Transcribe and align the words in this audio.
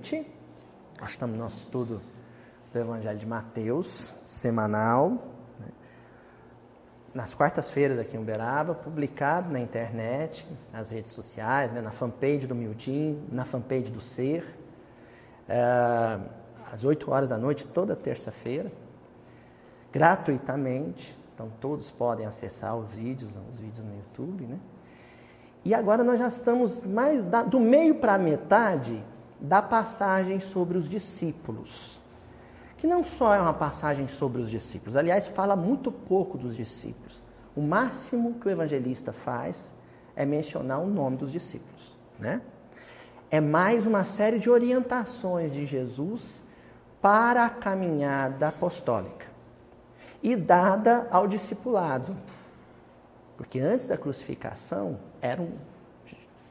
Noite. 0.00 0.26
Nós 0.98 1.10
estamos 1.10 1.36
no 1.36 1.44
nosso 1.44 1.58
estudo 1.58 2.00
do 2.72 2.78
Evangelho 2.78 3.18
de 3.18 3.26
Mateus, 3.26 4.14
semanal, 4.24 5.10
né? 5.60 5.66
nas 7.12 7.34
quartas-feiras 7.34 7.98
aqui 7.98 8.16
em 8.16 8.20
Uberaba, 8.20 8.74
publicado 8.74 9.52
na 9.52 9.60
internet, 9.60 10.48
nas 10.72 10.90
redes 10.90 11.12
sociais, 11.12 11.70
né? 11.70 11.82
na 11.82 11.90
fanpage 11.90 12.46
do 12.46 12.54
Mildim, 12.54 13.22
na 13.30 13.44
fanpage 13.44 13.90
do 13.90 14.00
Ser, 14.00 14.42
é, 15.46 16.18
às 16.72 16.82
8 16.82 17.10
horas 17.10 17.28
da 17.28 17.36
noite, 17.36 17.66
toda 17.66 17.94
terça-feira, 17.94 18.72
gratuitamente. 19.92 21.14
Então 21.34 21.52
todos 21.60 21.90
podem 21.90 22.24
acessar 22.24 22.74
os 22.74 22.90
vídeos, 22.94 23.32
os 23.52 23.58
vídeos 23.58 23.84
no 23.84 23.94
YouTube, 23.94 24.46
né? 24.46 24.58
E 25.62 25.74
agora 25.74 26.02
nós 26.02 26.18
já 26.18 26.28
estamos 26.28 26.80
mais 26.80 27.22
da, 27.22 27.42
do 27.42 27.60
meio 27.60 27.96
para 27.96 28.14
a 28.14 28.18
metade 28.18 29.04
da 29.40 29.62
passagem 29.62 30.38
sobre 30.38 30.76
os 30.76 30.88
discípulos. 30.88 32.00
Que 32.76 32.86
não 32.86 33.04
só 33.04 33.34
é 33.34 33.40
uma 33.40 33.54
passagem 33.54 34.08
sobre 34.08 34.40
os 34.40 34.50
discípulos, 34.50 34.96
aliás, 34.96 35.26
fala 35.28 35.56
muito 35.56 35.90
pouco 35.90 36.38
dos 36.38 36.56
discípulos. 36.56 37.22
O 37.54 37.60
máximo 37.60 38.34
que 38.34 38.48
o 38.48 38.50
evangelista 38.50 39.12
faz 39.12 39.72
é 40.14 40.24
mencionar 40.24 40.80
o 40.80 40.86
nome 40.86 41.16
dos 41.16 41.32
discípulos, 41.32 41.96
né? 42.18 42.40
É 43.30 43.40
mais 43.40 43.86
uma 43.86 44.02
série 44.02 44.38
de 44.38 44.50
orientações 44.50 45.52
de 45.52 45.64
Jesus 45.64 46.42
para 47.00 47.44
a 47.44 47.50
caminhada 47.50 48.48
apostólica 48.48 49.26
e 50.22 50.34
dada 50.34 51.06
ao 51.10 51.28
discipulado. 51.28 52.14
Porque 53.36 53.60
antes 53.60 53.86
da 53.86 53.96
crucificação 53.96 54.98
eram 55.22 55.48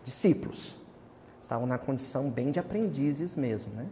discípulos 0.06 0.79
estavam 1.50 1.66
na 1.66 1.80
condição 1.80 2.30
bem 2.30 2.52
de 2.52 2.60
aprendizes 2.60 3.36
mesmo. 3.36 3.74
Né? 3.74 3.88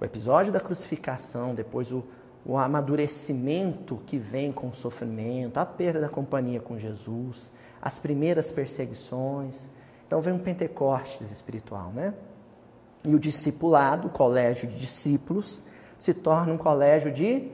O 0.00 0.04
episódio 0.06 0.50
da 0.50 0.58
crucificação, 0.58 1.54
depois 1.54 1.92
o, 1.92 2.02
o 2.46 2.56
amadurecimento 2.56 4.00
que 4.06 4.16
vem 4.16 4.50
com 4.50 4.68
o 4.68 4.74
sofrimento, 4.74 5.58
a 5.58 5.66
perda 5.66 6.00
da 6.00 6.08
companhia 6.08 6.60
com 6.60 6.78
Jesus, 6.78 7.52
as 7.82 7.98
primeiras 7.98 8.50
perseguições. 8.50 9.68
Então 10.06 10.22
vem 10.22 10.32
um 10.32 10.38
Pentecostes 10.38 11.30
espiritual, 11.30 11.92
né? 11.92 12.14
E 13.04 13.14
o 13.14 13.18
discipulado, 13.18 14.08
o 14.08 14.10
colégio 14.10 14.66
de 14.66 14.78
discípulos, 14.78 15.62
se 15.98 16.14
torna 16.14 16.54
um 16.54 16.58
colégio 16.58 17.12
de 17.12 17.52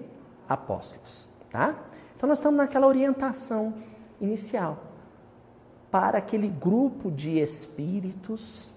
apóstolos, 0.48 1.28
tá? 1.50 1.74
Então 2.16 2.28
nós 2.28 2.38
estamos 2.38 2.58
naquela 2.58 2.86
orientação 2.86 3.74
inicial 4.20 4.78
para 5.90 6.18
aquele 6.18 6.48
grupo 6.48 7.10
de 7.10 7.40
espíritos 7.40 8.73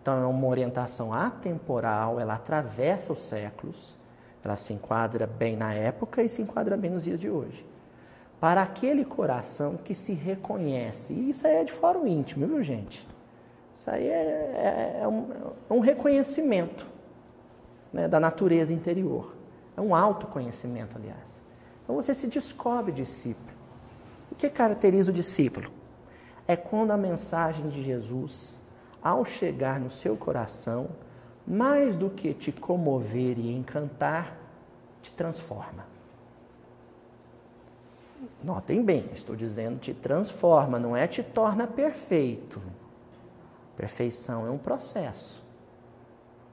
então, 0.00 0.22
é 0.22 0.26
uma 0.26 0.46
orientação 0.46 1.12
atemporal, 1.12 2.18
ela 2.18 2.34
atravessa 2.34 3.12
os 3.12 3.22
séculos, 3.22 3.96
ela 4.42 4.56
se 4.56 4.72
enquadra 4.72 5.26
bem 5.26 5.56
na 5.56 5.74
época 5.74 6.22
e 6.22 6.28
se 6.28 6.40
enquadra 6.40 6.76
bem 6.76 6.90
nos 6.90 7.04
dias 7.04 7.20
de 7.20 7.28
hoje. 7.28 7.66
Para 8.40 8.62
aquele 8.62 9.04
coração 9.04 9.76
que 9.76 9.94
se 9.94 10.14
reconhece, 10.14 11.12
e 11.12 11.28
isso 11.28 11.46
aí 11.46 11.56
é 11.56 11.64
de 11.64 11.72
o 11.72 12.06
íntimo, 12.06 12.46
viu, 12.46 12.62
gente? 12.62 13.06
Isso 13.74 13.90
aí 13.90 14.08
é, 14.08 14.96
é, 14.98 15.00
é 15.02 15.08
um, 15.08 15.28
é 15.68 15.72
um, 15.72 15.80
reconhecimento 15.80 16.86
né, 17.92 18.08
da 18.08 18.18
natureza 18.18 18.72
interior. 18.72 19.36
É 19.76 19.80
um 19.82 19.94
autoconhecimento, 19.94 20.96
aliás. 20.96 21.40
Então 21.84 21.94
você 21.94 22.14
se 22.14 22.26
descobre 22.26 22.90
discípulo. 22.90 23.50
O 24.32 24.34
que 24.34 24.48
caracteriza 24.48 25.10
o 25.10 25.14
discípulo? 25.14 25.70
É 26.48 26.56
quando 26.56 26.92
a 26.92 26.96
mensagem 26.96 27.68
de 27.68 27.82
Jesus 27.82 28.59
ao 29.02 29.24
chegar 29.24 29.80
no 29.80 29.90
seu 29.90 30.16
coração, 30.16 30.88
mais 31.46 31.96
do 31.96 32.10
que 32.10 32.32
te 32.34 32.52
comover 32.52 33.38
e 33.38 33.52
encantar, 33.52 34.36
te 35.02 35.12
transforma. 35.12 35.84
Notem 38.42 38.84
bem, 38.84 39.08
estou 39.14 39.34
dizendo 39.34 39.78
te 39.78 39.94
transforma, 39.94 40.78
não 40.78 40.96
é 40.96 41.06
te 41.06 41.22
torna 41.22 41.66
perfeito. 41.66 42.60
Perfeição 43.76 44.46
é 44.46 44.50
um 44.50 44.58
processo. 44.58 45.42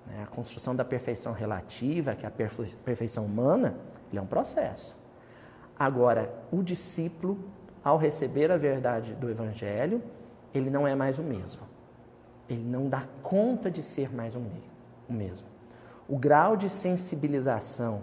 Né? 0.06 0.24
A 0.24 0.28
construção 0.28 0.74
da 0.74 0.86
perfeição 0.86 1.34
relativa, 1.34 2.16
que 2.16 2.26
é 2.26 2.30
a 2.30 2.32
perfeição 2.32 3.26
humana, 3.26 3.76
é 4.14 4.22
um 4.22 4.26
processo. 4.26 4.98
Agora, 5.78 6.34
o 6.52 6.64
discípulo, 6.64 7.38
ao 7.84 7.98
receber 7.98 8.50
a 8.52 8.58
verdade 8.58 9.14
do 9.14 9.30
Evangelho, 9.30 10.02
ele 10.54 10.70
não 10.70 10.88
é 10.88 10.96
mais 10.96 11.20
o 11.20 11.24
mesmo 11.24 11.77
ele 12.50 12.64
não 12.64 12.88
dá 12.88 13.04
conta 13.22 13.70
de 13.70 13.82
ser 13.82 14.14
mais 14.14 14.36
o 14.36 14.42
mesmo. 15.14 15.48
O 16.08 16.18
grau 16.18 16.56
de 16.56 16.70
sensibilização 16.70 18.02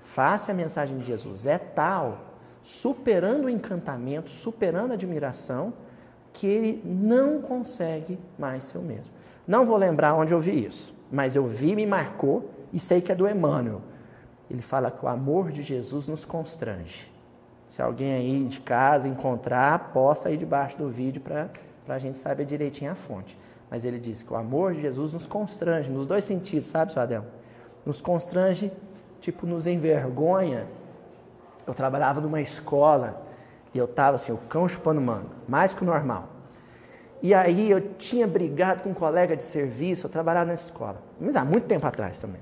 face 0.00 0.50
à 0.50 0.54
mensagem 0.54 0.98
de 0.98 1.04
Jesus 1.04 1.46
é 1.46 1.58
tal, 1.58 2.18
superando 2.62 3.44
o 3.44 3.50
encantamento, 3.50 4.30
superando 4.30 4.92
a 4.92 4.94
admiração, 4.94 5.72
que 6.32 6.46
ele 6.46 6.82
não 6.84 7.40
consegue 7.42 8.18
mais 8.38 8.64
ser 8.64 8.78
o 8.78 8.82
mesmo. 8.82 9.12
Não 9.46 9.66
vou 9.66 9.76
lembrar 9.76 10.14
onde 10.14 10.32
eu 10.32 10.40
vi 10.40 10.64
isso, 10.64 10.94
mas 11.12 11.36
eu 11.36 11.46
vi, 11.46 11.76
me 11.76 11.86
marcou 11.86 12.50
e 12.72 12.80
sei 12.80 13.00
que 13.00 13.12
é 13.12 13.14
do 13.14 13.28
Emmanuel. 13.28 13.82
Ele 14.50 14.62
fala 14.62 14.90
que 14.90 15.04
o 15.04 15.08
amor 15.08 15.52
de 15.52 15.62
Jesus 15.62 16.08
nos 16.08 16.24
constrange. 16.24 17.12
Se 17.66 17.82
alguém 17.82 18.14
aí 18.14 18.44
de 18.44 18.60
casa 18.60 19.08
encontrar, 19.08 19.92
possa 19.92 20.30
ir 20.30 20.36
debaixo 20.36 20.76
do 20.78 20.88
vídeo 20.90 21.20
para 21.20 21.50
a 21.88 21.98
gente 21.98 22.18
saber 22.18 22.44
direitinho 22.44 22.92
a 22.92 22.94
fonte. 22.94 23.36
Mas 23.74 23.84
ele 23.84 23.98
diz 23.98 24.22
que 24.22 24.32
o 24.32 24.36
amor 24.36 24.72
de 24.72 24.82
Jesus 24.82 25.14
nos 25.14 25.26
constrange, 25.26 25.90
nos 25.90 26.06
dois 26.06 26.22
sentidos, 26.22 26.68
sabe, 26.68 26.92
Sadel? 26.92 27.24
Nos 27.84 28.00
constrange, 28.00 28.70
tipo, 29.20 29.48
nos 29.48 29.66
envergonha. 29.66 30.68
Eu 31.66 31.74
trabalhava 31.74 32.20
numa 32.20 32.40
escola 32.40 33.20
e 33.74 33.78
eu 33.78 33.86
estava 33.86 34.14
assim, 34.14 34.30
o 34.30 34.36
cão 34.36 34.68
chupando 34.68 35.00
manga, 35.00 35.26
mais 35.48 35.74
que 35.74 35.82
o 35.82 35.84
normal. 35.84 36.28
E 37.20 37.34
aí 37.34 37.68
eu 37.68 37.80
tinha 37.96 38.28
brigado 38.28 38.84
com 38.84 38.90
um 38.90 38.94
colega 38.94 39.36
de 39.36 39.42
serviço, 39.42 40.06
eu 40.06 40.10
trabalhava 40.10 40.52
nessa 40.52 40.66
escola, 40.66 41.02
mas 41.20 41.34
há 41.34 41.44
muito 41.44 41.66
tempo 41.66 41.84
atrás 41.84 42.20
também. 42.20 42.40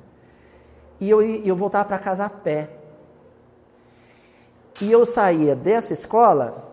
E 1.00 1.08
eu, 1.08 1.22
eu 1.22 1.56
voltava 1.56 1.86
para 1.86 1.98
casa 1.98 2.26
a 2.26 2.28
pé. 2.28 2.68
E 4.82 4.92
eu 4.92 5.06
saía 5.06 5.56
dessa 5.56 5.94
escola 5.94 6.71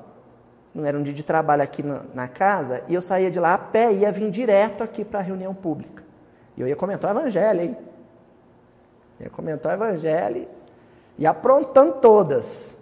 não 0.73 0.85
era 0.85 0.97
um 0.97 1.03
dia 1.03 1.13
de 1.13 1.23
trabalho 1.23 1.63
aqui 1.63 1.81
na, 1.81 2.01
na 2.13 2.27
casa, 2.27 2.83
e 2.87 2.93
eu 2.93 3.01
saía 3.01 3.31
de 3.31 3.39
lá 3.39 3.53
a 3.53 3.57
pé 3.57 3.91
e 3.91 3.99
ia 3.99 4.11
vir 4.11 4.29
direto 4.29 4.83
aqui 4.83 5.03
para 5.03 5.19
a 5.19 5.23
reunião 5.23 5.53
pública. 5.53 6.03
E 6.55 6.61
eu 6.61 6.67
ia 6.67 6.75
comentar 6.75 7.15
o 7.15 7.19
evangelho, 7.19 7.61
hein? 7.61 7.77
Ia 9.19 9.29
comentar 9.29 9.71
o 9.71 9.75
evangelho 9.75 10.47
e 11.17 11.25
aprontando 11.25 11.93
todas. 11.93 12.75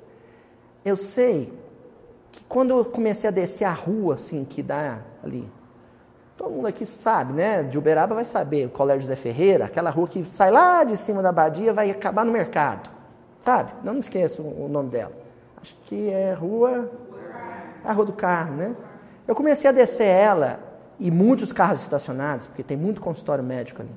Eu 0.83 0.95
sei 0.95 1.51
que 2.31 2.43
quando 2.45 2.71
eu 2.71 2.85
comecei 2.85 3.27
a 3.27 3.31
descer 3.31 3.65
a 3.65 3.71
rua, 3.71 4.15
assim, 4.15 4.43
que 4.45 4.61
dá 4.61 4.99
ali, 5.23 5.49
todo 6.37 6.51
mundo 6.51 6.67
aqui 6.67 6.85
sabe, 6.85 7.33
né? 7.33 7.63
De 7.63 7.77
Uberaba 7.77 8.13
vai 8.13 8.25
saber, 8.25 8.67
o 8.67 8.69
Colégio 8.69 9.01
José 9.01 9.15
Ferreira, 9.15 9.65
aquela 9.65 9.89
rua 9.89 10.07
que 10.07 10.23
sai 10.25 10.51
lá 10.51 10.83
de 10.83 10.97
cima 10.97 11.21
da 11.21 11.29
abadia, 11.29 11.73
vai 11.73 11.89
acabar 11.89 12.25
no 12.25 12.31
mercado. 12.31 12.89
Sabe? 13.39 13.71
Não 13.83 13.93
me 13.93 13.99
esqueço 13.99 14.41
o 14.41 14.67
nome 14.67 14.89
dela. 14.89 15.13
Acho 15.61 15.75
que 15.85 16.09
é 16.09 16.33
Rua 16.33 16.89
a 17.87 17.93
rua 17.93 18.05
do 18.05 18.13
carro, 18.13 18.55
né? 18.55 18.75
Eu 19.27 19.33
comecei 19.33 19.69
a 19.69 19.73
descer 19.73 20.07
ela 20.07 20.59
e 20.99 21.09
muitos 21.09 21.53
carros 21.53 21.81
estacionados, 21.81 22.47
porque 22.47 22.63
tem 22.63 22.75
muito 22.75 22.99
consultório 22.99 23.43
médico 23.43 23.81
ali. 23.81 23.91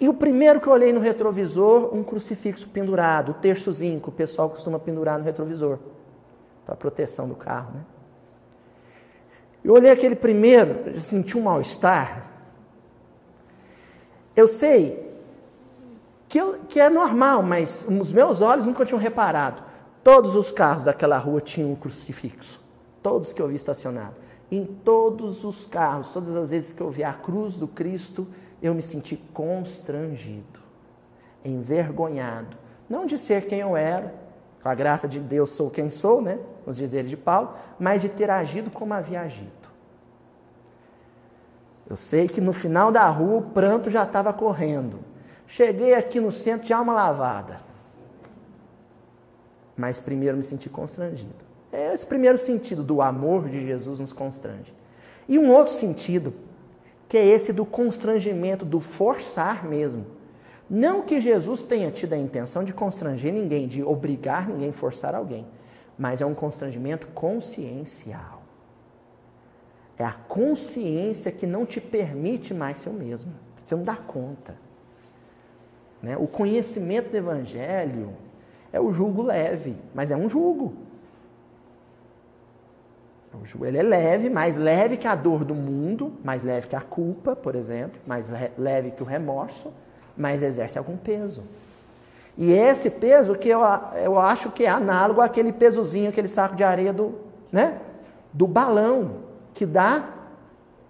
E 0.00 0.08
o 0.08 0.14
primeiro 0.14 0.60
que 0.60 0.66
eu 0.66 0.72
olhei 0.72 0.92
no 0.92 1.00
retrovisor, 1.00 1.94
um 1.94 2.02
crucifixo 2.02 2.66
pendurado, 2.68 3.32
o 3.32 3.34
terçozinho 3.34 4.00
que 4.00 4.08
o 4.08 4.12
pessoal 4.12 4.48
costuma 4.48 4.78
pendurar 4.78 5.18
no 5.18 5.24
retrovisor, 5.24 5.78
para 6.64 6.74
proteção 6.74 7.28
do 7.28 7.34
carro, 7.34 7.72
né? 7.74 7.80
Eu 9.62 9.74
olhei 9.74 9.90
aquele 9.90 10.16
primeiro, 10.16 10.98
senti 11.00 11.36
um 11.36 11.42
mal-estar. 11.42 12.30
Eu 14.34 14.48
sei 14.48 15.10
que, 16.26 16.38
eu, 16.38 16.60
que 16.66 16.80
é 16.80 16.88
normal, 16.88 17.42
mas 17.42 17.86
os 17.86 18.10
meus 18.10 18.40
olhos 18.40 18.64
nunca 18.64 18.86
tinham 18.86 18.98
reparado. 18.98 19.62
Todos 20.02 20.34
os 20.34 20.50
carros 20.50 20.84
daquela 20.84 21.18
rua 21.18 21.42
tinham 21.42 21.72
um 21.72 21.76
crucifixo. 21.76 22.58
Todos 23.02 23.32
que 23.32 23.40
eu 23.40 23.48
vi 23.48 23.54
estacionado. 23.54 24.14
Em 24.50 24.64
todos 24.64 25.44
os 25.44 25.64
carros, 25.64 26.12
todas 26.12 26.34
as 26.34 26.50
vezes 26.50 26.72
que 26.72 26.80
eu 26.80 26.90
vi 26.90 27.04
a 27.04 27.12
cruz 27.12 27.56
do 27.56 27.68
Cristo, 27.68 28.26
eu 28.60 28.74
me 28.74 28.82
senti 28.82 29.16
constrangido, 29.32 30.60
envergonhado. 31.44 32.56
Não 32.88 33.06
de 33.06 33.16
ser 33.16 33.46
quem 33.46 33.60
eu 33.60 33.76
era, 33.76 34.12
com 34.62 34.68
a 34.68 34.74
graça 34.74 35.08
de 35.08 35.20
Deus 35.20 35.50
sou 35.50 35.70
quem 35.70 35.88
sou, 35.90 36.20
né? 36.20 36.38
Os 36.66 36.76
dizeres 36.76 37.08
de 37.08 37.16
Paulo, 37.16 37.54
mas 37.78 38.02
de 38.02 38.08
ter 38.08 38.30
agido 38.30 38.70
como 38.70 38.92
havia 38.92 39.20
agido. 39.22 39.50
Eu 41.88 41.96
sei 41.96 42.28
que 42.28 42.40
no 42.40 42.52
final 42.52 42.92
da 42.92 43.08
rua 43.08 43.38
o 43.38 43.42
pranto 43.50 43.90
já 43.90 44.04
estava 44.04 44.32
correndo. 44.32 45.00
Cheguei 45.46 45.94
aqui 45.94 46.20
no 46.20 46.30
centro 46.30 46.66
de 46.66 46.72
alma 46.72 46.92
lavada. 46.92 47.60
Mas 49.76 50.00
primeiro 50.00 50.36
me 50.36 50.42
senti 50.42 50.68
constrangido. 50.68 51.49
É 51.72 51.94
esse 51.94 52.06
primeiro 52.06 52.38
sentido 52.38 52.82
do 52.82 53.00
amor 53.00 53.48
de 53.48 53.64
Jesus 53.64 54.00
nos 54.00 54.12
constrange. 54.12 54.72
E 55.28 55.38
um 55.38 55.52
outro 55.52 55.72
sentido 55.72 56.32
que 57.08 57.16
é 57.16 57.26
esse 57.26 57.52
do 57.52 57.66
constrangimento, 57.66 58.64
do 58.64 58.78
forçar 58.78 59.66
mesmo. 59.66 60.06
Não 60.68 61.02
que 61.02 61.20
Jesus 61.20 61.64
tenha 61.64 61.90
tido 61.90 62.12
a 62.12 62.16
intenção 62.16 62.62
de 62.62 62.72
constranger 62.72 63.32
ninguém, 63.32 63.66
de 63.66 63.82
obrigar 63.82 64.48
ninguém, 64.48 64.70
forçar 64.70 65.16
alguém, 65.16 65.44
mas 65.98 66.20
é 66.20 66.26
um 66.26 66.34
constrangimento 66.34 67.08
consciencial. 67.08 68.42
É 69.98 70.04
a 70.04 70.12
consciência 70.12 71.32
que 71.32 71.46
não 71.46 71.66
te 71.66 71.80
permite 71.80 72.54
mais 72.54 72.78
ser 72.78 72.90
o 72.90 72.92
mesmo. 72.92 73.32
Você 73.64 73.74
não 73.74 73.82
dá 73.82 73.96
conta. 73.96 74.54
Né? 76.00 76.16
O 76.16 76.28
conhecimento 76.28 77.10
do 77.10 77.16
Evangelho 77.16 78.14
é 78.72 78.80
o 78.80 78.92
jugo 78.92 79.22
leve, 79.22 79.76
mas 79.92 80.12
é 80.12 80.16
um 80.16 80.28
jugo. 83.44 83.64
Ele 83.64 83.78
é 83.78 83.82
leve, 83.82 84.28
mais 84.28 84.56
leve 84.56 84.96
que 84.96 85.06
a 85.06 85.14
dor 85.14 85.44
do 85.44 85.54
mundo, 85.54 86.12
mais 86.24 86.42
leve 86.42 86.66
que 86.66 86.76
a 86.76 86.80
culpa, 86.80 87.34
por 87.36 87.54
exemplo, 87.54 88.00
mais 88.06 88.28
leve 88.58 88.90
que 88.90 89.02
o 89.02 89.06
remorso, 89.06 89.72
mas 90.16 90.42
exerce 90.42 90.78
algum 90.78 90.96
peso. 90.96 91.42
E 92.36 92.52
esse 92.52 92.90
peso 92.90 93.34
que 93.34 93.48
eu, 93.48 93.60
eu 94.02 94.18
acho 94.18 94.50
que 94.50 94.64
é 94.64 94.68
análogo 94.68 95.20
àquele 95.20 95.52
pesozinho, 95.52 96.08
aquele 96.08 96.28
saco 96.28 96.56
de 96.56 96.64
areia 96.64 96.92
do, 96.92 97.14
né, 97.52 97.78
do 98.32 98.46
balão, 98.46 99.16
que 99.54 99.66
dá 99.66 100.08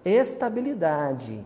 estabilidade. 0.05 1.45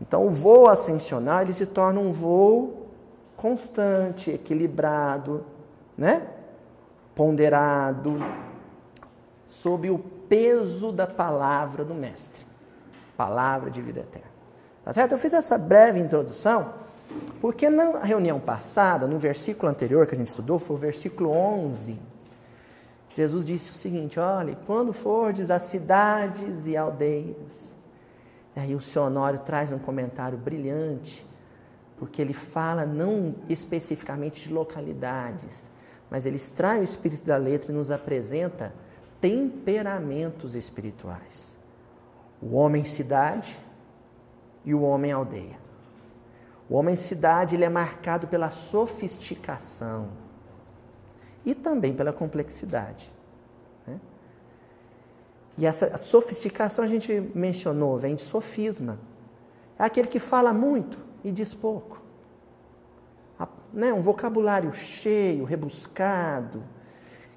Então 0.00 0.26
o 0.26 0.30
voo 0.30 0.68
ascensional 0.68 1.42
ele 1.42 1.52
se 1.52 1.66
torna 1.66 2.00
um 2.00 2.12
voo 2.12 2.86
constante, 3.36 4.30
equilibrado, 4.30 5.44
né? 5.96 6.22
ponderado, 7.18 8.16
sob 9.48 9.90
o 9.90 9.98
peso 9.98 10.92
da 10.92 11.06
palavra 11.06 11.84
do 11.84 11.94
Mestre. 11.94 12.46
Palavra 13.16 13.70
de 13.70 13.82
vida 13.82 14.00
eterna. 14.00 14.28
Tá 14.84 14.92
certo? 14.92 15.12
Eu 15.12 15.18
fiz 15.18 15.34
essa 15.34 15.58
breve 15.58 15.98
introdução 15.98 16.72
porque 17.40 17.70
na 17.70 18.00
reunião 18.00 18.40
passada, 18.40 19.06
no 19.06 19.18
versículo 19.18 19.70
anterior 19.70 20.06
que 20.06 20.14
a 20.14 20.18
gente 20.18 20.28
estudou, 20.28 20.58
foi 20.58 20.76
o 20.76 20.78
versículo 20.78 21.30
11. 21.30 21.98
Jesus 23.16 23.46
disse 23.46 23.70
o 23.70 23.74
seguinte: 23.74 24.18
olha, 24.18 24.56
quando 24.66 24.92
fordes 24.92 25.50
às 25.50 25.62
cidades 25.62 26.66
e 26.66 26.76
aldeias. 26.76 27.76
Aí 28.56 28.74
o 28.74 28.80
seu 28.80 29.02
Honório 29.02 29.38
traz 29.40 29.70
um 29.70 29.78
comentário 29.78 30.36
brilhante, 30.36 31.24
porque 31.96 32.20
ele 32.20 32.32
fala 32.32 32.84
não 32.84 33.36
especificamente 33.48 34.48
de 34.48 34.52
localidades, 34.52 35.70
mas 36.10 36.26
ele 36.26 36.36
extrai 36.36 36.80
o 36.80 36.82
espírito 36.82 37.24
da 37.24 37.36
letra 37.36 37.70
e 37.70 37.74
nos 37.74 37.92
apresenta 37.92 38.72
temperamentos 39.20 40.54
espirituais. 40.54 41.58
O 42.40 42.54
homem 42.54 42.84
cidade 42.84 43.58
e 44.64 44.74
o 44.74 44.82
homem 44.82 45.12
aldeia. 45.12 45.58
O 46.68 46.76
homem 46.76 46.96
cidade 46.96 47.56
ele 47.56 47.64
é 47.64 47.68
marcado 47.68 48.28
pela 48.28 48.50
sofisticação 48.50 50.08
e 51.44 51.54
também 51.54 51.94
pela 51.94 52.12
complexidade. 52.12 53.10
Né? 53.86 53.98
E 55.56 55.66
essa 55.66 55.96
sofisticação 55.96 56.84
a 56.84 56.88
gente 56.88 57.20
mencionou, 57.34 57.98
vem 57.98 58.14
de 58.14 58.22
sofisma. 58.22 58.98
É 59.78 59.84
aquele 59.84 60.08
que 60.08 60.18
fala 60.18 60.52
muito 60.52 60.98
e 61.24 61.32
diz 61.32 61.54
pouco. 61.54 62.02
Né? 63.72 63.92
Um 63.92 64.00
vocabulário 64.00 64.72
cheio, 64.72 65.44
rebuscado, 65.44 66.62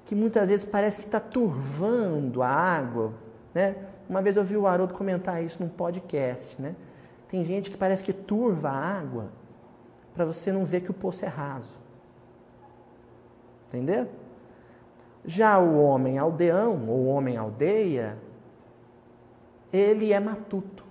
que 0.04 0.14
muitas 0.14 0.48
vezes 0.48 0.66
parece 0.66 1.00
que 1.00 1.06
está 1.06 1.20
turvando 1.20 2.42
a 2.42 2.48
água. 2.48 3.12
Né? 3.54 3.76
Uma 4.08 4.20
vez 4.20 4.36
eu 4.36 4.44
vi 4.44 4.56
o 4.56 4.66
Haroldo 4.66 4.94
comentar 4.94 5.42
isso 5.42 5.62
num 5.62 5.68
podcast. 5.68 6.60
Né? 6.60 6.74
Tem 7.28 7.44
gente 7.44 7.70
que 7.70 7.76
parece 7.76 8.02
que 8.04 8.12
turva 8.12 8.70
a 8.70 8.98
água 8.98 9.30
para 10.14 10.24
você 10.24 10.52
não 10.52 10.64
ver 10.64 10.80
que 10.82 10.90
o 10.90 10.94
poço 10.94 11.24
é 11.24 11.28
raso. 11.28 11.80
Entendeu? 13.68 14.08
Já 15.24 15.58
o 15.58 15.80
homem 15.80 16.18
aldeão, 16.18 16.88
ou 16.88 17.06
homem 17.06 17.36
aldeia, 17.36 18.18
ele 19.72 20.12
é 20.12 20.20
matuto. 20.20 20.84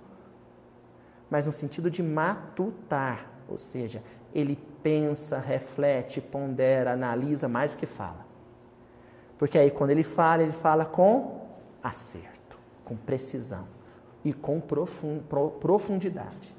Mas 1.30 1.46
no 1.46 1.52
sentido 1.52 1.90
de 1.90 2.02
matutar, 2.02 3.30
ou 3.48 3.58
seja, 3.58 4.02
ele 4.34 4.58
pensa, 4.82 5.38
reflete, 5.38 6.20
pondera, 6.20 6.92
analisa 6.92 7.48
mais 7.48 7.72
do 7.72 7.76
que 7.76 7.86
fala. 7.86 8.31
Porque 9.42 9.58
aí 9.58 9.72
quando 9.72 9.90
ele 9.90 10.04
fala, 10.04 10.44
ele 10.44 10.52
fala 10.52 10.84
com 10.84 11.40
acerto, 11.82 12.56
com 12.84 12.94
precisão 12.94 13.66
e 14.24 14.32
com 14.32 14.62
profundidade. 15.58 16.54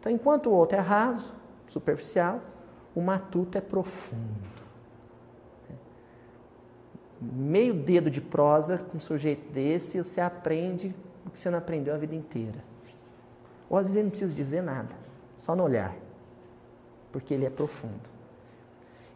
Então, 0.00 0.10
enquanto 0.10 0.50
o 0.50 0.52
outro 0.52 0.76
é 0.76 0.80
raso, 0.80 1.32
superficial, 1.68 2.40
o 2.92 3.00
matuto 3.00 3.56
é 3.56 3.60
profundo. 3.60 4.50
Meio 7.22 7.72
dedo 7.72 8.10
de 8.10 8.20
prosa 8.20 8.78
com 8.78 8.96
um 8.96 9.00
sujeito 9.00 9.52
desse, 9.52 10.02
você 10.02 10.20
aprende 10.20 10.92
o 11.24 11.30
que 11.30 11.38
você 11.38 11.48
não 11.48 11.58
aprendeu 11.58 11.94
a 11.94 11.98
vida 11.98 12.16
inteira. 12.16 12.64
Ou 13.70 13.78
às 13.78 13.84
vezes 13.84 13.94
ele 13.94 14.04
não 14.06 14.10
precisa 14.10 14.32
dizer 14.32 14.60
nada, 14.60 14.92
só 15.38 15.54
no 15.54 15.62
olhar, 15.62 15.94
porque 17.12 17.32
ele 17.32 17.46
é 17.46 17.50
profundo. 17.50 18.10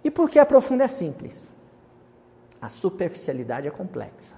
E 0.05 0.09
porque 0.09 0.39
a 0.39 0.47
profunda 0.47 0.85
é 0.85 0.89
simples? 0.89 1.58
A 2.61 2.69
superficialidade 2.69 3.69
é 3.69 3.71
complexa, 3.71 4.37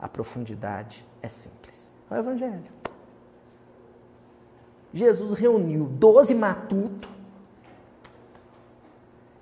a 0.00 0.08
profundidade 0.08 1.06
é 1.22 1.28
simples. 1.28 1.90
É 2.10 2.14
o 2.14 2.18
Evangelho. 2.18 2.80
Jesus 4.92 5.38
reuniu 5.38 5.84
doze 5.84 6.34
matutos. 6.34 7.08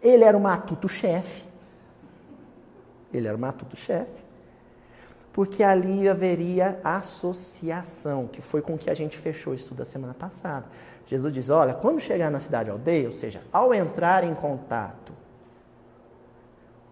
Ele 0.03 0.23
era 0.25 0.37
o 0.37 0.41
matuto-chefe. 0.41 1.45
Ele 3.13 3.27
era 3.27 3.37
o 3.37 3.41
matuto-chefe. 3.41 4.29
Porque 5.33 5.63
ali 5.63 6.09
haveria 6.09 6.81
associação, 6.85 8.27
que 8.27 8.43
foi 8.43 8.61
com 8.61 8.77
que 8.77 8.91
a 8.91 8.95
gente 8.95 9.17
fechou 9.17 9.55
isso 9.55 9.75
da 9.75 9.85
semana 9.85 10.13
passada. 10.13 10.67
Jesus 11.07 11.33
diz: 11.33 11.49
olha, 11.49 11.75
quando 11.75 12.01
chegar 12.01 12.31
na 12.31 12.41
cidade 12.41 12.71
aldeia, 12.71 13.07
ou 13.07 13.15
seja, 13.15 13.41
ao 13.53 13.73
entrar 13.73 14.25
em 14.25 14.35
contato 14.35 15.13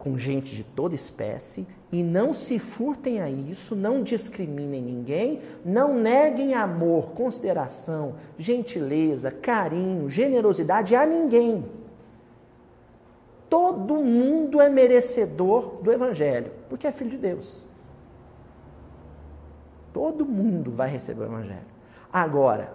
com 0.07 0.17
gente 0.17 0.55
de 0.55 0.63
toda 0.63 0.95
espécie, 0.95 1.67
e 1.91 2.01
não 2.01 2.33
se 2.33 2.61
furtem 2.61 3.21
a 3.21 3.29
isso, 3.29 3.75
não 3.75 4.05
discriminem 4.05 4.81
ninguém, 4.81 5.43
não 5.65 5.99
neguem 5.99 6.55
amor, 6.55 7.11
consideração, 7.11 8.15
gentileza, 8.39 9.33
carinho, 9.33 10.09
generosidade 10.09 10.95
a 10.95 11.05
ninguém. 11.05 11.69
Todo 13.51 13.97
mundo 13.97 14.61
é 14.61 14.69
merecedor 14.69 15.83
do 15.83 15.91
Evangelho, 15.91 16.53
porque 16.69 16.87
é 16.87 16.93
filho 16.93 17.11
de 17.11 17.19
Deus. 17.19 17.65
Todo 19.93 20.25
mundo 20.25 20.71
vai 20.71 20.89
receber 20.89 21.23
o 21.23 21.27
Evangelho. 21.27 21.67
Agora, 22.13 22.73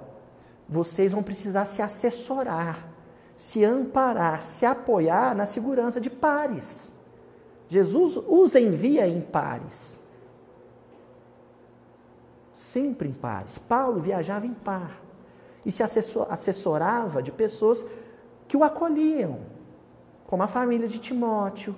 vocês 0.67 1.13
vão 1.13 1.23
precisar 1.23 1.63
se 1.63 1.81
assessorar, 1.81 2.89
se 3.37 3.63
amparar, 3.63 4.43
se 4.43 4.65
apoiar 4.65 5.33
na 5.33 5.45
segurança 5.45 6.01
de 6.01 6.09
pares. 6.09 6.91
Jesus 7.71 8.17
os 8.27 8.53
envia 8.53 9.07
em 9.07 9.21
pares. 9.21 9.97
Sempre 12.51 13.07
em 13.07 13.13
pares. 13.13 13.57
Paulo 13.57 13.97
viajava 14.01 14.45
em 14.45 14.53
par 14.53 14.99
e 15.65 15.71
se 15.71 15.81
assessorava 15.81 17.23
de 17.23 17.31
pessoas 17.31 17.85
que 18.45 18.57
o 18.57 18.63
acolhiam, 18.65 19.39
como 20.27 20.43
a 20.43 20.47
família 20.47 20.85
de 20.85 20.99
Timóteo, 20.99 21.73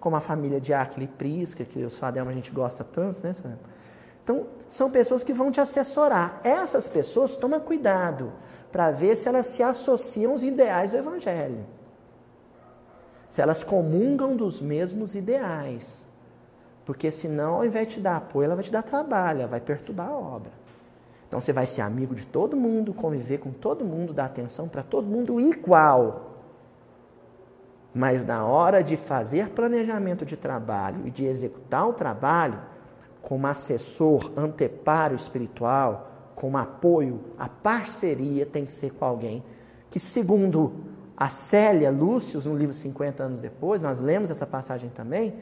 como 0.00 0.16
a 0.16 0.20
família 0.20 0.60
de 0.60 0.74
Aquila 0.74 1.04
e 1.04 1.08
Prisca, 1.08 1.64
que 1.64 1.84
os 1.84 1.96
Fadelma 1.96 2.32
a 2.32 2.34
gente 2.34 2.50
gosta 2.50 2.82
tanto, 2.82 3.24
né? 3.24 3.32
Então, 4.24 4.48
são 4.66 4.90
pessoas 4.90 5.22
que 5.22 5.32
vão 5.32 5.52
te 5.52 5.60
assessorar. 5.60 6.40
Essas 6.42 6.88
pessoas, 6.88 7.36
toma 7.36 7.60
cuidado 7.60 8.32
para 8.72 8.90
ver 8.90 9.16
se 9.16 9.28
elas 9.28 9.46
se 9.46 9.62
associam 9.62 10.32
aos 10.32 10.42
ideais 10.42 10.90
do 10.90 10.96
Evangelho 10.96 11.75
se 13.28 13.40
elas 13.40 13.62
comungam 13.62 14.36
dos 14.36 14.60
mesmos 14.60 15.14
ideais. 15.14 16.06
Porque 16.84 17.10
senão, 17.10 17.56
ao 17.56 17.64
invés 17.64 17.88
de 17.88 17.94
te 17.94 18.00
dar 18.00 18.16
apoio, 18.16 18.44
ela 18.46 18.54
vai 18.54 18.64
te 18.64 18.70
dar 18.70 18.82
trabalho, 18.82 19.48
vai 19.48 19.60
perturbar 19.60 20.08
a 20.08 20.16
obra. 20.16 20.52
Então 21.26 21.40
você 21.40 21.52
vai 21.52 21.66
ser 21.66 21.80
amigo 21.80 22.14
de 22.14 22.24
todo 22.24 22.56
mundo, 22.56 22.94
conviver 22.94 23.38
com 23.38 23.50
todo 23.50 23.84
mundo, 23.84 24.14
dar 24.14 24.26
atenção 24.26 24.68
para 24.68 24.82
todo 24.82 25.06
mundo 25.06 25.40
igual. 25.40 26.36
Mas 27.92 28.24
na 28.24 28.44
hora 28.44 28.82
de 28.84 28.96
fazer 28.96 29.50
planejamento 29.50 30.24
de 30.24 30.36
trabalho 30.36 31.06
e 31.06 31.10
de 31.10 31.24
executar 31.24 31.88
o 31.88 31.92
trabalho, 31.92 32.60
como 33.20 33.46
assessor, 33.48 34.30
anteparo 34.36 35.16
espiritual, 35.16 36.12
como 36.36 36.58
apoio, 36.58 37.20
a 37.36 37.48
parceria 37.48 38.46
tem 38.46 38.64
que 38.64 38.72
ser 38.72 38.92
com 38.92 39.04
alguém 39.04 39.42
que, 39.90 39.98
segundo 39.98 40.72
a 41.16 41.30
Célia 41.30 41.90
Lúcius, 41.90 42.44
no 42.44 42.56
livro 42.56 42.74
50 42.74 43.22
anos 43.22 43.40
depois, 43.40 43.80
nós 43.80 44.00
lemos 44.00 44.30
essa 44.30 44.46
passagem 44.46 44.90
também, 44.90 45.34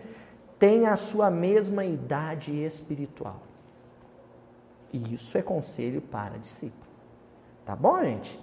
tem 0.58 0.86
a 0.86 0.96
sua 0.96 1.30
mesma 1.30 1.84
idade 1.84 2.52
espiritual. 2.64 3.42
Isso 4.92 5.36
é 5.36 5.42
conselho 5.42 6.00
para 6.00 6.38
discípulo. 6.38 6.84
Tá 7.66 7.74
bom, 7.74 8.00
gente? 8.00 8.38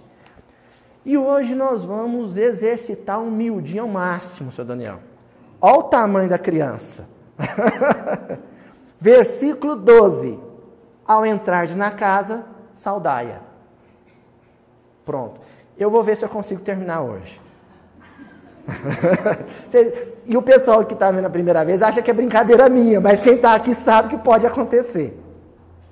E 1.04 1.16
hoje 1.16 1.54
nós 1.54 1.82
vamos 1.84 2.36
exercitar 2.36 3.18
um 3.18 3.30
miudinho 3.30 3.84
ao 3.84 3.88
máximo, 3.88 4.52
seu 4.52 4.64
Daniel. 4.64 5.00
Olha 5.60 5.78
o 5.78 5.82
tamanho 5.84 6.28
da 6.28 6.38
criança. 6.38 7.08
Versículo 9.00 9.74
12. 9.74 10.38
Ao 11.06 11.24
entrar 11.24 11.68
na 11.70 11.90
casa, 11.90 12.44
saudaia. 12.76 13.40
Pronto. 15.04 15.40
Eu 15.82 15.90
vou 15.90 16.02
ver 16.02 16.16
se 16.16 16.24
eu 16.24 16.28
consigo 16.28 16.60
terminar 16.60 17.02
hoje. 17.02 17.40
e 20.24 20.36
o 20.36 20.42
pessoal 20.42 20.84
que 20.84 20.94
está 20.94 21.10
vendo 21.10 21.24
a 21.24 21.30
primeira 21.30 21.64
vez 21.64 21.82
acha 21.82 22.00
que 22.00 22.10
é 22.10 22.14
brincadeira 22.14 22.68
minha, 22.68 23.00
mas 23.00 23.20
quem 23.20 23.34
está 23.34 23.54
aqui 23.54 23.74
sabe 23.74 24.10
que 24.10 24.18
pode 24.18 24.46
acontecer. 24.46 25.20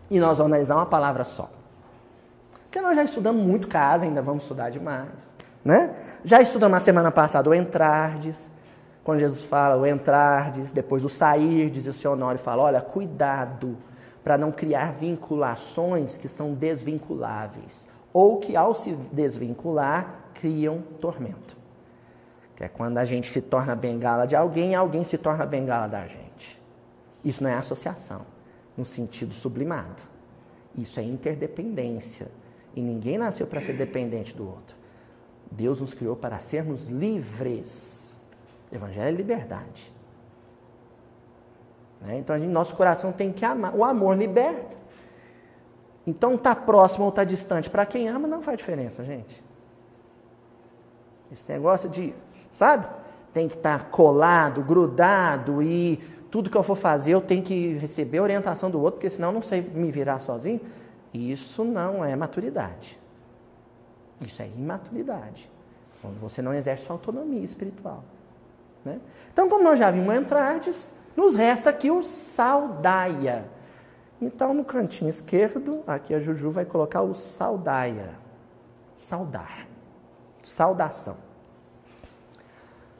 E 0.08 0.20
nós 0.20 0.38
vamos 0.38 0.52
analisar 0.52 0.76
uma 0.76 0.86
palavra 0.86 1.24
só. 1.24 1.50
Porque 2.64 2.80
nós 2.80 2.94
já 2.94 3.02
estudamos 3.02 3.44
muito 3.44 3.66
casa, 3.66 4.04
ainda 4.04 4.22
vamos 4.22 4.44
estudar 4.44 4.70
demais. 4.70 5.34
Né? 5.64 5.90
Já 6.24 6.40
estudamos 6.40 6.72
na 6.72 6.80
semana 6.80 7.10
passada 7.10 7.50
o 7.50 7.54
entrardes, 7.54 8.36
quando 9.02 9.18
Jesus 9.18 9.42
fala 9.44 9.76
o 9.76 9.84
entrardes, 9.84 10.70
depois 10.72 11.04
o 11.04 11.08
sairdes, 11.08 11.86
e 11.86 11.88
o 11.88 11.92
seu 11.92 12.12
Honório 12.12 12.38
fala, 12.38 12.62
olha, 12.62 12.80
cuidado 12.80 13.76
para 14.22 14.38
não 14.38 14.52
criar 14.52 14.92
vinculações 14.92 16.16
que 16.16 16.28
são 16.28 16.54
desvinculáveis, 16.54 17.88
ou 18.12 18.38
que 18.38 18.56
ao 18.56 18.74
se 18.74 18.92
desvincular, 19.12 20.30
criam 20.34 20.82
tormento. 21.00 21.56
Que 22.56 22.64
é 22.64 22.68
quando 22.68 22.98
a 22.98 23.04
gente 23.04 23.32
se 23.32 23.40
torna 23.40 23.74
bengala 23.74 24.26
de 24.26 24.36
alguém, 24.36 24.74
alguém 24.74 25.04
se 25.04 25.16
torna 25.16 25.46
bengala 25.46 25.86
da 25.86 26.06
gente. 26.06 26.60
Isso 27.24 27.42
não 27.42 27.50
é 27.50 27.54
associação, 27.54 28.22
no 28.76 28.84
sentido 28.84 29.32
sublimado. 29.32 30.02
Isso 30.74 31.00
é 31.00 31.02
interdependência. 31.02 32.28
E 32.74 32.80
ninguém 32.80 33.18
nasceu 33.18 33.46
para 33.46 33.60
ser 33.60 33.74
dependente 33.74 34.36
do 34.36 34.46
outro. 34.46 34.76
Deus 35.50 35.80
nos 35.80 35.92
criou 35.92 36.14
para 36.14 36.38
sermos 36.38 36.86
livres. 36.86 38.18
Evangelho 38.70 39.08
é 39.08 39.10
liberdade. 39.10 39.92
Né? 42.00 42.18
Então, 42.18 42.38
gente, 42.38 42.50
nosso 42.50 42.76
coração 42.76 43.12
tem 43.12 43.32
que 43.32 43.44
amar. 43.44 43.74
O 43.74 43.84
amor 43.84 44.16
liberta. 44.16 44.79
Então, 46.10 46.34
estar 46.34 46.56
tá 46.56 46.60
próximo 46.60 47.04
ou 47.04 47.10
estar 47.10 47.22
tá 47.22 47.24
distante, 47.24 47.70
para 47.70 47.86
quem 47.86 48.08
ama, 48.08 48.26
não 48.26 48.42
faz 48.42 48.58
diferença, 48.58 49.04
gente. 49.04 49.42
Esse 51.30 51.50
negócio 51.52 51.88
de, 51.88 52.12
sabe? 52.50 52.88
Tem 53.32 53.46
que 53.46 53.54
estar 53.54 53.78
tá 53.78 53.84
colado, 53.84 54.60
grudado 54.60 55.62
e 55.62 56.00
tudo 56.28 56.50
que 56.50 56.56
eu 56.56 56.64
for 56.64 56.74
fazer 56.74 57.12
eu 57.12 57.20
tenho 57.20 57.44
que 57.44 57.74
receber 57.74 58.18
a 58.18 58.22
orientação 58.22 58.68
do 58.68 58.80
outro, 58.80 58.94
porque 58.94 59.08
senão 59.08 59.28
eu 59.28 59.34
não 59.34 59.42
sei 59.42 59.62
me 59.62 59.88
virar 59.92 60.18
sozinho. 60.18 60.60
Isso 61.14 61.64
não 61.64 62.04
é 62.04 62.16
maturidade. 62.16 62.98
Isso 64.20 64.42
é 64.42 64.48
imaturidade. 64.48 65.48
Quando 66.02 66.18
você 66.18 66.42
não 66.42 66.52
exerce 66.52 66.86
sua 66.86 66.94
autonomia 66.94 67.44
espiritual. 67.44 68.02
Né? 68.84 68.98
Então, 69.32 69.48
como 69.48 69.62
nós 69.62 69.78
já 69.78 69.92
vimos 69.92 70.12
entrardes, 70.12 70.92
nos 71.16 71.36
resta 71.36 71.70
aqui 71.70 71.88
o 71.88 72.02
saudaia. 72.02 73.44
Então, 74.20 74.52
no 74.52 74.64
cantinho 74.64 75.08
esquerdo, 75.08 75.82
aqui 75.86 76.14
a 76.14 76.20
Juju 76.20 76.50
vai 76.50 76.64
colocar 76.64 77.00
o 77.02 77.14
saudaia. 77.14 78.18
Saudar. 78.96 79.66
Saudação. 80.42 81.16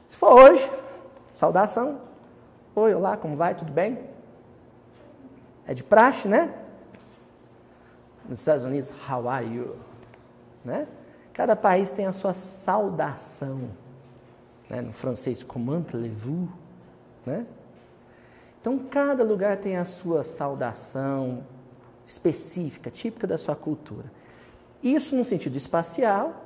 Se 0.09 0.17
for 0.17 0.33
hoje, 0.33 0.71
saudação. 1.35 2.00
Oi, 2.75 2.95
olá, 2.95 3.17
como 3.17 3.37
vai? 3.37 3.55
Tudo 3.55 3.71
bem? 3.71 3.99
É 5.67 5.75
de 5.75 5.85
praxe, 5.85 6.27
né? 6.27 6.55
Nos 8.27 8.39
Estados 8.39 8.65
Unidos, 8.65 8.95
how 9.09 9.29
are 9.29 9.47
you? 9.47 9.77
Né? 10.65 10.89
Cada 11.35 11.55
país 11.55 11.91
tem 11.91 12.07
a 12.07 12.12
sua 12.12 12.33
saudação. 12.33 13.71
Né? 14.69 14.81
No 14.81 14.93
francês, 14.93 15.43
comment 15.43 15.85
allez-vous? 15.93 16.49
Né? 17.27 17.47
Então, 18.61 18.79
cada 18.79 19.25
lugar 19.25 19.57
tem 19.57 19.76
a 19.76 19.85
sua 19.85 20.23
saudação 20.23 21.45
específica, 22.07 22.90
típica 22.90 23.26
da 23.26 23.38
sua 23.38 23.57
cultura. 23.57 24.12
Isso 24.83 25.17
no 25.17 25.25
sentido 25.25 25.57
espacial, 25.57 26.45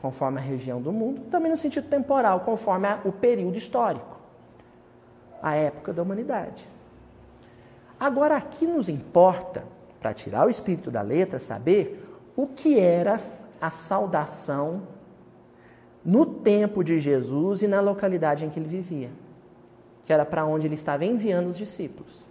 conforme 0.00 0.38
a 0.38 0.42
região 0.42 0.80
do 0.80 0.92
mundo, 0.92 1.22
também 1.30 1.50
no 1.50 1.56
sentido 1.56 1.88
temporal, 1.88 2.40
conforme 2.40 2.88
o 3.04 3.12
período 3.12 3.56
histórico, 3.56 4.16
a 5.42 5.54
época 5.54 5.92
da 5.92 6.02
humanidade. 6.02 6.66
Agora, 7.98 8.36
aqui 8.36 8.66
nos 8.66 8.88
importa 8.88 9.64
para 10.00 10.12
tirar 10.12 10.46
o 10.46 10.50
espírito 10.50 10.90
da 10.90 11.02
letra, 11.02 11.38
saber 11.38 12.04
o 12.36 12.46
que 12.46 12.78
era 12.78 13.20
a 13.60 13.70
saudação 13.70 14.82
no 16.04 16.26
tempo 16.26 16.84
de 16.84 16.98
Jesus 16.98 17.62
e 17.62 17.66
na 17.66 17.80
localidade 17.80 18.44
em 18.44 18.50
que 18.50 18.60
ele 18.60 18.68
vivia, 18.68 19.10
que 20.06 20.12
era 20.12 20.24
para 20.24 20.46
onde 20.46 20.68
ele 20.68 20.76
estava 20.76 21.04
enviando 21.04 21.48
os 21.48 21.58
discípulos. 21.58 22.24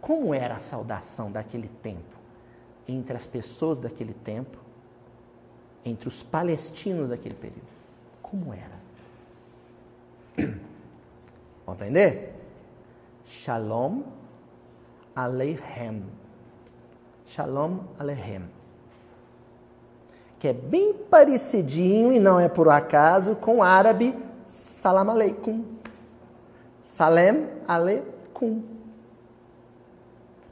Como 0.00 0.34
era 0.34 0.56
a 0.56 0.58
saudação 0.58 1.30
daquele 1.30 1.68
tempo 1.80 2.18
entre 2.88 3.16
as 3.16 3.24
pessoas 3.24 3.78
daquele 3.78 4.12
tempo, 4.12 4.58
entre 5.84 6.08
os 6.08 6.24
palestinos 6.24 7.10
daquele 7.10 7.36
período? 7.36 7.70
Como 8.20 8.52
era? 8.52 8.80
Vamos 11.64 11.80
aprender? 11.80 12.34
Shalom 13.26 14.02
Aleichem. 15.14 16.02
Shalom 17.28 17.78
Aleichem. 17.96 18.42
Que 20.40 20.48
é 20.48 20.52
bem 20.52 20.94
parecidinho, 20.94 22.12
e 22.12 22.18
não 22.18 22.40
é 22.40 22.48
por 22.48 22.68
acaso, 22.70 23.36
com 23.36 23.58
o 23.58 23.62
árabe 23.62 24.18
Salam 24.48 25.10
Aleikum. 25.10 25.79
Salem 27.00 27.48
Aleikum. 27.66 28.62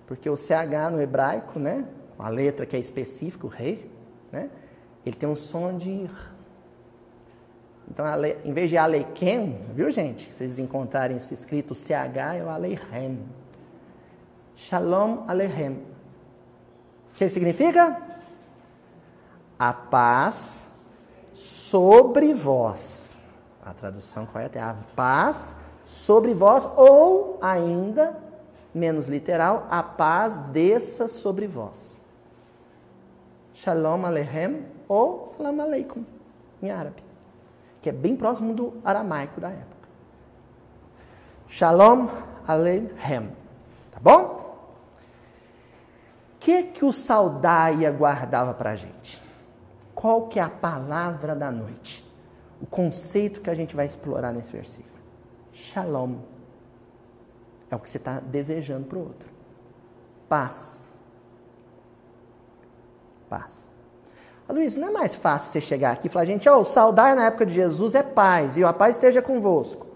Porque 0.07 0.31
o 0.31 0.35
CH 0.35 0.91
no 0.91 0.99
hebraico, 0.99 1.59
né? 1.59 1.85
A 2.19 2.31
letra 2.31 2.65
que 2.65 2.75
é 2.75 2.79
específica, 2.79 3.47
o 3.47 3.51
rei, 3.51 3.91
né? 4.33 4.49
Ele 5.05 5.15
tem 5.15 5.29
um 5.29 5.37
som 5.37 5.77
de 5.77 6.09
então, 7.91 8.07
em 8.45 8.53
vez 8.53 8.71
de 8.71 8.79
Aleikem, 8.79 9.61
viu 9.75 9.91
gente? 9.91 10.25
Se 10.33 10.39
vocês 10.39 10.59
encontrarem 10.59 11.19
isso 11.19 11.35
escrito 11.35 11.75
CH, 11.75 12.37
é 12.39 12.43
o 12.43 12.49
Aleichem. 12.49 13.19
Shalom 14.57 15.25
Aleichem. 15.29 15.83
O 17.13 17.19
que 17.19 17.29
significa? 17.29 18.01
A 19.59 19.73
paz 19.75 20.67
sobre 21.35 22.33
vós. 22.33 23.19
A 23.63 23.75
tradução 23.75 24.25
correta 24.25 24.59
é 24.59 24.63
a 24.63 24.77
paz 24.97 25.49
sobre 25.49 25.68
vós, 26.35 26.65
ou 26.77 27.39
ainda, 27.41 28.17
menos 28.75 29.09
literal, 29.09 29.67
a 29.71 29.83
paz 29.83 30.39
desça 30.51 31.09
sobre 31.09 31.47
vós. 31.47 31.99
Shalom 33.55 34.05
Aleichem 34.05 34.67
ou 34.87 35.27
Salam 35.27 35.61
Aleikum, 35.61 36.05
em 36.63 36.71
árabe, 36.71 37.03
que 37.81 37.89
é 37.89 37.93
bem 37.93 38.17
próximo 38.17 38.55
do 38.55 38.75
aramaico 38.85 39.41
da 39.41 39.51
época. 39.51 39.89
Shalom 41.49 42.09
Aleichem. 42.47 43.31
Tá 43.93 43.99
bom? 44.01 44.39
que 46.49 46.63
que 46.63 46.85
o 46.85 46.93
Saudaia 46.93 47.91
guardava 47.91 48.55
para 48.55 48.71
a 48.71 48.77
gente? 48.77 49.23
Qual 49.95 50.29
que 50.29 50.39
é 50.39 50.43
a 50.43 50.49
palavra 50.49 51.35
da 51.37 51.51
noite? 51.51 52.03
O 52.59 52.67
conceito 52.67 53.43
que 53.43 53.51
a 53.51 53.55
gente 53.55 53.77
vai 53.77 53.85
explorar 53.85 54.33
nesse 54.33 54.51
versículo. 54.51 54.98
Shalom. 55.59 56.19
É 57.71 57.75
o 57.75 57.79
que 57.79 57.91
você 57.91 57.99
está 57.99 58.21
desejando 58.21 58.87
para 58.87 58.99
o 58.99 59.03
outro. 59.03 59.29
Paz. 60.29 60.93
Paz. 63.29 63.71
Luiz, 64.49 64.77
não 64.77 64.89
é 64.89 64.91
mais 64.91 65.15
fácil 65.15 65.51
você 65.51 65.61
chegar 65.61 65.93
aqui 65.93 66.07
e 66.07 66.11
falar, 66.11 66.25
gente, 66.25 66.49
oh, 66.49 66.65
saudar 66.65 67.15
na 67.15 67.27
época 67.27 67.45
de 67.45 67.53
Jesus 67.53 67.95
é 67.95 68.03
paz, 68.03 68.57
e 68.57 68.65
a 68.65 68.73
paz 68.73 68.95
esteja 68.95 69.21
convosco. 69.21 69.87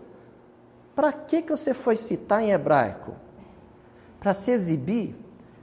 Para 0.95 1.11
que, 1.11 1.40
que 1.40 1.50
você 1.50 1.73
foi 1.73 1.97
citar 1.97 2.42
em 2.42 2.50
hebraico? 2.50 3.14
Para 4.21 4.35
se 4.35 4.50
exibir? 4.50 5.16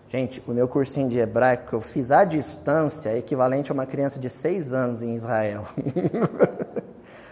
Gente, 0.10 0.42
o 0.48 0.52
meu 0.52 0.68
cursinho 0.68 1.08
de 1.08 1.20
hebraico 1.20 1.70
que 1.70 1.74
eu 1.74 1.82
fiz 1.82 2.10
à 2.10 2.24
distância 2.26 3.10
é 3.10 3.20
equivalente 3.20 3.70
a 3.70 3.76
uma 3.76 3.86
criança 3.86 4.18
de 4.18 4.30
seis 4.32 4.74
anos 4.74 5.04
em 5.04 5.14
Israel. 5.14 5.66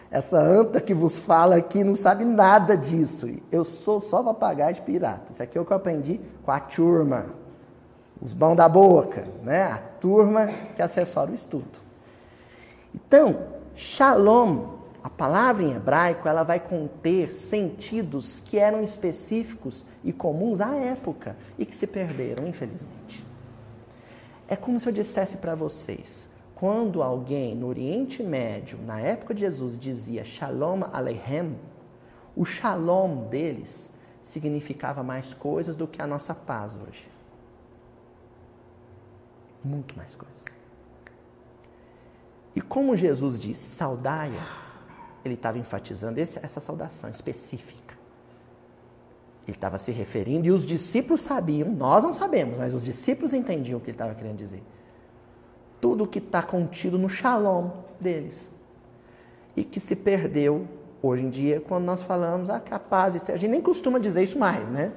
Essa 0.09 0.39
anta 0.39 0.79
que 0.79 0.93
vos 0.93 1.17
fala 1.17 1.57
aqui 1.57 1.83
não 1.83 1.95
sabe 1.95 2.23
nada 2.23 2.77
disso. 2.77 3.29
Eu 3.51 3.63
sou 3.63 3.99
só 3.99 4.23
papagaio 4.23 4.75
de 4.75 4.81
pirata. 4.81 5.31
Isso 5.31 5.43
aqui 5.43 5.57
é 5.57 5.61
o 5.61 5.65
que 5.65 5.71
eu 5.71 5.77
aprendi 5.77 6.19
com 6.43 6.51
a 6.51 6.59
turma. 6.59 7.25
Os 8.21 8.33
bão 8.33 8.55
da 8.55 8.69
boca, 8.69 9.25
né? 9.43 9.63
A 9.63 9.77
turma 9.99 10.47
que 10.75 10.81
assessora 10.81 11.31
o 11.31 11.35
estudo. 11.35 11.79
Então, 12.95 13.37
shalom 13.75 14.77
a 15.07 15.09
palavra 15.09 15.63
em 15.63 15.73
hebraico 15.73 16.27
ela 16.27 16.43
vai 16.43 16.59
conter 16.59 17.31
sentidos 17.31 18.41
que 18.43 18.59
eram 18.59 18.83
específicos 18.83 19.85
e 20.03 20.11
comuns 20.11 20.59
à 20.59 20.75
época 20.75 21.37
e 21.57 21.65
que 21.65 21.73
se 21.73 21.87
perderam, 21.87 22.45
infelizmente. 22.45 23.25
É 24.49 24.57
como 24.57 24.81
se 24.81 24.89
eu 24.89 24.91
dissesse 24.91 25.37
para 25.37 25.55
vocês: 25.55 26.26
quando 26.59 27.03
alguém 27.03 27.53
no 27.53 27.67
Oriente 27.67 28.23
Médio, 28.23 28.79
na 28.81 28.99
época 28.99 29.31
de 29.31 29.41
Jesus, 29.41 29.77
dizia 29.77 30.25
Shalom 30.25 30.81
Aleichem, 30.91 31.55
o 32.35 32.43
shalom 32.45 33.27
deles 33.27 33.93
significava 34.19 35.03
mais 35.03 35.35
coisas 35.35 35.75
do 35.75 35.87
que 35.87 36.01
a 36.01 36.07
nossa 36.07 36.33
paz 36.33 36.75
hoje. 36.75 37.07
Muito 39.63 39.95
mais 39.95 40.15
coisas. 40.15 40.45
E 42.55 42.61
como 42.61 42.95
Jesus 42.95 43.37
disse, 43.37 43.67
saudaia, 43.67 44.39
ele 45.23 45.35
estava 45.35 45.59
enfatizando 45.59 46.19
esse, 46.19 46.39
essa 46.43 46.59
saudação 46.59 47.07
específica. 47.07 47.95
Ele 49.47 49.55
estava 49.55 49.77
se 49.77 49.91
referindo, 49.91 50.47
e 50.47 50.51
os 50.51 50.65
discípulos 50.65 51.21
sabiam, 51.21 51.69
nós 51.69 52.03
não 52.03 52.15
sabemos, 52.15 52.57
mas 52.57 52.73
os 52.73 52.83
discípulos 52.83 53.31
entendiam 53.31 53.77
o 53.77 53.79
que 53.79 53.91
ele 53.91 53.95
estava 53.95 54.15
querendo 54.15 54.37
dizer. 54.37 54.63
Tudo 55.79 56.07
que 56.07 56.19
está 56.19 56.41
contido 56.41 56.97
no 56.97 57.09
shalom 57.09 57.69
deles. 57.99 58.49
E 59.55 59.63
que 59.63 59.79
se 59.79 59.95
perdeu 59.95 60.67
hoje 61.01 61.23
em 61.23 61.29
dia 61.29 61.61
quando 61.61 61.85
nós 61.85 62.03
falamos 62.03 62.49
ah, 62.49 62.59
que 62.59 62.73
a 62.73 62.79
paz, 62.79 63.15
a 63.29 63.37
gente 63.37 63.51
nem 63.51 63.61
costuma 63.61 63.99
dizer 63.99 64.23
isso 64.23 64.37
mais, 64.37 64.71
né? 64.71 64.91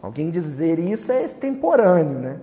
Alguém 0.00 0.30
dizer 0.30 0.78
isso 0.78 1.10
é 1.10 1.24
extemporâneo, 1.24 2.18
né? 2.18 2.40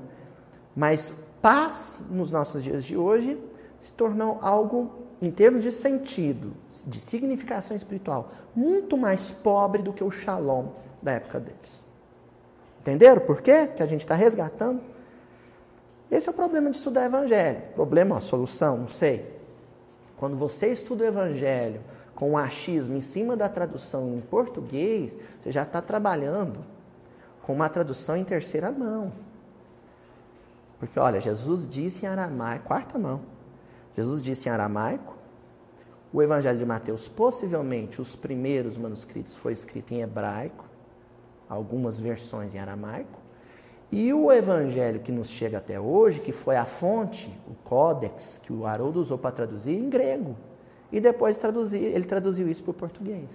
Mas 0.76 1.14
paz 1.42 2.00
nos 2.10 2.32
nossos 2.32 2.64
dias 2.64 2.84
de 2.84 2.98
hoje 2.98 3.38
se 3.80 3.92
tornou 3.92 4.40
algo, 4.42 4.92
em 5.22 5.30
termos 5.30 5.62
de 5.62 5.72
sentido, 5.72 6.54
de 6.88 7.00
significação 7.00 7.76
espiritual, 7.76 8.32
muito 8.56 8.98
mais 8.98 9.30
pobre 9.30 9.82
do 9.82 9.92
que 9.92 10.04
o 10.04 10.10
shalom 10.10 10.68
da 11.02 11.12
época 11.12 11.40
deles. 11.40 11.86
Entenderam 12.82 13.22
por 13.22 13.42
quê? 13.42 13.68
Que 13.68 13.84
a 13.84 13.86
gente 13.86 14.02
está 14.02 14.16
resgatando? 14.16 14.82
Esse 16.13 16.27
é 16.27 16.32
o 16.32 16.36
problema 16.36 16.70
de 16.70 16.77
estudar 16.77 17.05
evangelho. 17.05 17.60
Problema, 17.74 18.22
solução, 18.22 18.77
não 18.77 18.88
sei. 18.88 19.34
Quando 20.15 20.38
você 20.38 20.67
estuda 20.67 21.03
o 21.03 21.08
evangelho 21.08 21.82
com 22.13 22.34
o 22.34 22.38
achismo 22.38 22.96
em 22.96 23.01
cima 23.01 23.36
da 23.36 23.50
tradução 23.50 24.13
em 24.13 24.22
português, 24.22 25.17
você 25.41 25.51
já 25.51 25.63
está 25.63 25.82
trabalhando 25.82 26.63
com 27.41 27.51
uma 27.51 27.67
tradução 27.67 28.15
em 28.15 28.24
terceira 28.24 28.72
mão. 28.72 29.12
Porque, 30.77 31.00
olha, 31.00 31.20
Jesus 31.20 31.67
disse 31.67 32.05
em 32.05 32.10
aramaico, 32.10 32.67
quarta 32.67 33.00
mão. 33.00 33.22
Jesus 33.98 34.22
disse 34.22 34.48
em 34.48 34.51
aramaico. 34.51 35.17
O 36.13 36.22
Evangelho 36.22 36.60
de 36.60 36.65
Mateus, 36.65 37.08
possivelmente, 37.08 38.00
os 38.00 38.15
primeiros 38.15 38.77
manuscritos 38.77 39.36
foi 39.36 39.51
escrito 39.51 39.96
em 39.96 40.01
hebraico, 40.01 40.65
algumas 41.50 41.98
versões 41.98 42.53
em 42.53 42.60
aramaico. 42.60 43.23
E 43.96 44.12
o 44.12 44.32
Evangelho 44.32 45.02
que 45.02 45.12
nos 45.12 45.30
chega 45.30 45.60
até 45.60 45.80
hoje, 45.80 46.20
que 46.20 46.32
foi 46.32 46.56
a 46.56 46.66
fonte, 46.66 47.32
o 47.48 47.54
códex 47.64 48.42
que 48.42 48.52
o 48.52 48.66
Haroldo 48.66 49.00
usou 49.00 49.20
para 49.20 49.30
traduzir, 49.30 49.78
em 49.78 49.88
grego. 49.88 50.36
E 50.92 51.00
depois 51.00 51.38
traduzir, 51.38 51.84
ele 51.84 52.04
traduziu 52.04 52.50
isso 52.50 52.64
para 52.64 52.72
o 52.72 52.74
português. 52.74 53.30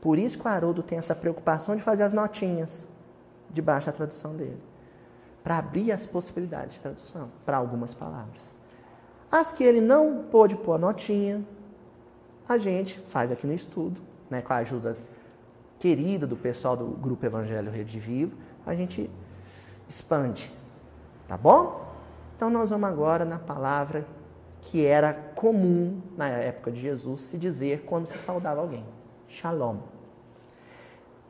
Por 0.00 0.18
isso 0.18 0.36
que 0.36 0.44
o 0.44 0.48
Haroldo 0.48 0.82
tem 0.82 0.98
essa 0.98 1.14
preocupação 1.14 1.76
de 1.76 1.82
fazer 1.82 2.02
as 2.02 2.12
notinhas 2.12 2.88
debaixo 3.48 3.86
da 3.86 3.92
tradução 3.92 4.34
dele 4.34 4.58
para 5.44 5.58
abrir 5.58 5.92
as 5.92 6.04
possibilidades 6.04 6.74
de 6.74 6.80
tradução 6.80 7.28
para 7.46 7.56
algumas 7.56 7.94
palavras. 7.94 8.42
As 9.30 9.52
que 9.52 9.62
ele 9.62 9.80
não 9.80 10.24
pôde 10.32 10.56
pôr 10.56 10.72
a 10.72 10.78
notinha, 10.78 11.44
a 12.48 12.58
gente 12.58 12.98
faz 13.06 13.30
aqui 13.30 13.46
no 13.46 13.54
estudo, 13.54 14.00
né, 14.28 14.42
com 14.42 14.52
a 14.52 14.56
ajuda 14.56 14.96
querida 15.78 16.26
do 16.26 16.36
pessoal 16.36 16.76
do 16.76 16.86
Grupo 16.86 17.24
Evangelho 17.24 17.70
Rede 17.70 18.00
Vivo, 18.00 18.36
a 18.66 18.74
gente 18.74 19.08
expande. 19.92 20.52
Tá 21.28 21.36
bom? 21.36 21.84
Então 22.34 22.48
nós 22.48 22.70
vamos 22.70 22.88
agora 22.88 23.24
na 23.24 23.38
palavra 23.38 24.06
que 24.62 24.84
era 24.84 25.12
comum 25.12 26.00
na 26.16 26.28
época 26.28 26.70
de 26.70 26.80
Jesus 26.80 27.20
se 27.22 27.36
dizer 27.36 27.84
quando 27.84 28.06
se 28.06 28.18
saudava 28.18 28.60
alguém. 28.60 28.84
Shalom. 29.28 29.78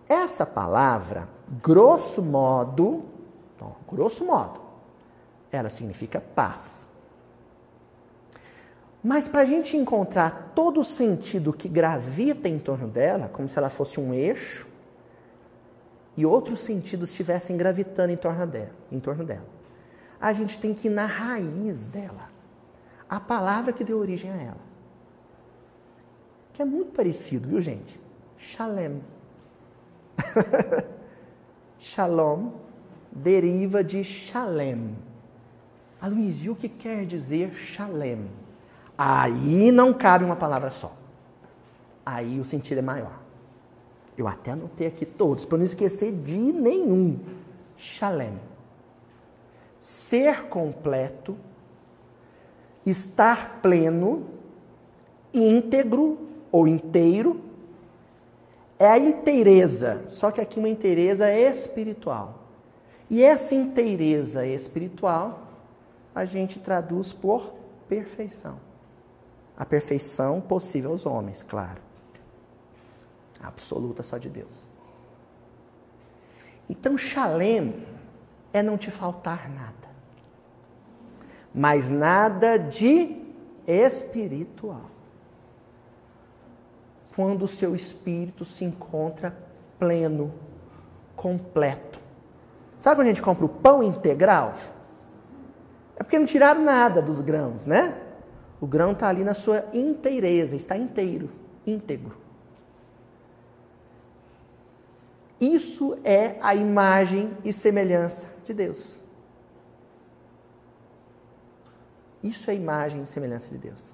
Essa 0.09 0.45
palavra, 0.45 1.29
grosso 1.63 2.23
modo, 2.23 3.05
grosso 3.91 4.25
modo, 4.25 4.61
ela 5.51 5.71
significa 5.71 6.21
paz. 6.21 6.89
Mas 9.03 9.27
para 9.27 9.41
a 9.41 9.45
gente 9.45 9.77
encontrar 9.77 10.53
todo 10.55 10.81
o 10.81 10.85
sentido 10.85 11.53
que 11.53 11.69
gravita 11.69 12.49
em 12.49 12.59
torno 12.59 12.87
dela, 12.87 13.29
como 13.29 13.49
se 13.49 13.59
ela 13.59 13.69
fosse 13.69 13.99
um 13.99 14.15
eixo, 14.15 14.67
e 16.17 16.27
outros 16.27 16.61
sentidos 16.61 17.11
estivessem 17.11 17.57
gravitando 17.57 18.13
em 18.13 18.17
torno 18.17 18.47
dela, 18.47 18.71
em 18.91 19.01
torno 19.01 19.25
dela, 19.25 19.47
a 20.21 20.33
gente 20.33 20.59
tem 20.61 20.75
que 20.75 20.89
ir 20.89 20.91
na 20.91 21.07
raiz 21.07 21.89
dela, 21.89 22.31
a 23.09 23.19
palavra 23.19 23.73
que 23.73 23.85
deu 23.85 23.99
origem 23.99 24.31
a 24.31 24.37
ela. 24.37 24.73
Que 26.53 26.63
é 26.63 26.65
muito 26.65 26.93
parecido, 26.93 27.49
viu, 27.49 27.63
gente? 27.63 27.99
Shalem. 28.37 29.03
Shalom 31.79 32.53
deriva 33.11 33.83
de 33.83 34.05
Shalem. 34.05 34.97
Luiz, 36.03 36.45
e 36.45 36.51
o 36.51 36.57
que 36.57 36.69
quer 36.69 37.07
dizer 37.07 37.53
Shalem? 37.55 38.31
Aí 38.97 39.71
não 39.73 39.93
cabe 39.93 40.25
uma 40.25 40.37
palavra 40.37 40.71
só. 40.71 40.95
Aí 42.05 42.39
o 42.41 42.45
sentido 42.45 42.79
é 42.79 42.83
maior. 42.83 43.22
Eu 44.17 44.29
até 44.29 44.53
anotei 44.53 44.87
aqui 44.87 45.07
todos, 45.07 45.45
para 45.45 45.59
não 45.59 45.65
esquecer 45.65 46.13
de 46.13 46.39
nenhum. 46.39 47.19
Shalem. 47.77 48.39
Ser 49.79 50.45
completo, 50.45 51.37
estar 52.85 53.61
pleno, 53.61 54.27
íntegro 55.33 56.19
ou 56.51 56.69
inteiro, 56.69 57.41
é 58.79 58.87
a 58.87 58.99
inteireza, 58.99 60.05
só 60.09 60.31
que 60.31 60.41
aqui 60.41 60.59
uma 60.59 60.69
inteireza 60.69 61.33
espiritual. 61.33 62.41
E 63.09 63.23
essa 63.23 63.55
inteireza 63.55 64.47
espiritual 64.47 65.41
a 66.15 66.25
gente 66.25 66.59
traduz 66.59 67.13
por 67.13 67.55
perfeição. 67.89 68.59
A 69.57 69.65
perfeição 69.65 70.41
possível 70.41 70.93
aos 70.93 71.07
homens, 71.07 71.43
claro. 71.43 71.92
Absoluta 73.43 74.03
só 74.03 74.19
de 74.19 74.29
Deus. 74.29 74.67
Então, 76.69 76.97
Shalem 76.97 77.87
é 78.53 78.63
não 78.63 78.79
te 78.79 78.91
faltar 78.91 79.51
nada. 79.51 79.73
Mas 81.55 81.91
nada 81.91 82.57
de 82.57 83.17
espiritual. 83.67 84.91
Quando 87.15 87.43
o 87.43 87.49
seu 87.49 87.75
espírito 87.75 88.45
se 88.45 88.65
encontra 88.65 89.37
pleno, 89.79 90.33
completo 91.15 92.03
Sabe 92.83 92.97
quando 92.97 93.07
a 93.07 93.11
gente 93.11 93.23
compra 93.23 93.45
o 93.45 93.49
pão 93.49 93.81
integral? 93.81 94.55
É 95.95 96.03
porque 96.03 96.19
não 96.19 96.27
tiraram 96.27 96.65
nada 96.65 97.01
dos 97.01 97.21
grãos, 97.21 97.65
né? 97.65 97.97
O 98.61 98.67
grão 98.67 98.91
está 98.91 99.09
ali 99.09 99.23
na 99.23 99.35
sua 99.35 99.65
inteireza, 99.73 100.57
está 100.57 100.77
inteiro, 100.77 101.31
íntegro. 101.65 102.17
Isso 105.43 105.99
é 106.05 106.37
a 106.41 106.55
imagem 106.55 107.37
e 107.45 107.53
semelhança 107.53 108.33
de 108.47 108.55
Deus. 108.55 108.97
Isso 112.23 112.49
é 112.49 112.55
a 112.55 112.57
imagem 112.57 113.03
e 113.03 113.07
semelhança 113.07 113.49
de 113.51 113.59
Deus. 113.59 113.93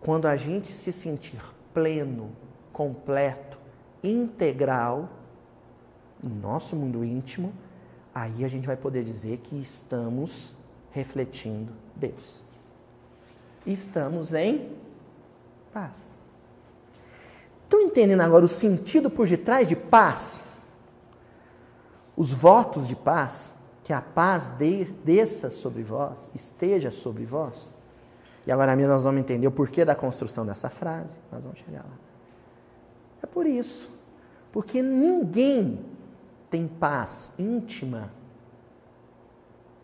Quando 0.00 0.26
a 0.26 0.34
gente 0.34 0.66
se 0.66 0.92
sentir 0.92 1.40
pleno, 1.72 2.32
completo, 2.72 3.56
integral, 4.02 5.08
no 6.20 6.34
nosso 6.34 6.74
mundo 6.74 7.04
íntimo, 7.04 7.52
aí 8.12 8.44
a 8.44 8.48
gente 8.48 8.66
vai 8.66 8.76
poder 8.76 9.04
dizer 9.04 9.36
que 9.44 9.54
estamos 9.54 10.52
refletindo 10.90 11.72
Deus. 11.94 12.42
Estamos 13.64 14.34
em 14.34 14.72
paz. 15.72 16.16
Estão 17.62 17.82
entendendo 17.82 18.22
agora 18.22 18.44
o 18.44 18.48
sentido 18.48 19.08
por 19.08 19.28
detrás 19.28 19.68
de 19.68 19.76
paz? 19.76 20.45
Os 22.16 22.32
votos 22.32 22.88
de 22.88 22.96
paz, 22.96 23.54
que 23.84 23.92
a 23.92 24.00
paz 24.00 24.48
desça 25.04 25.50
sobre 25.50 25.82
vós, 25.82 26.30
esteja 26.34 26.90
sobre 26.90 27.24
vós. 27.24 27.74
E 28.46 28.52
agora 28.52 28.74
nós 28.74 29.02
vamos 29.02 29.20
entender 29.20 29.46
o 29.46 29.52
porquê 29.52 29.84
da 29.84 29.94
construção 29.94 30.46
dessa 30.46 30.70
frase. 30.70 31.14
Nós 31.30 31.42
vamos 31.42 31.58
chegar 31.58 31.80
lá. 31.84 31.98
É 33.22 33.26
por 33.26 33.44
isso. 33.44 33.90
Porque 34.52 34.80
ninguém 34.80 35.84
tem 36.48 36.66
paz 36.66 37.32
íntima. 37.38 38.10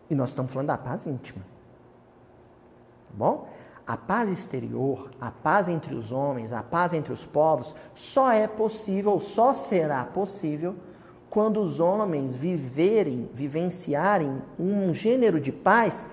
E 0.09 0.15
nós 0.15 0.29
estamos 0.29 0.51
falando 0.51 0.67
da 0.67 0.77
paz 0.77 1.05
íntima. 1.05 1.43
Tá 3.09 3.13
bom? 3.13 3.47
A 3.85 3.97
paz 3.97 4.31
exterior, 4.31 5.11
a 5.19 5.29
paz 5.29 5.67
entre 5.67 5.93
os 5.93 6.11
homens, 6.11 6.53
a 6.53 6.63
paz 6.63 6.93
entre 6.93 7.11
os 7.11 7.25
povos, 7.25 7.75
só 7.93 8.31
é 8.31 8.47
possível, 8.47 9.19
só 9.19 9.53
será 9.53 10.05
possível 10.05 10.75
quando 11.33 11.59
os 11.59 11.79
homens 11.79 12.35
viverem, 12.35 13.27
vivenciarem 13.33 14.39
um 14.59 14.93
gênero 14.93 15.41
de 15.41 15.51
paz 15.51 16.05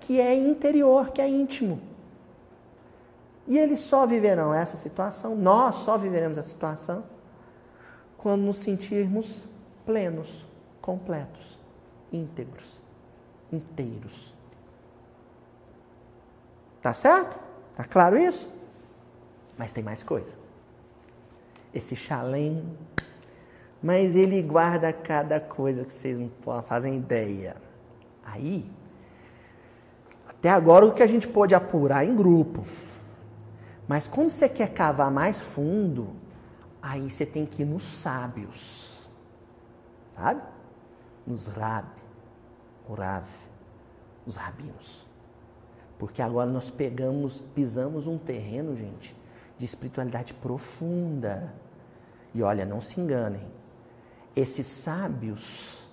que 0.00 0.20
é 0.20 0.34
interior, 0.34 1.10
que 1.10 1.20
é 1.20 1.28
íntimo. 1.28 1.80
E 3.46 3.56
eles 3.56 3.78
só 3.78 4.04
viverão 4.04 4.52
essa 4.52 4.76
situação, 4.76 5.36
nós 5.36 5.76
só 5.76 5.96
viveremos 5.96 6.36
essa 6.38 6.50
situação, 6.50 7.04
quando 8.18 8.42
nos 8.42 8.56
sentirmos 8.56 9.44
plenos, 9.86 10.44
completos, 10.82 11.56
íntegros, 12.12 12.80
inteiros. 13.52 14.34
Tá 16.82 16.92
certo? 16.92 17.38
Tá 17.76 17.84
claro 17.84 18.18
isso? 18.18 18.52
Mas 19.56 19.72
tem 19.72 19.84
mais 19.84 20.02
coisa. 20.02 20.32
Esse 21.72 21.94
chalém, 21.94 22.76
mas 23.84 24.16
ele 24.16 24.40
guarda 24.40 24.90
cada 24.94 25.38
coisa 25.38 25.84
que 25.84 25.92
vocês 25.92 26.18
não 26.18 26.62
fazem 26.62 26.96
ideia. 26.96 27.54
Aí, 28.24 28.64
até 30.26 30.48
agora 30.48 30.86
o 30.86 30.94
que 30.94 31.02
a 31.02 31.06
gente 31.06 31.28
pôde 31.28 31.54
apurar 31.54 32.02
em 32.02 32.16
grupo. 32.16 32.64
Mas 33.86 34.08
quando 34.08 34.30
você 34.30 34.48
quer 34.48 34.72
cavar 34.72 35.10
mais 35.10 35.38
fundo, 35.38 36.16
aí 36.80 37.10
você 37.10 37.26
tem 37.26 37.44
que 37.44 37.60
ir 37.60 37.66
nos 37.66 37.82
sábios. 37.82 39.06
Sabe? 40.16 40.40
Nos 41.26 41.46
rab, 41.48 41.88
o 42.88 42.94
rav, 42.94 43.28
os 44.24 44.34
rabinos. 44.34 45.06
Porque 45.98 46.22
agora 46.22 46.48
nós 46.48 46.70
pegamos, 46.70 47.38
pisamos 47.54 48.06
um 48.06 48.16
terreno, 48.16 48.74
gente, 48.74 49.14
de 49.58 49.66
espiritualidade 49.66 50.32
profunda. 50.32 51.52
E 52.34 52.42
olha, 52.42 52.64
não 52.64 52.80
se 52.80 52.98
enganem. 52.98 53.62
Esses 54.34 54.66
sábios 54.66 55.84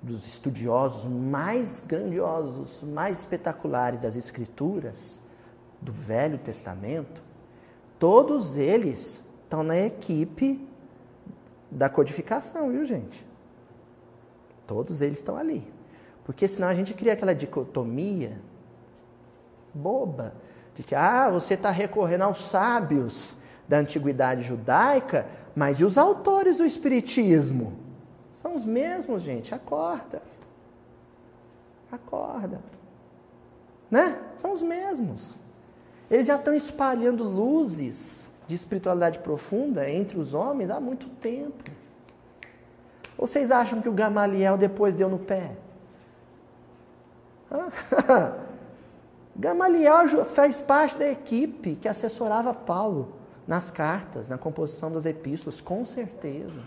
dos 0.00 0.26
estudiosos 0.26 1.04
mais 1.04 1.80
grandiosos, 1.80 2.82
mais 2.82 3.18
espetaculares 3.20 4.02
das 4.02 4.16
escrituras 4.16 5.20
do 5.80 5.92
Velho 5.92 6.38
Testamento, 6.38 7.22
todos 7.98 8.56
eles 8.56 9.20
estão 9.42 9.62
na 9.62 9.76
equipe 9.76 10.66
da 11.70 11.88
codificação, 11.88 12.70
viu, 12.70 12.84
gente? 12.86 13.26
Todos 14.66 15.02
eles 15.02 15.18
estão 15.18 15.36
ali. 15.36 15.66
Porque 16.24 16.46
senão 16.46 16.68
a 16.68 16.74
gente 16.74 16.94
cria 16.94 17.14
aquela 17.14 17.34
dicotomia 17.34 18.38
boba 19.74 20.34
de 20.74 20.82
que 20.82 20.94
ah, 20.94 21.28
você 21.30 21.54
está 21.54 21.70
recorrendo 21.70 22.22
aos 22.22 22.50
sábios 22.50 23.36
da 23.66 23.78
antiguidade 23.78 24.42
judaica, 24.42 25.26
mas 25.58 25.80
e 25.80 25.84
os 25.84 25.98
autores 25.98 26.56
do 26.56 26.64
Espiritismo? 26.64 27.72
São 28.40 28.54
os 28.54 28.64
mesmos, 28.64 29.22
gente. 29.22 29.52
Acorda. 29.52 30.22
Acorda. 31.90 32.60
Né? 33.90 34.16
São 34.36 34.52
os 34.52 34.62
mesmos. 34.62 35.34
Eles 36.08 36.28
já 36.28 36.36
estão 36.36 36.54
espalhando 36.54 37.24
luzes 37.24 38.30
de 38.46 38.54
espiritualidade 38.54 39.18
profunda 39.18 39.90
entre 39.90 40.16
os 40.16 40.32
homens 40.32 40.70
há 40.70 40.78
muito 40.78 41.08
tempo. 41.08 41.72
Ou 43.18 43.26
vocês 43.26 43.50
acham 43.50 43.82
que 43.82 43.88
o 43.88 43.92
Gamaliel 43.92 44.56
depois 44.56 44.94
deu 44.94 45.08
no 45.08 45.18
pé? 45.18 45.56
Gamaliel 49.34 50.24
faz 50.24 50.60
parte 50.60 50.96
da 50.96 51.08
equipe 51.08 51.74
que 51.74 51.88
assessorava 51.88 52.54
Paulo 52.54 53.17
nas 53.48 53.70
cartas, 53.70 54.28
na 54.28 54.36
composição 54.36 54.92
das 54.92 55.06
epístolas, 55.06 55.58
com 55.58 55.82
certeza. 55.86 56.60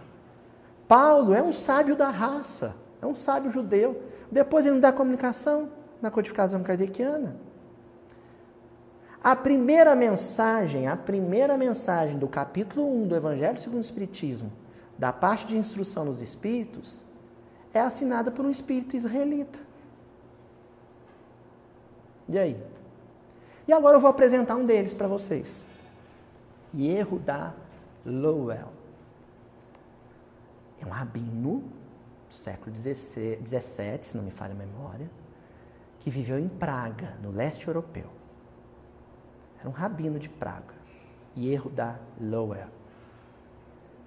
Paulo 0.87 1.31
é 1.31 1.41
um 1.41 1.51
sábio 1.51 1.95
da 1.95 2.09
raça, 2.09 2.75
é 2.99 3.05
um 3.05 3.13
sábio 3.13 3.51
judeu. 3.51 4.01
Depois 4.31 4.65
ele 4.65 4.73
não 4.73 4.81
dá 4.81 4.91
comunicação 4.91 5.69
na 6.01 6.09
codificação 6.09 6.63
kardeciana. 6.63 7.35
A 9.23 9.35
primeira 9.35 9.95
mensagem, 9.95 10.87
a 10.87 10.97
primeira 10.97 11.55
mensagem 11.55 12.17
do 12.17 12.27
capítulo 12.27 13.03
1 13.03 13.07
do 13.09 13.15
Evangelho 13.15 13.61
segundo 13.61 13.77
o 13.77 13.85
Espiritismo, 13.85 14.51
da 14.97 15.13
parte 15.13 15.45
de 15.45 15.57
instrução 15.57 16.03
nos 16.03 16.19
Espíritos, 16.19 17.03
é 17.71 17.79
assinada 17.79 18.31
por 18.31 18.43
um 18.43 18.49
espírito 18.49 18.95
israelita. 18.95 19.59
E 22.27 22.39
aí? 22.39 22.57
E 23.67 23.71
agora 23.71 23.97
eu 23.97 24.01
vou 24.01 24.09
apresentar 24.09 24.55
um 24.55 24.65
deles 24.65 24.95
para 24.95 25.07
vocês. 25.07 25.69
Yehuda 26.73 27.53
Lowell. 28.05 28.69
É 30.81 30.85
um 30.85 30.89
rabino 30.89 31.63
do 32.27 32.33
século 32.33 32.75
XVII, 32.75 33.99
se 34.01 34.17
não 34.17 34.23
me 34.23 34.31
falha 34.31 34.53
a 34.53 34.57
memória, 34.57 35.09
que 35.99 36.09
viveu 36.09 36.39
em 36.39 36.47
Praga, 36.47 37.15
no 37.21 37.31
leste 37.31 37.67
europeu. 37.67 38.09
Era 39.59 39.69
um 39.69 39.73
rabino 39.73 40.17
de 40.17 40.29
Praga. 40.29 40.73
Yehuda 41.37 41.99
Lowell. 42.19 42.67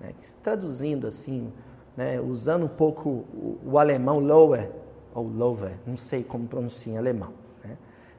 Né, 0.00 0.12
traduzindo 0.42 1.06
assim, 1.06 1.52
né, 1.96 2.20
usando 2.20 2.64
um 2.64 2.68
pouco 2.68 3.08
o, 3.08 3.60
o 3.64 3.78
alemão 3.78 4.18
Lower, 4.18 4.70
ou 5.14 5.28
Lower, 5.28 5.76
não 5.86 5.96
sei 5.96 6.24
como 6.24 6.48
pronuncia 6.48 6.92
em 6.92 6.98
alemão, 6.98 7.32
né, 7.62 7.78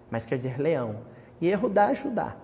mas 0.10 0.26
quer 0.26 0.38
dizer 0.38 0.58
leão. 0.60 1.02
E 1.42 1.48
Yehudá 1.48 1.92
é 1.92 1.96
Judá. 1.96 2.36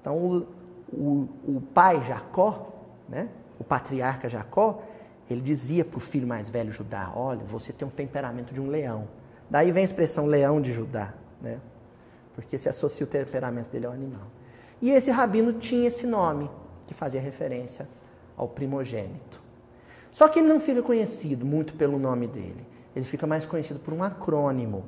Então, 0.00 0.46
o, 0.92 1.28
o, 1.46 1.60
pai 1.74 2.02
Jacó, 2.06 2.72
né, 3.08 3.28
o 3.58 3.64
patriarca 3.64 4.28
Jacó, 4.28 4.82
ele 5.30 5.40
dizia 5.40 5.84
para 5.84 5.96
o 5.96 6.00
filho 6.00 6.26
mais 6.26 6.48
velho 6.48 6.70
Judá: 6.70 7.12
Olha, 7.14 7.44
você 7.44 7.72
tem 7.72 7.86
um 7.86 7.90
temperamento 7.90 8.52
de 8.52 8.60
um 8.60 8.68
leão. 8.68 9.08
Daí 9.48 9.70
vem 9.70 9.82
a 9.82 9.86
expressão 9.86 10.26
leão 10.26 10.60
de 10.60 10.72
Judá, 10.72 11.12
né? 11.40 11.58
porque 12.34 12.56
se 12.56 12.68
associa 12.68 13.04
o 13.04 13.08
temperamento 13.08 13.70
dele 13.70 13.86
ao 13.86 13.92
animal. 13.92 14.26
E 14.80 14.90
esse 14.90 15.10
rabino 15.10 15.54
tinha 15.54 15.86
esse 15.86 16.06
nome, 16.06 16.50
que 16.86 16.94
fazia 16.94 17.20
referência 17.20 17.88
ao 18.36 18.48
primogênito. 18.48 19.40
Só 20.10 20.28
que 20.28 20.40
ele 20.40 20.48
não 20.48 20.60
fica 20.60 20.82
conhecido 20.82 21.46
muito 21.46 21.74
pelo 21.74 21.98
nome 21.98 22.26
dele, 22.26 22.66
ele 22.94 23.04
fica 23.04 23.26
mais 23.26 23.46
conhecido 23.46 23.78
por 23.78 23.94
um 23.94 24.02
acrônimo. 24.02 24.84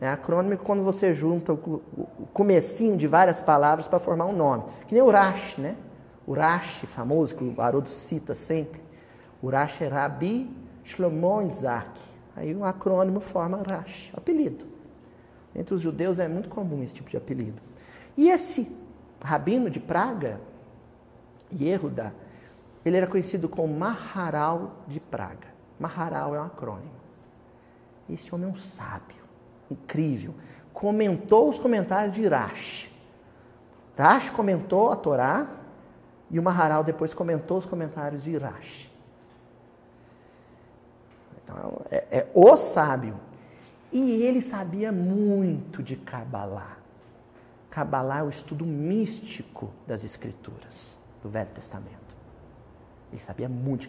Né? 0.00 0.10
Acrônimo 0.10 0.54
é 0.54 0.56
quando 0.56 0.82
você 0.82 1.12
junta 1.12 1.52
o, 1.52 1.82
comecinho 2.32 2.96
de 2.96 3.06
várias 3.06 3.40
palavras 3.40 3.86
para 3.88 3.98
formar 3.98 4.26
um 4.26 4.32
nome. 4.32 4.64
Que 4.86 4.94
nem 4.94 5.02
Urash, 5.02 5.56
né? 5.58 5.76
Urash, 6.26 6.84
famoso, 6.86 7.34
que 7.34 7.44
o 7.44 7.60
Haroldo 7.60 7.88
cita 7.88 8.34
sempre. 8.34 8.80
Urash 9.42 9.82
é 9.82 9.88
Rabi 9.88 10.50
Shlomo 10.84 11.42
Isaac. 11.42 12.00
Aí 12.36 12.54
um 12.54 12.64
acrônimo 12.64 13.20
forma 13.20 13.58
Urash, 13.58 14.12
apelido. 14.14 14.66
Entre 15.54 15.74
os 15.74 15.80
judeus 15.80 16.18
é 16.18 16.28
muito 16.28 16.48
comum 16.48 16.82
esse 16.84 16.94
tipo 16.94 17.10
de 17.10 17.16
apelido. 17.16 17.60
E 18.16 18.28
esse 18.28 18.70
rabino 19.20 19.68
de 19.68 19.80
Praga, 19.80 20.40
Yehuda, 21.52 22.14
ele 22.84 22.96
era 22.96 23.06
conhecido 23.06 23.48
como 23.48 23.74
Maharal 23.74 24.76
de 24.86 25.00
Praga. 25.00 25.48
Maharal 25.80 26.34
é 26.34 26.40
um 26.40 26.44
acrônimo. 26.44 26.98
Esse 28.08 28.32
homem 28.34 28.48
é 28.48 28.52
um 28.52 28.56
sábio 28.56 29.17
incrível. 29.70 30.34
Comentou 30.72 31.48
os 31.48 31.58
comentários 31.58 32.14
de 32.14 32.26
Rash. 32.26 32.90
Rash 33.96 34.30
comentou 34.30 34.92
a 34.92 34.96
Torá 34.96 35.48
e 36.30 36.38
o 36.38 36.42
Maharal 36.42 36.84
depois 36.84 37.12
comentou 37.12 37.58
os 37.58 37.66
comentários 37.66 38.22
de 38.22 38.36
Rash. 38.36 38.90
Então, 41.42 41.80
é, 41.90 42.04
é 42.10 42.26
o 42.34 42.56
sábio. 42.56 43.16
E 43.90 44.22
ele 44.22 44.40
sabia 44.42 44.92
muito 44.92 45.82
de 45.82 45.96
Kabbalah. 45.96 46.76
Kabbalah 47.70 48.18
é 48.18 48.22
o 48.22 48.28
estudo 48.28 48.66
místico 48.66 49.70
das 49.86 50.04
Escrituras, 50.04 50.96
do 51.22 51.28
Velho 51.28 51.50
Testamento. 51.54 51.96
Ele 53.10 53.20
sabia 53.20 53.48
muito 53.48 53.82
de 53.82 53.88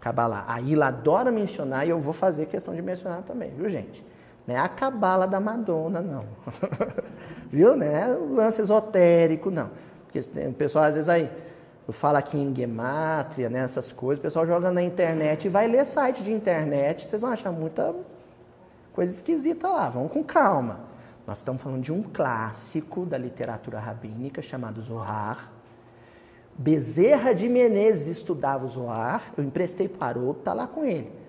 Kabbalah. 0.00 0.44
Aí 0.46 0.72
ele 0.72 0.82
adora 0.82 1.32
mencionar 1.32 1.86
e 1.86 1.90
eu 1.90 2.00
vou 2.00 2.12
fazer 2.12 2.46
questão 2.46 2.74
de 2.74 2.80
mencionar 2.80 3.22
também, 3.22 3.50
viu, 3.50 3.68
gente? 3.68 4.04
Não 4.50 4.56
é 4.56 4.58
a 4.58 4.68
cabala 4.68 5.28
da 5.28 5.38
Madonna, 5.38 6.00
não. 6.00 6.24
Viu? 7.52 7.76
Não 7.76 7.86
é 7.86 8.08
o 8.08 8.34
lance 8.34 8.60
esotérico, 8.60 9.48
não. 9.48 9.70
Porque 10.04 10.18
o 10.18 10.52
pessoal 10.54 10.86
às 10.86 10.94
vezes 10.94 11.08
aí 11.08 11.30
fala 11.90 12.18
aqui 12.18 12.36
em 12.36 12.54
gemátria, 12.54 13.48
né, 13.48 13.60
essas 13.60 13.90
coisas, 13.90 14.20
o 14.20 14.22
pessoal 14.22 14.46
joga 14.46 14.70
na 14.70 14.82
internet 14.82 15.44
e 15.44 15.48
vai 15.48 15.66
ler 15.66 15.84
site 15.84 16.22
de 16.22 16.32
internet, 16.32 17.04
vocês 17.04 17.20
vão 17.20 17.32
achar 17.32 17.50
muita 17.50 17.92
coisa 18.92 19.12
esquisita 19.12 19.66
lá, 19.68 19.88
vão 19.88 20.06
com 20.06 20.22
calma. 20.22 20.80
Nós 21.26 21.38
estamos 21.38 21.60
falando 21.60 21.82
de 21.82 21.92
um 21.92 22.02
clássico 22.02 23.04
da 23.04 23.18
literatura 23.18 23.80
rabínica 23.80 24.40
chamado 24.40 24.80
Zohar. 24.82 25.50
Bezerra 26.56 27.32
de 27.32 27.48
Menezes 27.48 28.18
estudava 28.18 28.66
o 28.66 28.68
Zohar, 28.68 29.22
eu 29.36 29.42
emprestei 29.42 29.88
para 29.88 30.18
outro, 30.18 30.40
está 30.40 30.52
lá 30.52 30.66
com 30.66 30.84
ele 30.84 31.19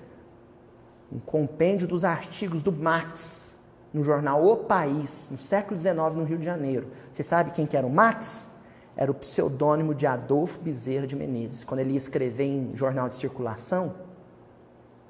um 1.11 1.19
compêndio 1.19 1.87
dos 1.87 2.03
artigos 2.03 2.63
do 2.63 2.71
Max 2.71 3.57
no 3.93 4.03
jornal 4.03 4.45
O 4.45 4.57
País, 4.57 5.27
no 5.29 5.37
século 5.37 5.79
XIX, 5.79 6.15
no 6.15 6.23
Rio 6.23 6.37
de 6.37 6.45
Janeiro. 6.45 6.87
Você 7.11 7.23
sabe 7.23 7.51
quem 7.51 7.65
que 7.65 7.75
era 7.75 7.85
o 7.85 7.89
Max? 7.89 8.49
Era 8.95 9.11
o 9.11 9.13
pseudônimo 9.13 9.93
de 9.93 10.07
Adolfo 10.07 10.59
Bezerra 10.59 11.05
de 11.05 11.15
Menezes. 11.15 11.63
Quando 11.63 11.81
ele 11.81 11.91
ia 11.91 11.97
escrever 11.97 12.45
em 12.45 12.71
jornal 12.75 13.09
de 13.09 13.15
circulação, 13.15 13.95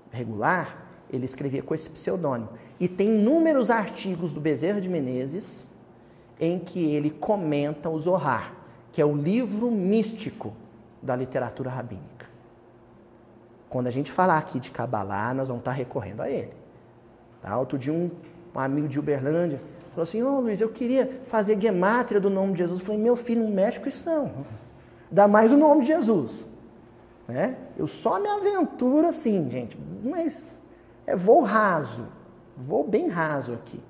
regular, 0.09 0.87
ele 1.11 1.25
escrevia 1.25 1.61
com 1.61 1.75
esse 1.75 1.89
pseudônimo. 1.89 2.49
E 2.79 2.87
tem 2.87 3.19
inúmeros 3.19 3.69
artigos 3.69 4.33
do 4.33 4.39
Bezerra 4.39 4.81
de 4.81 4.89
Menezes 4.89 5.67
em 6.39 6.57
que 6.57 6.93
ele 6.93 7.11
comenta 7.11 7.89
o 7.89 7.99
Zohar, 7.99 8.53
que 8.91 9.01
é 9.01 9.05
o 9.05 9.15
livro 9.15 9.69
místico 9.69 10.53
da 11.01 11.15
literatura 11.15 11.69
rabínica. 11.69 12.30
Quando 13.71 13.87
a 13.87 13.89
gente 13.89 14.11
falar 14.11 14.37
aqui 14.37 14.59
de 14.59 14.69
Kabbalah, 14.69 15.33
nós 15.33 15.47
vamos 15.47 15.61
estar 15.61 15.71
recorrendo 15.71 16.21
a 16.21 16.29
ele. 16.29 16.53
Tá? 17.41 17.57
Outro 17.57 17.77
dia, 17.77 17.93
um, 17.93 18.11
um 18.53 18.59
amigo 18.59 18.85
de 18.85 18.99
Uberlândia 18.99 19.61
falou 19.91 20.03
assim: 20.03 20.21
Ô 20.21 20.35
oh, 20.35 20.39
Luiz, 20.41 20.59
eu 20.59 20.67
queria 20.67 21.21
fazer 21.27 21.59
gemátria 21.59 22.19
do 22.19 22.29
nome 22.29 22.51
de 22.51 22.57
Jesus. 22.59 22.81
Eu 22.81 22.85
falei: 22.85 23.01
Meu 23.01 23.15
filho, 23.15 23.41
não 23.41 23.49
mexe 23.49 23.79
com 23.79 23.87
isso 23.87 24.03
não. 24.05 24.29
Dá 25.09 25.25
mais 25.25 25.53
o 25.53 25.57
nome 25.57 25.81
de 25.81 25.87
Jesus. 25.87 26.45
Né? 27.29 27.55
Eu 27.77 27.87
só 27.87 28.19
me 28.19 28.27
aventuro 28.27 29.07
assim, 29.07 29.49
gente, 29.49 29.79
mas 30.03 30.59
é 31.07 31.15
voo 31.15 31.41
raso, 31.41 32.05
vou 32.57 32.85
bem 32.85 33.07
raso 33.07 33.53
aqui. 33.53 33.81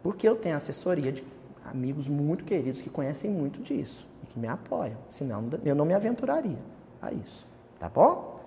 Porque 0.00 0.28
eu 0.28 0.36
tenho 0.36 0.56
assessoria 0.56 1.10
de 1.10 1.24
amigos 1.64 2.06
muito 2.06 2.44
queridos 2.44 2.80
que 2.80 2.88
conhecem 2.88 3.28
muito 3.28 3.60
disso 3.62 4.06
e 4.22 4.26
que 4.26 4.38
me 4.38 4.46
apoiam. 4.46 4.96
Senão 5.10 5.44
eu 5.64 5.74
não 5.74 5.84
me 5.84 5.92
aventuraria 5.92 6.58
a 7.02 7.12
isso. 7.12 7.44
Tá 7.80 7.88
bom? 7.88 8.37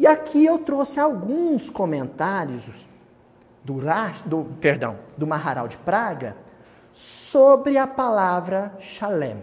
E 0.00 0.06
aqui 0.06 0.46
eu 0.46 0.56
trouxe 0.56 0.98
alguns 0.98 1.68
comentários 1.68 2.70
do, 3.62 3.82
do, 4.24 4.44
perdão, 4.58 4.96
do 5.14 5.26
Maharal 5.26 5.68
de 5.68 5.76
Praga 5.76 6.38
sobre 6.90 7.76
a 7.76 7.86
palavra 7.86 8.72
Shalem. 8.80 9.42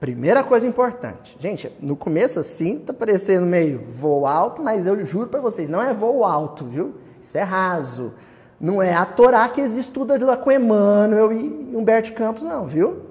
Primeira 0.00 0.42
coisa 0.42 0.66
importante. 0.66 1.36
Gente, 1.38 1.72
no 1.80 1.94
começo 1.94 2.40
assim, 2.40 2.80
tá 2.80 2.92
parecendo 2.92 3.46
meio 3.46 3.86
voo 3.92 4.26
alto, 4.26 4.60
mas 4.60 4.84
eu 4.84 5.04
juro 5.04 5.28
para 5.28 5.40
vocês, 5.40 5.70
não 5.70 5.80
é 5.80 5.94
voo 5.94 6.24
alto, 6.24 6.64
viu? 6.64 6.96
Isso 7.22 7.38
é 7.38 7.42
raso. 7.42 8.12
Não 8.60 8.82
é 8.82 8.92
a 8.92 9.06
Torá 9.06 9.48
que 9.48 9.60
eles 9.60 9.76
estudam 9.76 10.18
lá 10.26 10.36
com 10.36 10.50
Emmanuel 10.50 11.30
e 11.30 11.76
Humberto 11.76 12.12
Campos, 12.12 12.42
não, 12.42 12.66
viu? 12.66 13.02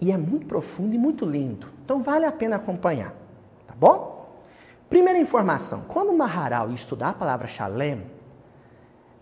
E 0.00 0.12
é 0.12 0.16
muito 0.16 0.46
profundo 0.46 0.94
e 0.94 0.98
muito 0.98 1.26
lindo. 1.26 1.76
Então 1.88 2.02
vale 2.02 2.26
a 2.26 2.32
pena 2.32 2.56
acompanhar, 2.56 3.14
tá 3.66 3.74
bom? 3.74 4.28
Primeira 4.90 5.18
informação: 5.18 5.84
quando 5.88 6.10
o 6.10 6.18
Maharal 6.18 6.68
ia 6.68 6.74
estudar 6.74 7.08
a 7.08 7.12
palavra 7.14 7.48
Shalem, 7.48 8.04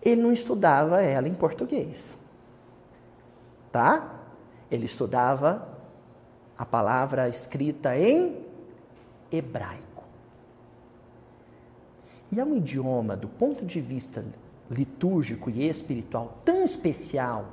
ele 0.01 0.21
não 0.21 0.33
estudava 0.33 1.01
ela 1.01 1.29
em 1.29 1.33
português, 1.33 2.17
tá? 3.71 4.15
Ele 4.69 4.85
estudava 4.85 5.65
a 6.57 6.65
palavra 6.65 7.29
escrita 7.29 7.97
em 7.97 8.45
hebraico. 9.31 10.03
E 12.29 12.37
é 12.37 12.43
um 12.43 12.57
idioma, 12.57 13.15
do 13.15 13.29
ponto 13.29 13.65
de 13.65 13.79
vista 13.79 14.25
litúrgico 14.69 15.49
e 15.49 15.69
espiritual, 15.69 16.39
tão 16.43 16.65
especial, 16.65 17.45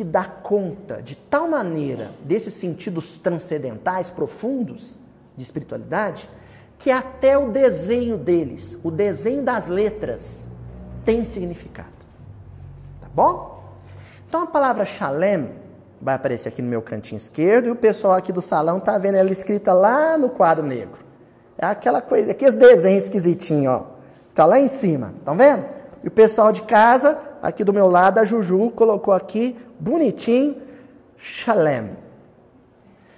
que 0.00 0.04
dá 0.04 0.24
conta 0.24 1.02
de 1.02 1.14
tal 1.14 1.46
maneira 1.46 2.10
desses 2.24 2.54
sentidos 2.54 3.18
transcendentais 3.18 4.08
profundos 4.08 4.98
de 5.36 5.42
espiritualidade, 5.42 6.26
que 6.78 6.90
até 6.90 7.36
o 7.36 7.50
desenho 7.50 8.16
deles, 8.16 8.78
o 8.82 8.90
desenho 8.90 9.42
das 9.42 9.66
letras, 9.66 10.48
tem 11.04 11.22
significado. 11.22 11.90
Tá 12.98 13.08
bom? 13.14 13.62
Então 14.26 14.44
a 14.44 14.46
palavra 14.46 14.86
shalem 14.86 15.50
vai 16.00 16.14
aparecer 16.14 16.48
aqui 16.48 16.62
no 16.62 16.70
meu 16.70 16.80
cantinho 16.80 17.18
esquerdo 17.18 17.66
e 17.66 17.70
o 17.70 17.76
pessoal 17.76 18.14
aqui 18.14 18.32
do 18.32 18.40
salão 18.40 18.78
está 18.78 18.96
vendo 18.96 19.16
ela 19.16 19.30
escrita 19.30 19.74
lá 19.74 20.16
no 20.16 20.30
quadro 20.30 20.64
negro. 20.64 20.96
É 21.58 21.66
aquela 21.66 22.00
coisa, 22.00 22.30
aqueles 22.30 22.56
desenhos 22.56 23.04
esquisitinhos, 23.04 23.74
ó. 23.74 23.86
Tá 24.34 24.46
lá 24.46 24.58
em 24.58 24.68
cima, 24.68 25.12
estão 25.18 25.36
vendo? 25.36 25.66
E 26.02 26.08
o 26.08 26.10
pessoal 26.10 26.52
de 26.52 26.62
casa, 26.62 27.18
aqui 27.42 27.64
do 27.64 27.72
meu 27.72 27.88
lado, 27.88 28.18
a 28.18 28.24
Juju 28.24 28.70
colocou 28.70 29.12
aqui, 29.12 29.58
bonitinho, 29.78 30.60
Shalem. 31.16 31.96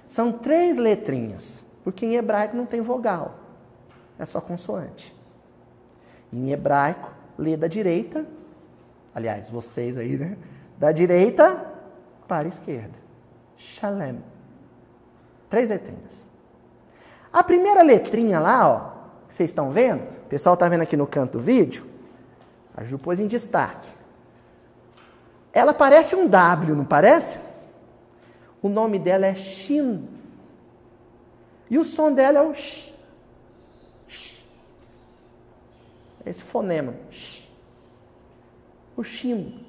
São 0.05 0.31
três 0.31 0.77
letrinhas, 0.77 1.65
porque 1.83 2.05
em 2.05 2.15
hebraico 2.15 2.55
não 2.55 2.65
tem 2.65 2.81
vogal, 2.81 3.35
é 4.19 4.25
só 4.25 4.39
consoante. 4.41 5.15
Em 6.31 6.51
hebraico, 6.51 7.11
lê 7.37 7.55
da 7.55 7.67
direita, 7.67 8.25
aliás, 9.13 9.49
vocês 9.49 9.97
aí, 9.97 10.17
né? 10.17 10.37
Da 10.77 10.91
direita 10.91 11.65
para 12.27 12.47
a 12.47 12.49
esquerda. 12.49 12.93
Shalem. 13.57 14.23
Três 15.49 15.69
letrinhas. 15.69 16.23
A 17.31 17.43
primeira 17.43 17.81
letrinha 17.81 18.39
lá, 18.39 18.69
ó, 18.69 18.79
que 19.27 19.33
vocês 19.33 19.49
estão 19.49 19.71
vendo, 19.71 20.03
o 20.03 20.29
pessoal 20.29 20.53
está 20.53 20.67
vendo 20.67 20.81
aqui 20.81 20.97
no 20.97 21.07
canto 21.07 21.33
do 21.33 21.39
vídeo, 21.39 21.85
a 22.75 22.83
Ju 22.83 22.99
pôs 22.99 23.19
em 23.19 23.27
destaque. 23.27 23.87
Ela 25.53 25.71
parece 25.71 26.15
um 26.15 26.27
W, 26.27 26.75
não 26.75 26.83
parece? 26.83 27.39
O 28.59 28.67
nome 28.67 28.97
dela 28.97 29.27
é 29.27 29.35
Shin. 29.35 30.09
E 31.69 31.77
o 31.77 31.83
som 31.83 32.11
dela 32.11 32.39
é 32.39 32.41
o 32.41 32.55
sh. 32.55 32.91
sh. 34.07 34.43
Esse 36.25 36.41
fonema. 36.41 36.95
Sh. 37.11 37.47
O 38.97 39.03
Shin. 39.03 39.63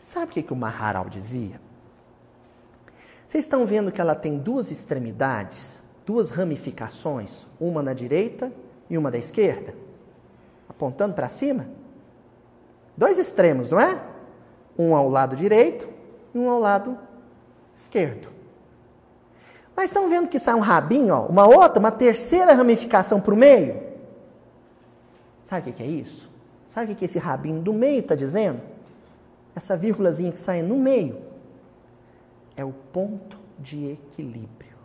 Sabe 0.00 0.26
o 0.26 0.28
que, 0.28 0.42
que 0.42 0.52
o 0.52 0.56
Maharal 0.56 1.08
dizia? 1.08 1.60
Vocês 3.26 3.44
estão 3.44 3.66
vendo 3.66 3.92
que 3.92 4.00
ela 4.00 4.14
tem 4.14 4.38
duas 4.38 4.70
extremidades, 4.70 5.80
duas 6.06 6.30
ramificações, 6.30 7.44
uma 7.60 7.82
na 7.82 7.92
direita 7.92 8.52
e 8.88 8.96
uma 8.96 9.10
da 9.10 9.18
esquerda, 9.18 9.74
apontando 10.68 11.14
para 11.14 11.28
cima? 11.28 11.66
Dois 12.96 13.18
extremos, 13.18 13.70
não 13.70 13.78
é? 13.78 14.17
Um 14.78 14.94
ao 14.94 15.08
lado 15.08 15.34
direito 15.34 15.88
e 16.34 16.38
um 16.38 16.48
ao 16.48 16.60
lado 16.60 16.96
esquerdo. 17.74 18.28
Mas 19.76 19.86
estão 19.86 20.08
vendo 20.08 20.28
que 20.28 20.38
sai 20.38 20.54
um 20.54 20.60
rabinho, 20.60 21.14
ó, 21.14 21.26
uma 21.26 21.46
outra, 21.46 21.78
uma 21.78 21.90
terceira 21.90 22.52
ramificação 22.52 23.20
para 23.20 23.34
o 23.34 23.36
meio? 23.36 23.80
Sabe 25.44 25.70
o 25.70 25.72
que 25.72 25.82
é 25.82 25.86
isso? 25.86 26.28
Sabe 26.66 26.92
o 26.92 26.96
que 26.96 27.04
esse 27.04 27.18
rabinho 27.18 27.60
do 27.60 27.72
meio 27.72 28.00
está 28.00 28.14
dizendo? 28.14 28.60
essa 29.58 29.76
vírgulazinha 29.76 30.32
que 30.32 30.38
sai 30.38 30.62
no 30.62 30.78
meio, 30.78 31.20
é 32.56 32.64
o 32.64 32.72
ponto 32.72 33.36
de 33.58 33.90
equilíbrio. 33.90 34.78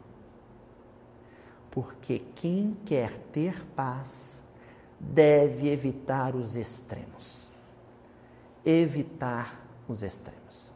Porque 1.71 2.21
quem 2.35 2.75
quer 2.85 3.17
ter 3.31 3.63
paz 3.75 4.41
deve 4.99 5.71
evitar 5.71 6.35
os 6.35 6.55
extremos. 6.55 7.47
Evitar 8.65 9.62
os 9.87 10.03
extremos. 10.03 10.71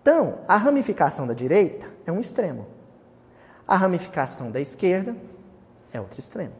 Então, 0.00 0.38
a 0.48 0.56
ramificação 0.56 1.26
da 1.26 1.34
direita 1.34 1.86
é 2.06 2.12
um 2.12 2.20
extremo. 2.20 2.66
A 3.66 3.76
ramificação 3.76 4.50
da 4.50 4.60
esquerda 4.60 5.14
é 5.92 6.00
outro 6.00 6.18
extremo. 6.18 6.54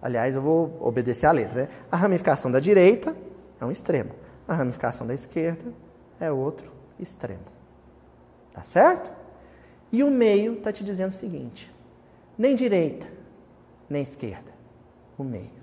Aliás, 0.00 0.34
eu 0.34 0.40
vou 0.40 0.78
obedecer 0.80 1.26
a 1.26 1.32
letra. 1.32 1.62
Né? 1.62 1.68
A 1.90 1.96
ramificação 1.96 2.50
da 2.50 2.60
direita 2.60 3.14
é 3.60 3.64
um 3.64 3.70
extremo. 3.70 4.12
A 4.46 4.54
ramificação 4.54 5.06
da 5.06 5.12
esquerda 5.12 5.72
é 6.18 6.30
outro 6.30 6.70
extremo. 6.98 7.44
Tá 8.52 8.62
certo? 8.62 9.10
E 9.92 10.02
o 10.02 10.10
meio 10.10 10.54
está 10.54 10.72
te 10.72 10.84
dizendo 10.84 11.10
o 11.10 11.14
seguinte: 11.14 11.72
nem 12.36 12.54
direita, 12.54 13.06
nem 13.88 14.02
esquerda. 14.02 14.50
O 15.16 15.24
meio. 15.24 15.57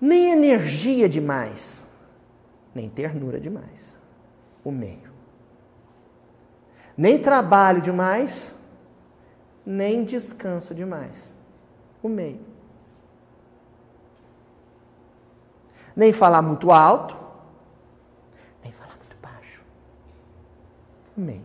Nem 0.00 0.30
energia 0.30 1.08
demais, 1.08 1.82
nem 2.74 2.88
ternura 2.88 3.40
demais. 3.40 3.96
O 4.64 4.70
meio. 4.70 5.12
Nem 6.96 7.20
trabalho 7.20 7.80
demais, 7.80 8.54
nem 9.64 10.04
descanso 10.04 10.74
demais. 10.74 11.34
O 12.02 12.08
meio. 12.08 12.58
nem 15.98 16.12
falar 16.12 16.42
muito 16.42 16.70
alto, 16.70 17.16
nem 18.62 18.70
falar 18.70 18.96
muito 18.98 19.16
baixo. 19.20 19.64
Amém. 21.16 21.42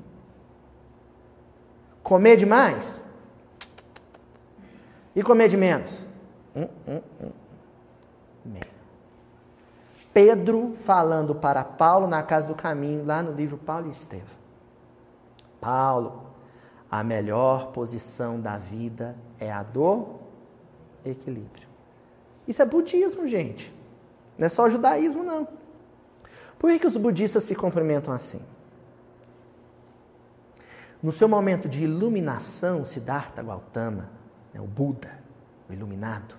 Comer 2.04 2.38
demais? 2.38 3.02
E 5.16 5.24
comer 5.24 5.50
de 5.50 5.58
menos? 5.58 6.06
Hum, 6.56 6.68
hum, 6.88 7.02
hum. 7.20 7.32
Pedro 10.14 10.76
falando 10.84 11.34
para 11.34 11.64
Paulo 11.64 12.08
na 12.08 12.22
casa 12.22 12.48
do 12.48 12.56
caminho, 12.56 13.04
lá 13.04 13.24
no 13.24 13.32
livro 13.32 13.58
Paulo 13.58 13.88
e 13.88 13.92
Estevão. 13.92 14.44
Paulo, 15.60 16.28
a 16.92 17.04
melhor 17.04 17.72
posição 17.72 18.40
da 18.40 18.58
vida 18.58 19.16
é 19.40 19.52
a 19.52 19.64
do 19.64 20.20
equilíbrio. 21.04 21.68
Isso 22.48 22.62
é 22.62 22.66
budismo, 22.66 23.28
gente. 23.28 23.74
Não 24.38 24.46
é 24.46 24.50
só 24.50 24.70
judaísmo, 24.70 25.24
não. 25.24 25.48
Por 26.60 26.70
que, 26.70 26.80
que 26.80 26.88
os 26.88 26.96
budistas 26.96 27.44
se 27.44 27.56
cumprimentam 27.56 28.14
assim? 28.14 28.42
No 31.02 31.12
seu 31.12 31.28
momento 31.28 31.68
de 31.68 31.84
iluminação, 31.84 32.86
Siddhartha 32.86 33.42
Gautama, 33.42 34.10
né, 34.54 34.62
o 34.62 34.68
Buda, 34.68 35.12
o 35.70 35.74
iluminado, 35.74 36.36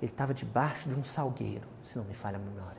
ele 0.00 0.10
estava 0.10 0.32
debaixo 0.32 0.88
de 0.88 0.94
um 0.94 1.04
salgueiro, 1.04 1.66
se 1.84 1.96
não 1.98 2.04
me 2.04 2.14
falha 2.14 2.36
a 2.36 2.38
memória. 2.38 2.78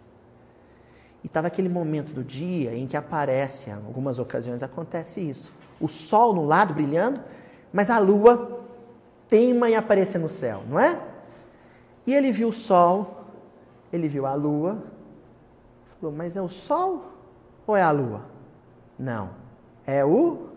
E 1.24 1.28
estava 1.28 1.48
aquele 1.48 1.68
momento 1.68 2.14
do 2.14 2.24
dia 2.24 2.74
em 2.74 2.88
que 2.88 2.96
aparece, 2.96 3.70
em 3.70 3.74
algumas 3.74 4.20
ocasiões 4.20 4.64
acontece 4.64 5.20
isso. 5.20 5.52
O 5.80 5.88
sol 5.88 6.34
no 6.34 6.46
lado 6.46 6.74
brilhando, 6.74 7.22
mas 7.74 7.90
a 7.90 8.00
lua 8.00 8.66
teima 9.28 9.70
em 9.70 9.76
aparecer 9.76 10.18
no 10.18 10.30
céu, 10.30 10.64
não 10.68 10.80
é? 10.80 11.00
E 12.08 12.14
ele 12.14 12.32
viu 12.32 12.48
o 12.48 12.54
sol, 12.54 13.26
ele 13.92 14.08
viu 14.08 14.26
a 14.26 14.34
lua, 14.34 14.82
falou, 16.00 16.16
mas 16.16 16.38
é 16.38 16.42
o 16.42 16.50
sol 16.50 17.06
ou 17.68 17.76
é 17.76 17.82
a 17.82 17.92
lua? 17.92 18.22
Não, 18.98 19.32
é 19.86 20.04
o 20.06 20.50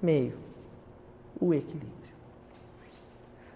meio, 0.00 0.38
o 1.38 1.52
equilíbrio. 1.52 1.92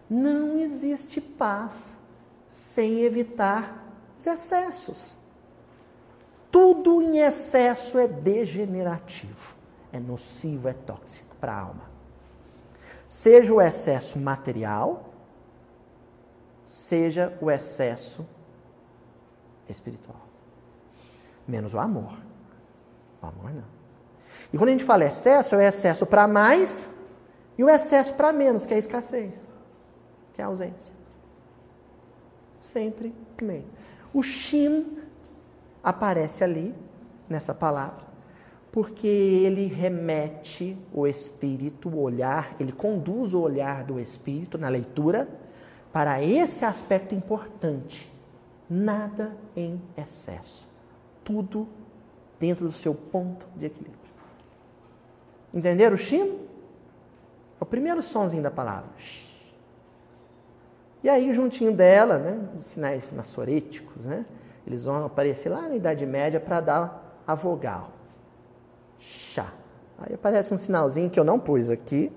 Não 0.09 0.59
existe 0.59 1.23
paz 1.23 1.97
sem 2.53 3.01
evitar 3.01 3.83
os 4.19 4.27
excessos. 4.27 5.17
Tudo 6.51 7.01
em 7.01 7.19
excesso 7.19 7.99
é 7.99 8.07
degenerativo, 8.07 9.55
é 9.91 9.99
nocivo, 9.99 10.69
é 10.69 10.75
tóxico 10.75 11.35
para 11.37 11.55
a 11.55 11.61
alma. 11.61 11.91
Seja 13.09 13.55
o 13.55 13.61
excesso 13.61 14.19
material, 14.19 15.15
seja 16.67 17.37
o 17.41 17.51
excesso 17.51 18.27
espiritual. 19.67 20.21
Menos 21.49 21.73
o 21.73 21.79
amor. 21.79 22.19
O 23.23 23.27
amor 23.27 23.51
não. 23.51 23.65
E 24.53 24.59
quando 24.59 24.69
a 24.69 24.73
gente 24.73 24.85
fala 24.85 25.07
excesso, 25.07 25.55
é 25.55 25.59
o 25.59 25.63
excesso 25.63 26.05
para 26.05 26.29
mais 26.29 26.87
e 27.57 27.65
o 27.65 27.71
excesso 27.71 28.13
para 28.13 28.31
menos, 28.31 28.67
que 28.67 28.75
é 28.75 28.77
a 28.77 28.79
escassez, 28.79 29.35
que 30.35 30.43
é 30.43 30.45
a 30.45 30.49
ausência. 30.49 31.02
Sempre 32.73 33.15
meio. 33.43 33.67
O 34.15 34.23
shin 34.23 34.97
aparece 35.83 36.43
ali, 36.43 36.75
nessa 37.29 37.53
palavra, 37.53 38.07
porque 38.71 39.07
ele 39.07 39.67
remete 39.67 40.79
o 40.93 41.07
espírito, 41.07 41.91
o 41.91 42.01
olhar, 42.01 42.57
ele 42.59 42.73
conduz 42.73 43.35
o 43.35 43.41
olhar 43.41 43.85
do 43.85 44.01
espírito 44.01 44.57
na 44.57 44.71
leitura 44.71 45.29
para 45.93 46.23
esse 46.23 46.65
aspecto 46.65 47.15
importante. 47.15 48.11
Nada 48.71 49.37
em 49.55 49.79
excesso. 49.95 50.67
Tudo 51.23 51.69
dentro 52.41 52.65
do 52.65 52.73
seu 52.73 52.95
ponto 52.95 53.47
de 53.55 53.67
equilíbrio. 53.67 54.01
Entenderam 55.53 55.95
o 55.95 55.99
chino? 55.99 56.41
É 57.61 57.63
o 57.63 57.67
primeiro 57.67 58.03
sonzinho 58.03 58.43
da 58.43 58.51
palavra. 58.51 58.89
E 61.03 61.09
aí, 61.09 61.33
juntinho 61.33 61.73
dela, 61.73 62.19
né, 62.19 62.39
os 62.57 62.65
sinais 62.65 63.13
maçoréticos, 63.13 64.07
né, 64.07 64.25
eles 64.67 64.85
vão 64.85 65.05
aparecer 65.05 65.49
lá 65.49 65.63
na 65.63 65.75
Idade 65.75 66.07
Média 66.07 66.39
para 66.39 66.61
dar 66.61 67.21
a 67.27 67.35
vogal. 67.35 67.91
Chá. 68.99 69.53
Aí 69.99 70.15
aparece 70.15 70.53
um 70.55 70.59
sinalzinho 70.59 71.11
que 71.11 71.19
eu 71.19 71.25
não 71.25 71.39
pus 71.39 71.71
aqui, 71.71 72.13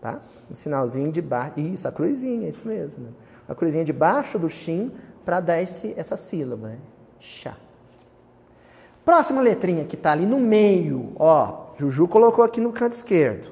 tá? 0.00 0.20
Um 0.50 0.54
sinalzinho 0.54 1.10
de 1.10 1.20
baixo. 1.20 1.58
Isso, 1.58 1.86
a 1.86 1.92
cruzinha, 1.92 2.48
isso 2.48 2.66
mesmo. 2.66 3.04
Né? 3.04 3.10
A 3.48 3.54
cruzinha 3.54 3.84
de 3.84 3.92
baixo 3.92 4.38
do 4.38 4.48
shin 4.48 4.92
para 5.24 5.40
dar 5.40 5.60
esse, 5.60 5.94
essa 5.96 6.16
sílaba. 6.16 6.68
Né? 6.68 6.78
Chá. 7.20 7.56
Próxima 9.04 9.40
letrinha 9.40 9.84
que 9.84 9.94
está 9.94 10.12
ali 10.12 10.26
no 10.26 10.38
meio, 10.38 11.12
ó, 11.16 11.68
Juju 11.78 12.06
colocou 12.08 12.44
aqui 12.44 12.60
no 12.60 12.72
canto 12.72 12.94
esquerdo. 12.94 13.48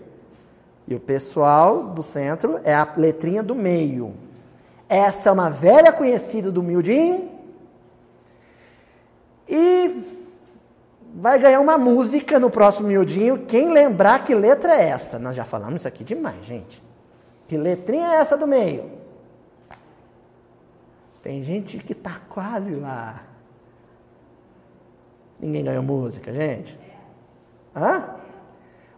E 0.86 0.94
o 0.94 1.00
pessoal 1.00 1.84
do 1.84 2.02
centro 2.02 2.60
é 2.62 2.74
a 2.74 2.86
letrinha 2.96 3.42
do 3.42 3.54
meio. 3.54 4.14
Essa 4.88 5.28
é 5.28 5.32
uma 5.32 5.50
velha 5.50 5.92
conhecida 5.92 6.50
do 6.50 6.62
Mildin. 6.62 7.28
E 9.48 10.16
vai 11.14 11.38
ganhar 11.38 11.60
uma 11.60 11.78
música 11.78 12.38
no 12.38 12.50
próximo 12.50 12.88
Mildinho. 12.88 13.46
Quem 13.46 13.72
lembrar 13.72 14.22
que 14.24 14.34
letra 14.34 14.76
é 14.76 14.88
essa? 14.88 15.18
Nós 15.18 15.34
já 15.34 15.44
falamos 15.44 15.76
isso 15.76 15.88
aqui 15.88 16.04
demais, 16.04 16.44
gente. 16.44 16.82
Que 17.48 17.56
letrinha 17.56 18.14
é 18.14 18.16
essa 18.16 18.36
do 18.36 18.46
meio? 18.46 18.90
Tem 21.22 21.42
gente 21.42 21.78
que 21.78 21.92
está 21.92 22.20
quase 22.28 22.74
lá. 22.74 23.22
Ninguém 25.40 25.64
ganhou 25.64 25.82
música, 25.82 26.32
gente? 26.32 26.78
Hã? 27.74 28.16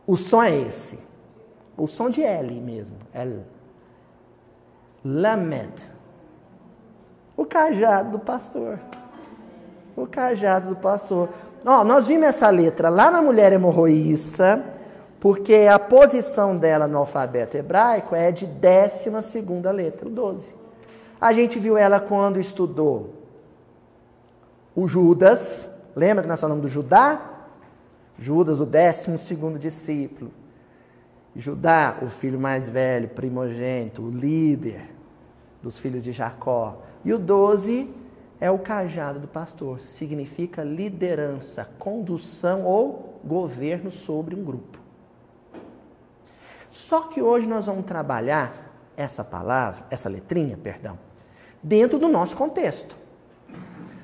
O 0.07 0.16
som 0.16 0.42
é 0.42 0.55
esse. 0.55 0.98
O 1.77 1.87
som 1.87 2.11
de 2.11 2.22
L 2.22 2.61
mesmo. 2.61 2.96
L. 3.12 3.42
Lamed. 5.08 5.72
O 7.34 7.46
cajado 7.46 8.10
do 8.10 8.18
pastor. 8.18 8.78
O 9.96 10.06
cajado 10.06 10.68
do 10.68 10.76
pastor. 10.76 11.30
Ó, 11.64 11.82
nós 11.82 12.06
vimos 12.06 12.26
essa 12.26 12.50
letra 12.50 12.90
lá 12.90 13.10
na 13.10 13.22
mulher 13.22 13.52
hemorroíça, 13.52 14.62
porque 15.18 15.66
a 15.70 15.78
posição 15.78 16.56
dela 16.56 16.86
no 16.86 16.98
alfabeto 16.98 17.56
hebraico 17.56 18.14
é 18.14 18.30
de 18.30 18.44
décima 18.44 19.22
segunda 19.22 19.70
letra, 19.70 20.06
o 20.06 20.10
12. 20.10 20.54
A 21.18 21.32
gente 21.32 21.58
viu 21.58 21.76
ela 21.78 21.98
quando 21.98 22.38
estudou 22.38 23.14
o 24.76 24.86
Judas. 24.86 25.70
Lembra 25.96 26.22
que 26.22 26.28
nós 26.28 26.40
falamos 26.40 26.62
do 26.62 26.68
Judá? 26.68 27.20
Judas, 28.18 28.60
o 28.60 28.66
décimo 28.66 29.16
segundo 29.16 29.58
discípulo. 29.58 30.30
Judá, 31.34 31.96
o 32.02 32.08
filho 32.08 32.38
mais 32.38 32.68
velho, 32.68 33.08
primogênito, 33.08 34.02
o 34.02 34.10
líder 34.10 34.97
dos 35.68 35.78
filhos 35.78 36.02
de 36.02 36.12
Jacó. 36.12 36.78
E 37.04 37.12
o 37.12 37.18
doze 37.18 37.94
é 38.40 38.50
o 38.50 38.59
cajado 38.59 39.20
do 39.20 39.28
pastor, 39.28 39.81
significa 39.81 40.64
liderança, 40.64 41.68
condução 41.78 42.64
ou 42.64 43.20
governo 43.22 43.90
sobre 43.90 44.35
um 44.35 44.42
grupo. 44.42 44.78
Só 46.70 47.02
que 47.02 47.20
hoje 47.20 47.46
nós 47.46 47.66
vamos 47.66 47.85
trabalhar 47.85 48.72
essa 48.96 49.22
palavra, 49.22 49.85
essa 49.90 50.09
letrinha, 50.09 50.57
perdão, 50.57 50.98
dentro 51.62 51.98
do 51.98 52.09
nosso 52.09 52.37
contexto. 52.37 52.96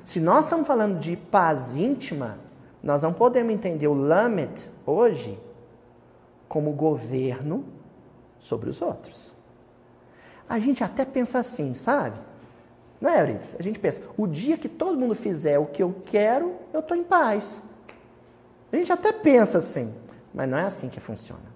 Se 0.04 0.20
nós 0.20 0.44
estamos 0.44 0.66
falando 0.66 0.98
de 0.98 1.16
paz 1.16 1.74
íntima, 1.74 2.38
nós 2.82 3.02
não 3.02 3.12
podemos 3.12 3.54
entender 3.54 3.88
o 3.88 3.94
Lamed 3.94 4.70
hoje 4.84 5.38
como 6.46 6.72
governo 6.72 7.64
sobre 8.38 8.68
os 8.68 8.82
outros. 8.82 9.34
A 10.48 10.58
gente 10.58 10.84
até 10.84 11.04
pensa 11.04 11.38
assim, 11.38 11.74
sabe? 11.74 12.18
Não 13.00 13.10
é, 13.10 13.20
Euridice? 13.20 13.56
A 13.58 13.62
gente 13.62 13.78
pensa, 13.78 14.02
o 14.16 14.26
dia 14.26 14.56
que 14.56 14.68
todo 14.68 14.98
mundo 14.98 15.14
fizer 15.14 15.58
o 15.58 15.66
que 15.66 15.82
eu 15.82 15.94
quero, 16.06 16.54
eu 16.72 16.80
estou 16.80 16.96
em 16.96 17.02
paz. 17.02 17.60
A 18.72 18.76
gente 18.76 18.92
até 18.92 19.12
pensa 19.12 19.58
assim, 19.58 19.94
mas 20.32 20.48
não 20.48 20.58
é 20.58 20.62
assim 20.62 20.88
que 20.88 21.00
funciona. 21.00 21.54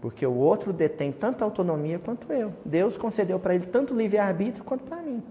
Porque 0.00 0.26
o 0.26 0.34
outro 0.34 0.72
detém 0.72 1.12
tanta 1.12 1.44
autonomia 1.44 1.98
quanto 1.98 2.32
eu. 2.32 2.52
Deus 2.64 2.96
concedeu 2.96 3.38
para 3.38 3.54
ele 3.54 3.66
tanto 3.66 3.94
livre-arbítrio 3.94 4.64
quanto 4.64 4.84
para 4.84 4.98
mim. 4.98 5.22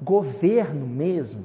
Governo 0.00 0.86
mesmo 0.86 1.44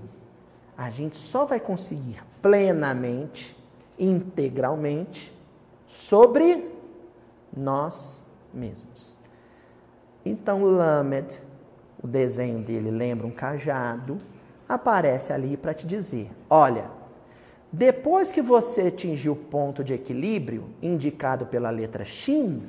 a 0.77 0.91
gente 0.91 1.17
só 1.17 1.43
vai 1.43 1.59
conseguir 1.59 2.23
plenamente, 2.41 3.57
integralmente, 3.97 5.33
sobre 5.87 6.69
nós 7.55 8.21
mesmos. 8.53 9.16
Então, 10.27 10.63
Lamed, 10.63 11.41
o 12.03 12.07
desenho 12.07 12.59
dele 12.59 12.91
lembra 12.91 13.25
um 13.25 13.31
cajado, 13.31 14.17
aparece 14.67 15.31
ali 15.31 15.55
para 15.55 15.73
te 15.73 15.87
dizer: 15.87 16.29
olha, 16.49 16.85
depois 17.71 18.31
que 18.31 18.41
você 18.41 18.81
atingir 18.87 19.29
o 19.29 19.35
ponto 19.35 19.83
de 19.83 19.93
equilíbrio 19.93 20.69
indicado 20.81 21.45
pela 21.45 21.69
letra 21.69 22.03
Shin, 22.03 22.61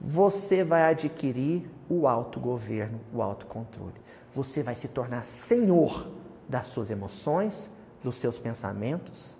você 0.00 0.64
vai 0.64 0.82
adquirir 0.84 1.68
o 1.88 2.06
autogoverno, 2.06 3.00
o 3.12 3.20
autocontrole. 3.20 4.00
Você 4.32 4.62
vai 4.62 4.74
se 4.74 4.88
tornar 4.88 5.24
senhor 5.24 6.08
das 6.48 6.66
suas 6.66 6.90
emoções, 6.90 7.68
dos 8.02 8.16
seus 8.16 8.38
pensamentos, 8.38 9.36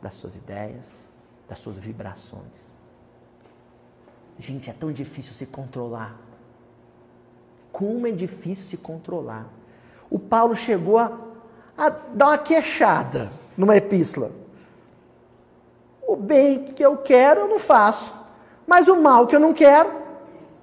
das 0.00 0.14
suas 0.14 0.34
ideias, 0.34 1.08
das 1.48 1.58
suas 1.60 1.76
vibrações. 1.76 2.71
Gente, 4.42 4.68
é 4.68 4.72
tão 4.72 4.90
difícil 4.90 5.32
se 5.34 5.46
controlar. 5.46 6.16
Como 7.70 8.08
é 8.08 8.10
difícil 8.10 8.64
se 8.64 8.76
controlar. 8.76 9.46
O 10.10 10.18
Paulo 10.18 10.56
chegou 10.56 10.98
a, 10.98 11.12
a 11.78 11.88
dar 11.88 12.26
uma 12.26 12.38
queixada 12.38 13.30
numa 13.56 13.76
epístola. 13.76 14.32
O 16.02 16.16
bem 16.16 16.64
que 16.74 16.84
eu 16.84 16.96
quero, 16.96 17.42
eu 17.42 17.48
não 17.48 17.60
faço. 17.60 18.12
Mas 18.66 18.88
o 18.88 19.00
mal 19.00 19.28
que 19.28 19.36
eu 19.36 19.40
não 19.40 19.54
quero, 19.54 19.92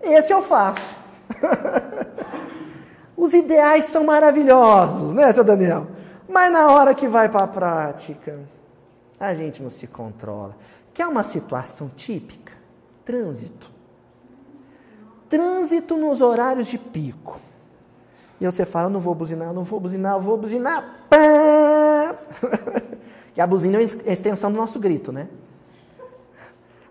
esse 0.02 0.34
eu 0.34 0.44
faço. 0.44 0.98
Os 3.16 3.34
ideais 3.34 3.86
são 3.86 4.04
maravilhosos, 4.04 5.14
né, 5.14 5.32
seu 5.32 5.44
Daniel? 5.44 5.88
Mas 6.28 6.52
na 6.52 6.70
hora 6.70 6.94
que 6.94 7.08
vai 7.08 7.30
para 7.30 7.46
a 7.46 7.48
prática, 7.48 8.40
a 9.18 9.34
gente 9.34 9.64
não 9.64 9.70
se 9.70 9.88
controla. 9.88 10.56
Quer 10.94 11.08
uma 11.08 11.24
situação 11.24 11.88
típica? 11.88 12.49
Trânsito. 13.10 13.72
Trânsito 15.28 15.98
nos 15.98 16.22
horários 16.22 16.68
de 16.68 16.78
pico. 16.78 17.40
E 18.40 18.46
você 18.46 18.68
fala, 18.68 18.88
não 18.88 19.00
vou 19.00 19.16
buzinar, 19.16 19.52
não 19.52 19.64
vou 19.64 19.80
buzinar, 19.80 20.18
eu 20.18 20.22
vou 20.22 20.38
buzinar. 20.38 21.08
Pá! 21.10 22.16
que 23.34 23.42
a 23.42 23.48
buzina 23.48 23.82
é 23.82 24.10
a 24.10 24.14
extensão 24.14 24.52
do 24.52 24.58
nosso 24.58 24.80
grito, 24.80 25.12
né? 25.12 25.28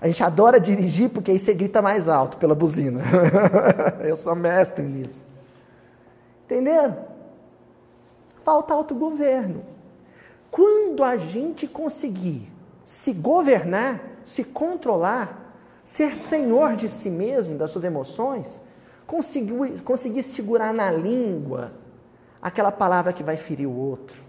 A 0.01 0.09
gente 0.09 0.21
adora 0.25 0.59
dirigir 0.59 1.09
porque 1.09 1.31
aí 1.31 1.39
você 1.39 1.55
grita 1.55 1.81
mais 1.81 2.09
alto 2.09 2.37
pela 2.37 2.55
buzina. 2.57 3.01
eu 4.03 4.17
sou 4.17 4.35
mestre 4.35 4.85
nisso. 4.85 5.25
Entendendo? 6.47 6.97
Falta 8.43 8.75
autogoverno. 8.75 9.63
Quando 10.51 11.05
a 11.05 11.17
gente 11.17 11.69
conseguir 11.69 12.51
se 12.85 13.13
governar, 13.13 14.01
se 14.25 14.43
controlar, 14.43 15.48
ser 15.89 16.15
senhor 16.17 16.77
de 16.77 16.87
si 16.87 17.09
mesmo, 17.09 17.57
das 17.57 17.71
suas 17.71 17.83
emoções, 17.83 18.61
conseguir, 19.07 19.81
conseguir 19.81 20.23
segurar 20.23 20.71
na 20.75 20.93
língua 20.93 21.73
aquela 22.43 22.71
palavra 22.71 23.11
que 23.11 23.23
vai 23.23 23.39
ferir 23.39 23.67
o 23.67 23.75
outro. 23.75 24.23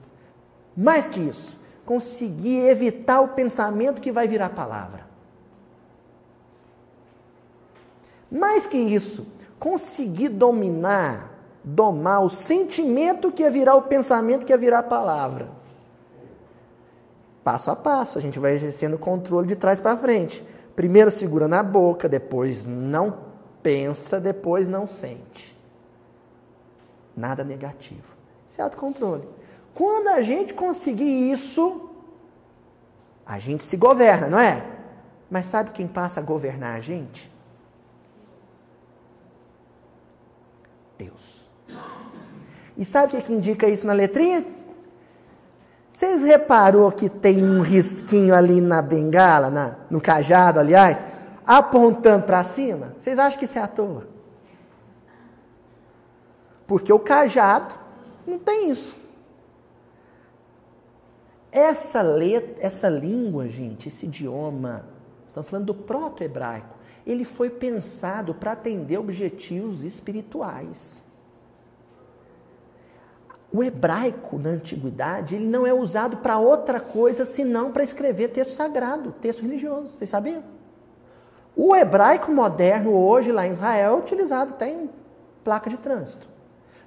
Mais 0.76 1.06
que 1.06 1.20
isso, 1.20 1.60
conseguir 1.86 2.62
evitar 2.62 3.20
o 3.20 3.28
pensamento 3.28 4.00
que 4.00 4.10
vai 4.10 4.26
virar 4.26 4.52
palavra. 4.52 5.06
Mais 8.32 8.66
que 8.66 8.78
isso, 8.78 9.28
conseguir 9.60 10.30
dominar, 10.30 11.30
domar 11.62 12.24
o 12.24 12.30
sentimento 12.30 13.34
que 13.34 13.44
ia 13.44 13.52
virar 13.52 13.76
o 13.76 13.82
pensamento 13.82 14.46
que 14.46 14.54
ia 14.54 14.58
virar 14.58 14.80
a 14.80 14.84
palavra. 14.84 15.50
Passo 17.44 17.70
a 17.70 17.76
passo, 17.76 18.18
a 18.18 18.22
gente 18.22 18.40
vai 18.40 18.54
exercendo 18.54 18.94
o 18.94 18.98
controle 18.98 19.46
de 19.46 19.58
trás 19.58 19.82
para 19.82 19.98
frente. 19.98 20.42
Primeiro 20.80 21.12
segura 21.12 21.46
na 21.46 21.62
boca, 21.62 22.08
depois 22.08 22.66
não 22.66 23.26
pensa, 23.62 24.18
depois 24.18 24.70
não 24.70 24.88
sente. 24.88 25.54
Nada 27.18 27.44
negativo. 27.44 28.16
Isso 28.48 28.62
é 28.62 28.64
autocontrole. 28.64 29.28
Quando 29.76 30.08
a 30.08 30.22
gente 30.22 30.54
conseguir 30.54 31.34
isso, 31.34 31.90
a 33.26 33.40
gente 33.40 33.62
se 33.62 33.76
governa, 33.76 34.30
não 34.30 34.40
é? 34.40 34.66
Mas 35.30 35.48
sabe 35.48 35.72
quem 35.72 35.86
passa 35.86 36.22
a 36.22 36.24
governar 36.24 36.78
a 36.78 36.80
gente? 36.80 37.30
Deus. 40.98 41.44
E 42.78 42.86
sabe 42.86 43.18
o 43.18 43.22
que 43.22 43.34
indica 43.34 43.68
isso 43.68 43.86
na 43.86 43.92
letrinha? 43.92 44.46
Vocês 46.00 46.22
reparou 46.22 46.90
que 46.94 47.10
tem 47.10 47.44
um 47.44 47.60
risquinho 47.60 48.34
ali 48.34 48.62
na 48.62 48.82
bengala, 48.82 49.50
na, 49.50 49.76
no 49.90 50.00
cajado, 50.00 50.58
aliás, 50.58 51.04
apontando 51.46 52.26
para 52.26 52.42
cima? 52.46 52.96
Vocês 52.98 53.20
acham 53.20 53.38
que 53.38 53.44
isso 53.44 53.60
é 53.60 53.62
à 53.62 53.68
toa? 53.68 54.08
Porque 56.66 56.94
o 56.94 57.00
cajado 57.00 57.76
não 58.26 58.40
tem 58.40 58.72
isso. 58.72 58.96
Essa 61.52 62.02
letra, 62.02 62.56
essa 62.66 62.88
língua, 62.88 63.50
gente, 63.50 63.90
esse 63.90 64.06
idioma, 64.06 64.86
estamos 65.28 65.50
falando 65.50 65.66
do 65.66 65.76
proto-hebraico 65.76 66.80
ele 67.06 67.26
foi 67.26 67.50
pensado 67.50 68.34
para 68.34 68.54
atender 68.54 68.98
objetivos 68.98 69.84
espirituais. 69.84 71.04
O 73.52 73.64
hebraico 73.64 74.38
na 74.38 74.50
antiguidade, 74.50 75.36
ele 75.36 75.48
não 75.48 75.66
é 75.66 75.74
usado 75.74 76.18
para 76.18 76.38
outra 76.38 76.80
coisa 76.80 77.26
senão 77.26 77.72
para 77.72 77.84
escrever 77.84 78.30
texto 78.30 78.56
sagrado, 78.56 79.12
texto 79.14 79.42
religioso. 79.42 79.90
Vocês 79.90 80.10
sabiam? 80.10 80.44
O 81.56 81.76
hebraico 81.76 82.32
moderno 82.32 82.92
hoje 82.94 83.32
lá 83.32 83.48
em 83.48 83.52
Israel 83.52 83.96
é 83.96 84.00
utilizado 84.00 84.52
até 84.52 84.72
em 84.72 84.90
placa 85.44 85.70
de 85.70 85.78
trânsito. 85.78 86.30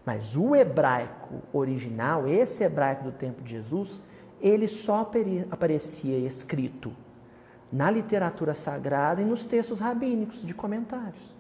Mas 0.04 0.36
o 0.36 0.54
hebraico 0.54 1.42
original, 1.52 2.28
esse 2.28 2.62
hebraico 2.62 3.04
do 3.04 3.12
tempo 3.12 3.42
de 3.42 3.52
Jesus, 3.52 4.00
ele 4.40 4.66
só 4.66 5.08
aparecia 5.50 6.18
escrito 6.18 6.92
na 7.72 7.90
literatura 7.90 8.54
sagrada 8.54 9.22
e 9.22 9.24
nos 9.24 9.44
textos 9.44 9.80
rabínicos 9.80 10.42
de 10.42 10.52
comentários. 10.52 11.31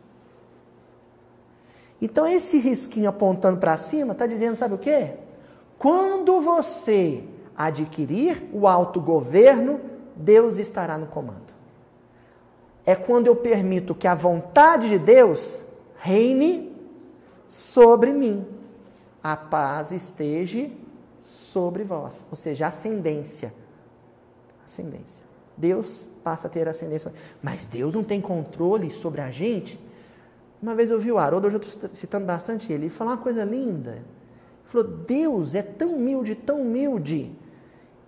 Então, 2.02 2.26
esse 2.26 2.58
risquinho 2.58 3.08
apontando 3.08 3.60
para 3.60 3.78
cima 3.78 4.10
está 4.10 4.26
dizendo, 4.26 4.56
sabe 4.56 4.74
o 4.74 4.78
quê? 4.78 5.12
Quando 5.78 6.40
você 6.40 7.22
adquirir 7.56 8.50
o 8.52 8.66
autogoverno, 8.66 9.80
Deus 10.16 10.58
estará 10.58 10.98
no 10.98 11.06
comando. 11.06 11.52
É 12.84 12.96
quando 12.96 13.28
eu 13.28 13.36
permito 13.36 13.94
que 13.94 14.08
a 14.08 14.16
vontade 14.16 14.88
de 14.88 14.98
Deus 14.98 15.64
reine 15.96 16.76
sobre 17.46 18.10
mim. 18.12 18.44
A 19.22 19.36
paz 19.36 19.92
esteja 19.92 20.68
sobre 21.22 21.84
vós. 21.84 22.24
Ou 22.32 22.36
seja, 22.36 22.66
ascendência. 22.66 23.54
Ascendência. 24.66 25.22
Deus 25.56 26.08
passa 26.24 26.48
a 26.48 26.50
ter 26.50 26.66
ascendência. 26.66 27.12
Mas 27.40 27.68
Deus 27.68 27.94
não 27.94 28.02
tem 28.02 28.20
controle 28.20 28.90
sobre 28.90 29.20
a 29.20 29.30
gente? 29.30 29.78
Uma 30.62 30.76
vez 30.76 30.92
eu 30.92 31.00
vi 31.00 31.10
o 31.10 31.18
Haroldo, 31.18 31.48
hoje 31.48 31.56
eu 31.56 31.60
estou 31.60 31.90
citando 31.92 32.24
bastante 32.24 32.72
ele, 32.72 32.84
ele 32.84 32.90
falou 32.90 33.14
uma 33.14 33.20
coisa 33.20 33.42
linda. 33.42 33.90
Ele 33.90 34.04
falou: 34.66 34.86
Deus 34.86 35.56
é 35.56 35.62
tão 35.62 35.96
humilde, 35.96 36.36
tão 36.36 36.62
humilde, 36.62 37.32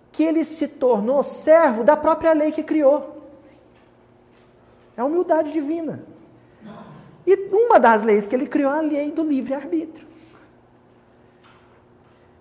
que 0.09 0.23
ele 0.23 0.45
se 0.45 0.69
tornou 0.69 1.21
servo 1.21 1.83
da 1.83 1.97
própria 1.97 2.31
lei 2.31 2.53
que 2.53 2.63
criou. 2.63 3.23
É 4.95 5.01
a 5.01 5.05
humildade 5.05 5.51
divina. 5.51 6.01
E 7.27 7.35
uma 7.51 7.77
das 7.77 8.03
leis 8.03 8.25
que 8.25 8.33
ele 8.33 8.47
criou 8.47 8.71
é 8.71 8.77
a 8.77 8.81
lei 8.81 9.11
do 9.11 9.23
livre-arbítrio. 9.23 10.07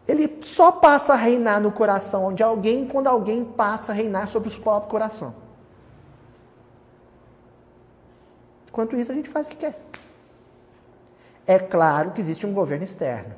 Ele 0.06 0.38
só 0.42 0.70
passa 0.70 1.14
a 1.14 1.16
reinar 1.16 1.60
no 1.60 1.72
coração 1.72 2.32
de 2.32 2.42
alguém 2.42 2.86
quando 2.86 3.08
alguém 3.08 3.44
passa 3.44 3.90
a 3.90 3.94
reinar 3.94 4.28
sobre 4.28 4.50
o 4.50 4.60
próprio 4.60 4.90
coração. 4.90 5.34
Enquanto 8.68 8.94
isso, 8.96 9.10
a 9.10 9.14
gente 9.14 9.30
faz 9.30 9.46
o 9.46 9.50
que 9.50 9.56
quer. 9.56 9.80
É 11.46 11.58
claro 11.58 12.12
que 12.12 12.20
existe 12.20 12.46
um 12.46 12.52
governo 12.52 12.84
externo, 12.84 13.34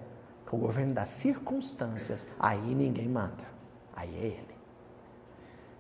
que 0.47 0.55
é 0.55 0.59
o 0.59 0.61
governo 0.61 0.95
das 0.95 1.11
circunstâncias. 1.11 2.27
Aí 2.39 2.75
ninguém 2.75 3.09
manda. 3.09 3.45
Aí 3.95 4.15
é 4.15 4.27
ele. 4.27 4.57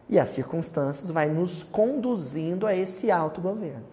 E 0.08 0.18
as 0.18 0.30
circunstâncias 0.30 1.10
vai 1.10 1.28
nos 1.28 1.62
conduzindo 1.62 2.66
a 2.66 2.74
esse 2.74 3.10
autogoverno. 3.10 3.84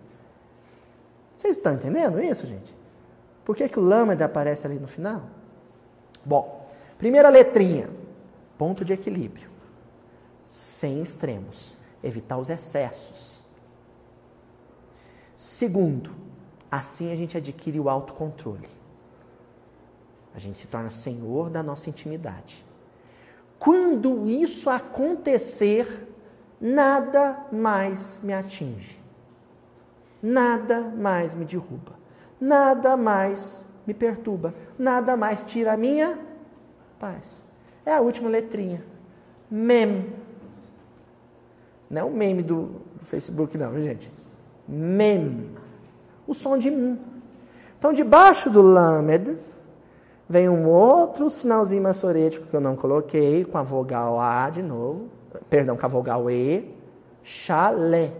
Vocês 1.36 1.58
estão 1.58 1.74
entendendo 1.74 2.22
isso, 2.22 2.48
gente? 2.48 2.74
Por 3.44 3.56
que, 3.56 3.68
que 3.68 3.80
o 3.80 3.84
lâmpada 3.84 4.26
aparece 4.26 4.66
ali 4.66 4.80
no 4.80 4.88
final? 4.88 5.24
Bom, 6.24 6.64
Primeira 7.04 7.28
letrinha, 7.28 7.90
ponto 8.58 8.86
de 8.86 8.94
equilíbrio. 8.94 9.50
Sem 10.46 11.02
extremos, 11.02 11.78
evitar 12.02 12.38
os 12.38 12.50
excessos. 12.50 13.44
Segundo, 15.36 16.12
assim 16.76 17.12
a 17.12 17.16
gente 17.16 17.38
adquire 17.38 17.80
o 17.80 17.90
autocontrole. 17.90 18.68
A 20.34 20.40
gente 20.40 20.58
se 20.58 20.68
torna 20.68 20.90
senhor 20.90 21.50
da 21.50 21.62
nossa 21.62 21.90
intimidade. 21.90 22.66
Quando 23.60 24.28
isso 24.28 24.70
acontecer, 24.70 26.08
nada 26.60 27.46
mais 27.52 28.20
me 28.24 28.34
atinge. 28.34 29.00
Nada 30.22 30.80
mais 30.80 31.36
me 31.36 31.46
derruba. 31.46 31.94
Nada 32.42 32.98
mais 32.98 33.66
me 33.86 33.94
perturba. 33.94 34.54
Nada 34.78 35.16
mais 35.16 35.44
tira 35.44 35.74
a 35.74 35.78
minha 35.78 36.18
Paz. 37.00 37.44
É 37.86 37.94
a 37.94 38.00
última 38.00 38.30
letrinha. 38.30 38.82
Mem. 39.52 40.14
Não 41.90 42.02
é 42.02 42.04
o 42.06 42.10
meme 42.10 42.42
do, 42.42 42.82
Facebook, 43.02 43.58
não, 43.58 43.78
gente. 43.82 44.10
Mem. 44.66 45.50
O 46.28 46.34
som 46.34 46.58
de 46.58 46.70
M. 46.70 47.00
Então, 47.78 47.92
debaixo 47.92 48.50
do 48.50 48.62
lamed, 48.62 49.38
vem 50.28 50.48
um 50.48 50.68
outro 50.68 51.30
sinalzinho 51.30 51.84
maçorético 51.84 52.48
que 52.48 52.54
eu 52.54 52.62
não 52.62 52.76
coloquei, 52.76 53.44
com 53.44 53.58
a 53.58 53.64
vogal 53.64 54.20
A 54.20 54.50
de 54.50 54.62
novo. 54.62 55.10
Perdão, 55.50 55.76
com 55.76 55.86
a 55.86 55.90
vogal 55.90 56.30
E. 56.30 56.74
Chalé. 57.24 58.14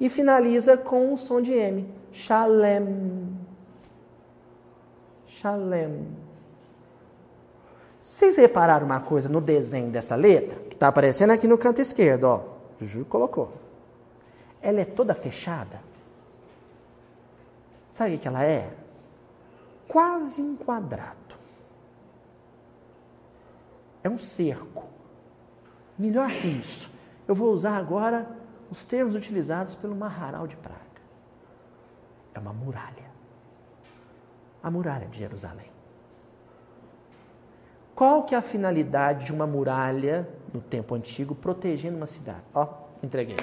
E 0.00 0.08
finaliza 0.08 0.76
com 0.76 1.14
o 1.14 1.16
som 1.16 1.40
de 1.40 1.52
M. 1.52 1.88
Shalem. 2.12 3.36
Shalem. 5.26 6.06
Vocês 8.00 8.36
repararam 8.36 8.86
uma 8.86 9.00
coisa 9.00 9.28
no 9.28 9.40
desenho 9.40 9.90
dessa 9.90 10.14
letra? 10.14 10.58
Que 10.68 10.74
está 10.74 10.88
aparecendo 10.88 11.30
aqui 11.30 11.48
no 11.48 11.58
canto 11.58 11.80
esquerdo, 11.80 12.24
ó. 12.24 12.40
Juju 12.80 13.04
colocou. 13.04 13.52
Ela 14.62 14.80
é 14.80 14.84
toda 14.84 15.14
fechada. 15.14 15.85
Sabe 17.96 18.16
o 18.16 18.18
que 18.18 18.28
ela 18.28 18.44
é? 18.44 18.70
Quase 19.88 20.42
um 20.42 20.54
quadrado. 20.54 21.34
É 24.04 24.10
um 24.10 24.18
cerco. 24.18 24.84
Melhor 25.98 26.30
que 26.30 26.46
isso. 26.46 26.90
Eu 27.26 27.34
vou 27.34 27.54
usar 27.54 27.74
agora 27.78 28.28
os 28.70 28.84
termos 28.84 29.14
utilizados 29.14 29.74
pelo 29.74 29.96
Maharal 29.96 30.46
de 30.46 30.56
Praga. 30.56 30.76
É 32.34 32.38
uma 32.38 32.52
muralha. 32.52 33.10
A 34.62 34.70
muralha 34.70 35.06
de 35.06 35.18
Jerusalém. 35.18 35.72
Qual 37.94 38.24
que 38.24 38.34
é 38.34 38.38
a 38.38 38.42
finalidade 38.42 39.24
de 39.24 39.32
uma 39.32 39.46
muralha 39.46 40.28
no 40.52 40.60
tempo 40.60 40.94
antigo 40.94 41.34
protegendo 41.34 41.96
uma 41.96 42.06
cidade? 42.06 42.42
Ó, 42.52 42.68
entreguei. 43.02 43.38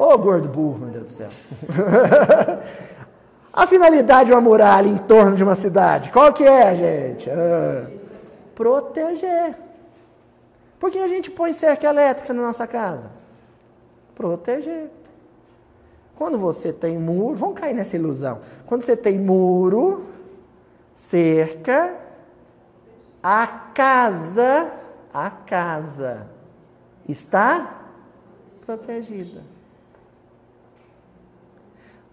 Ô 0.00 0.14
oh, 0.14 0.18
gordo 0.18 0.48
burro, 0.48 0.78
meu 0.78 0.88
Deus 0.88 1.04
do 1.04 1.10
céu. 1.10 1.28
a 3.52 3.66
finalidade 3.66 4.28
de 4.28 4.32
uma 4.32 4.40
muralha 4.40 4.88
em 4.88 4.96
torno 4.96 5.36
de 5.36 5.44
uma 5.44 5.54
cidade, 5.54 6.10
qual 6.10 6.32
que 6.32 6.42
é, 6.42 6.74
gente? 6.74 7.28
Ah, 7.28 7.86
proteger. 8.54 9.54
Por 10.78 10.90
que 10.90 10.98
a 10.98 11.06
gente 11.06 11.30
põe 11.30 11.52
cerca 11.52 11.86
elétrica 11.86 12.32
na 12.32 12.40
nossa 12.40 12.66
casa? 12.66 13.10
Proteger. 14.14 14.88
Quando 16.16 16.38
você 16.38 16.72
tem 16.72 16.96
muro, 16.96 17.34
vamos 17.34 17.60
cair 17.60 17.74
nessa 17.74 17.94
ilusão. 17.94 18.40
Quando 18.64 18.84
você 18.84 18.96
tem 18.96 19.18
muro, 19.18 20.06
cerca, 20.94 21.94
a 23.22 23.46
casa, 23.46 24.72
a 25.12 25.28
casa 25.28 26.26
está 27.06 27.82
protegida. 28.64 29.59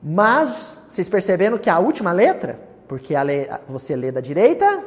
Mas, 0.10 0.80
vocês 0.88 1.10
perceberam 1.10 1.58
que 1.58 1.70
a 1.70 1.80
última 1.80 2.14
letra, 2.14 2.58
porque 2.88 3.14
lê, 3.22 3.50
você 3.68 3.94
lê 3.94 4.10
da 4.10 4.22
direita 4.22 4.82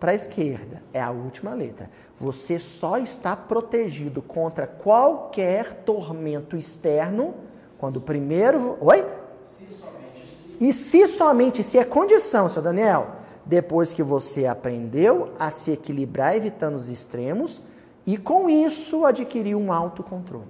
para 0.00 0.10
a 0.10 0.14
esquerda, 0.16 0.82
é 0.92 1.00
a 1.00 1.12
última 1.12 1.54
letra. 1.54 1.88
Você 2.18 2.58
só 2.58 2.98
está 2.98 3.36
protegido 3.36 4.20
contra 4.20 4.66
qualquer 4.66 5.84
tormento 5.84 6.56
externo 6.56 7.34
quando 7.78 7.98
o 7.98 8.00
primeiro. 8.00 8.76
Oi? 8.80 9.06
Se 9.46 9.66
somente 9.76 10.26
se. 10.26 10.56
E 10.60 10.72
se 10.72 11.06
somente 11.06 11.62
se 11.62 11.78
é 11.78 11.84
condição, 11.84 12.50
seu 12.50 12.60
Daniel 12.60 13.22
depois 13.46 13.92
que 13.92 14.02
você 14.02 14.46
aprendeu 14.46 15.32
a 15.38 15.52
se 15.52 15.70
equilibrar 15.70 16.36
evitando 16.36 16.76
os 16.76 16.88
extremos 16.88 17.60
e 18.04 18.16
com 18.16 18.50
isso 18.50 19.04
adquiriu 19.04 19.58
um 19.58 19.72
autocontrole. 19.72 20.46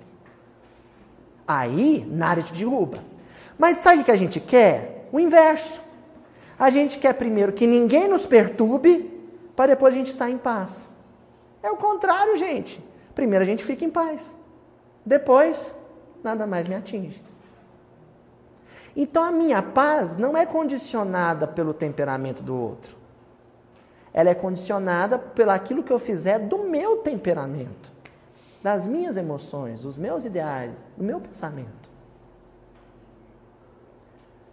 Aí, 1.46 2.06
nada 2.10 2.42
te 2.42 2.54
derruba. 2.54 3.11
Mas 3.58 3.78
sabe 3.78 4.02
o 4.02 4.04
que 4.04 4.10
a 4.10 4.16
gente 4.16 4.40
quer? 4.40 5.08
O 5.12 5.20
inverso. 5.20 5.80
A 6.58 6.70
gente 6.70 6.98
quer 6.98 7.12
primeiro 7.14 7.52
que 7.52 7.66
ninguém 7.66 8.08
nos 8.08 8.26
perturbe, 8.26 9.10
para 9.56 9.74
depois 9.74 9.94
a 9.94 9.96
gente 9.96 10.10
estar 10.10 10.30
em 10.30 10.38
paz. 10.38 10.88
É 11.62 11.70
o 11.70 11.76
contrário, 11.76 12.36
gente. 12.36 12.82
Primeiro 13.14 13.42
a 13.42 13.46
gente 13.46 13.64
fica 13.64 13.84
em 13.84 13.90
paz. 13.90 14.34
Depois, 15.04 15.74
nada 16.22 16.46
mais 16.46 16.66
me 16.68 16.74
atinge. 16.74 17.22
Então 18.94 19.22
a 19.22 19.32
minha 19.32 19.62
paz 19.62 20.18
não 20.18 20.36
é 20.36 20.44
condicionada 20.44 21.46
pelo 21.46 21.72
temperamento 21.72 22.42
do 22.42 22.54
outro. 22.54 22.96
Ela 24.12 24.30
é 24.30 24.34
condicionada 24.34 25.18
pelo 25.18 25.50
aquilo 25.50 25.82
que 25.82 25.92
eu 25.92 25.98
fizer 25.98 26.38
do 26.38 26.58
meu 26.58 26.98
temperamento, 26.98 27.90
das 28.62 28.86
minhas 28.86 29.16
emoções, 29.16 29.80
dos 29.80 29.96
meus 29.96 30.26
ideais, 30.26 30.76
do 30.96 31.02
meu 31.02 31.18
pensamento. 31.18 31.81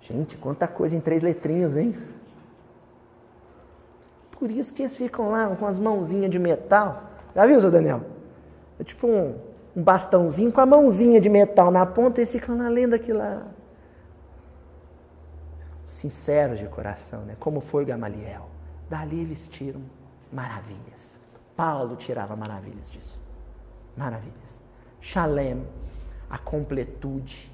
Gente, 0.09 0.37
quanta 0.37 0.67
coisa 0.67 0.95
em 0.95 0.99
três 0.99 1.21
letrinhas, 1.21 1.77
hein? 1.77 1.95
Por 4.31 4.49
isso 4.49 4.73
que 4.73 4.81
eles 4.81 4.95
ficam 4.95 5.29
lá 5.29 5.55
com 5.55 5.65
as 5.65 5.77
mãozinhas 5.77 6.31
de 6.31 6.39
metal. 6.39 7.03
Já 7.35 7.45
viu, 7.45 7.59
seu 7.61 7.69
Daniel? 7.69 8.01
É 8.79 8.83
tipo 8.83 9.05
um, 9.05 9.35
um 9.75 9.83
bastãozinho 9.83 10.51
com 10.51 10.61
a 10.61 10.65
mãozinha 10.65 11.19
de 11.19 11.29
metal 11.29 11.69
na 11.69 11.85
ponta 11.85 12.19
e 12.19 12.23
eles 12.23 12.31
ficam 12.31 12.57
lá 12.57 12.69
lendo 12.69 12.93
aquilo 12.93 13.19
lá 13.19 13.45
sinceros 15.89 16.59
de 16.59 16.67
coração, 16.67 17.21
né? 17.21 17.35
como 17.39 17.59
foi 17.59 17.83
Gamaliel. 17.83 18.47
Dali 18.89 19.21
eles 19.21 19.47
tiram 19.47 19.81
maravilhas. 20.31 21.19
Paulo 21.55 21.95
tirava 21.95 22.35
maravilhas 22.35 22.89
disso. 22.91 23.19
Maravilhas. 23.97 24.59
Shalem, 25.01 25.65
a 26.29 26.37
completude, 26.37 27.51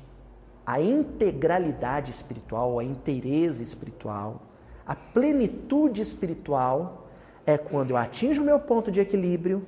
a 0.66 0.82
integralidade 0.82 2.12
espiritual, 2.12 2.80
a 2.80 2.84
inteireza 2.84 3.62
espiritual, 3.62 4.42
a 4.86 4.96
plenitude 4.96 6.02
espiritual 6.02 7.08
é 7.46 7.58
quando 7.58 7.92
eu 7.92 7.98
atinjo 7.98 8.42
o 8.42 8.46
meu 8.46 8.60
ponto 8.60 8.92
de 8.92 9.00
equilíbrio, 9.00 9.66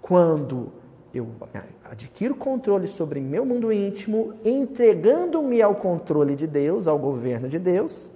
quando 0.00 0.72
eu 1.12 1.28
adquiro 1.84 2.34
controle 2.34 2.86
sobre 2.86 3.20
meu 3.20 3.44
mundo 3.44 3.72
íntimo, 3.72 4.34
entregando-me 4.44 5.60
ao 5.60 5.74
controle 5.74 6.36
de 6.36 6.46
Deus, 6.46 6.86
ao 6.86 6.98
governo 6.98 7.48
de 7.48 7.58
Deus, 7.58 8.10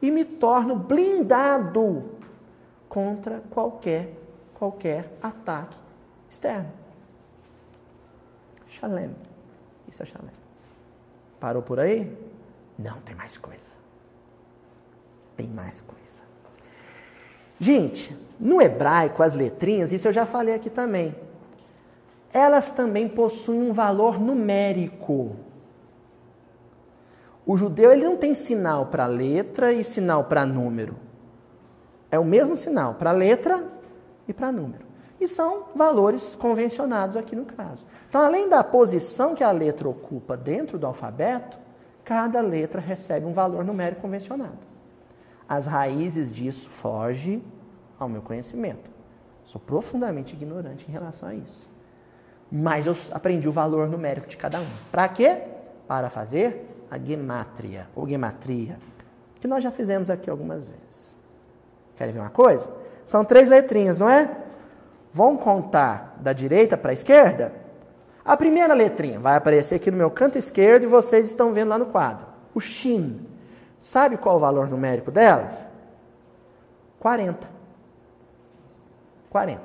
e 0.00 0.10
me 0.10 0.24
torno 0.24 0.76
blindado 0.76 2.04
contra 2.88 3.42
qualquer 3.50 4.24
qualquer 4.54 5.10
ataque 5.20 5.76
externo. 6.30 6.72
Shalem. 8.68 9.23
Isso 9.94 10.02
é. 10.02 10.06
Parou 11.40 11.62
por 11.62 11.78
aí? 11.78 12.12
Não, 12.78 13.00
tem 13.00 13.14
mais 13.14 13.36
coisa. 13.36 13.74
Tem 15.36 15.46
mais 15.46 15.80
coisa. 15.80 16.22
Gente, 17.60 18.16
no 18.38 18.60
hebraico, 18.60 19.22
as 19.22 19.34
letrinhas, 19.34 19.92
isso 19.92 20.08
eu 20.08 20.12
já 20.12 20.26
falei 20.26 20.54
aqui 20.54 20.68
também 20.68 21.14
elas 22.34 22.68
também 22.72 23.08
possuem 23.08 23.70
um 23.70 23.72
valor 23.72 24.20
numérico. 24.20 25.36
O 27.46 27.56
judeu 27.56 27.92
ele 27.92 28.04
não 28.04 28.16
tem 28.16 28.34
sinal 28.34 28.86
para 28.86 29.06
letra 29.06 29.72
e 29.72 29.84
sinal 29.84 30.24
para 30.24 30.44
número. 30.44 30.96
É 32.10 32.18
o 32.18 32.24
mesmo 32.24 32.56
sinal 32.56 32.94
para 32.94 33.12
letra 33.12 33.64
e 34.26 34.32
para 34.32 34.50
número. 34.50 34.84
E 35.20 35.28
são 35.28 35.66
valores 35.76 36.34
convencionados 36.34 37.16
aqui 37.16 37.36
no 37.36 37.44
caso. 37.44 37.86
Então, 38.14 38.22
além 38.22 38.48
da 38.48 38.62
posição 38.62 39.34
que 39.34 39.42
a 39.42 39.50
letra 39.50 39.88
ocupa 39.88 40.36
dentro 40.36 40.78
do 40.78 40.86
alfabeto, 40.86 41.58
cada 42.04 42.40
letra 42.40 42.80
recebe 42.80 43.26
um 43.26 43.32
valor 43.32 43.64
numérico 43.64 44.02
convencionado. 44.02 44.60
As 45.48 45.66
raízes 45.66 46.30
disso 46.30 46.70
fogem 46.70 47.42
ao 47.98 48.08
meu 48.08 48.22
conhecimento. 48.22 48.88
Sou 49.42 49.60
profundamente 49.60 50.32
ignorante 50.36 50.86
em 50.88 50.92
relação 50.92 51.28
a 51.28 51.34
isso 51.34 51.68
mas 52.52 52.86
eu 52.86 52.96
aprendi 53.10 53.48
o 53.48 53.52
valor 53.52 53.88
numérico 53.88 54.28
de 54.28 54.36
cada 54.36 54.60
um. 54.60 54.66
Para 54.92 55.08
quê? 55.08 55.42
Para 55.88 56.08
fazer 56.08 56.86
a 56.88 56.96
gemátria, 56.96 57.88
ou 57.96 58.06
gematria, 58.06 58.78
que 59.40 59.48
nós 59.48 59.64
já 59.64 59.72
fizemos 59.72 60.08
aqui 60.08 60.30
algumas 60.30 60.68
vezes. 60.68 61.18
Querem 61.96 62.14
ver 62.14 62.20
uma 62.20 62.30
coisa? 62.30 62.70
São 63.04 63.24
três 63.24 63.48
letrinhas, 63.48 63.98
não 63.98 64.08
é? 64.08 64.30
Vão 65.12 65.36
contar 65.36 66.16
da 66.20 66.32
direita 66.32 66.76
para 66.76 66.90
a 66.90 66.94
esquerda? 66.94 67.63
A 68.24 68.36
primeira 68.36 68.72
letrinha 68.72 69.20
vai 69.20 69.36
aparecer 69.36 69.74
aqui 69.74 69.90
no 69.90 69.96
meu 69.98 70.10
canto 70.10 70.38
esquerdo 70.38 70.84
e 70.84 70.86
vocês 70.86 71.26
estão 71.26 71.52
vendo 71.52 71.68
lá 71.68 71.78
no 71.78 71.86
quadro. 71.86 72.26
O 72.54 72.60
Shin. 72.60 73.20
Sabe 73.78 74.16
qual 74.16 74.36
o 74.36 74.40
valor 74.40 74.66
numérico 74.66 75.10
dela? 75.10 75.68
40. 77.00 77.46
40. 79.28 79.62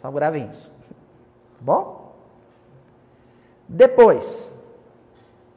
Só 0.00 0.10
gravem 0.10 0.48
isso. 0.50 0.70
Tá 0.70 1.60
bom? 1.60 2.16
Depois, 3.68 4.50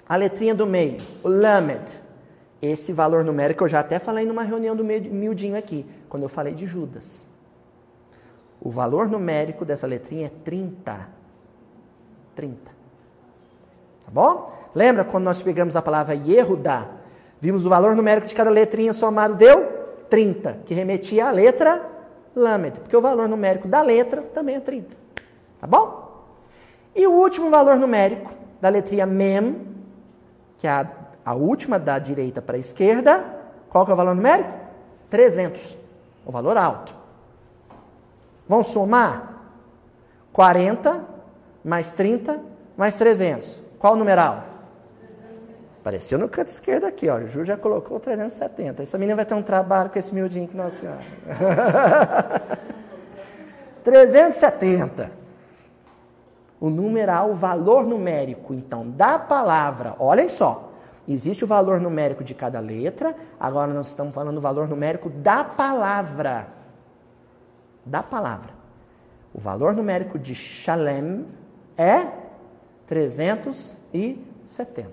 a 0.08 0.18
letrinha 0.18 0.54
do 0.54 0.68
meio, 0.68 0.98
o 1.24 1.30
Lamed. 1.30 2.04
Esse 2.62 2.92
valor 2.92 3.24
numérico 3.24 3.64
eu 3.64 3.68
já 3.68 3.80
até 3.80 3.98
falei 3.98 4.26
numa 4.26 4.44
reunião 4.44 4.76
do 4.76 4.84
miudinho 4.84 5.56
aqui, 5.56 5.86
quando 6.10 6.24
eu 6.24 6.30
falei 6.30 6.54
de 6.54 6.66
Judas. 6.66 7.26
O 8.60 8.70
valor 8.70 9.08
numérico 9.08 9.64
dessa 9.64 9.88
letrinha 9.88 10.28
é 10.28 10.32
30. 10.44 11.14
30. 12.36 12.58
Tá 14.06 14.12
bom? 14.12 14.54
Lembra 14.74 15.04
quando 15.04 15.24
nós 15.24 15.42
pegamos 15.42 15.76
a 15.76 15.82
palavra 15.82 16.14
Yehudá? 16.14 16.88
Vimos 17.40 17.66
o 17.66 17.70
valor 17.70 17.96
numérico 17.96 18.28
de 18.28 18.36
cada 18.36 18.50
letrinha 18.50 18.94
somado 18.94 19.36
deu 19.36 19.64
30, 20.10 20.60
que 20.66 20.74
remetia 20.74 21.28
à 21.28 21.32
letra 21.32 21.82
Lamed, 22.36 22.80
porque 22.82 22.96
o 22.96 23.02
valor 23.02 23.28
numérico 23.30 23.68
da 23.68 23.82
letra 23.82 24.22
também 24.22 24.56
é 24.56 24.60
30. 24.60 24.90
Tá 25.60 25.68
bom? 25.68 26.26
E 26.94 27.08
o 27.08 27.12
último 27.12 27.50
valor 27.50 27.78
numérico 27.78 28.32
da 28.60 28.70
letrinha 28.70 29.06
MEM, 29.06 29.68
que 30.58 30.68
é 30.68 30.72
a, 30.72 30.88
a 31.26 31.34
última 31.34 31.80
da 31.80 31.98
direita 31.98 32.42
para 32.42 32.58
a 32.58 32.60
esquerda, 32.60 33.24
qual 33.70 33.86
que 33.86 33.92
é 33.92 33.94
o 33.94 33.98
valor 33.98 34.16
numérico? 34.16 34.54
300, 35.10 35.78
o 36.26 36.32
valor 36.32 36.58
alto. 36.58 36.94
Vamos 38.48 38.68
somar? 38.68 39.34
40 40.34 41.14
mais 41.66 41.91
30 41.91 42.55
mais 42.78 42.95
300. 42.95 43.55
Qual 43.80 43.93
o 43.93 43.95
numeral? 43.95 44.43
Apareceu 45.80 46.18
no 46.18 46.28
canto 46.28 46.47
esquerdo 46.47 46.86
aqui, 46.86 47.07
ó. 47.09 47.18
O 47.18 47.28
Ju 47.28 47.45
já 47.45 47.55
colocou 47.55 47.99
370. 47.99 48.84
Essa 48.84 48.97
menina 48.97 49.16
vai 49.16 49.26
ter 49.26 49.36
um 49.36 49.43
trabalho 49.43 49.89
com 49.89 49.99
esse 49.99 50.13
miudinho 50.13 50.47
que 50.47 50.57
Nossa 50.57 50.76
Senhora. 50.76 51.01
370. 53.84 55.11
o 56.59 56.70
numeral, 56.72 57.30
o 57.30 57.36
valor 57.36 57.86
numérico, 57.86 58.53
então, 58.53 58.89
da 58.89 59.20
palavra. 59.20 59.95
Olhem 59.99 60.28
só. 60.28 60.72
Existe 61.07 61.43
o 61.43 61.47
valor 61.47 61.80
numérico 61.80 62.24
de 62.24 62.34
cada 62.34 62.59
letra, 62.59 63.16
agora 63.39 63.72
nós 63.72 63.89
estamos 63.89 64.16
falando 64.16 64.36
do 64.36 64.41
valor 64.41 64.68
numérico 64.68 65.07
da 65.07 65.43
palavra. 65.43 66.47
Da 67.86 68.01
palavra. 68.01 68.49
O 69.32 69.39
valor 69.39 69.76
numérico 69.76 70.18
de 70.18 70.34
Shalem 70.34 71.28
é 71.78 72.08
370. 72.88 74.90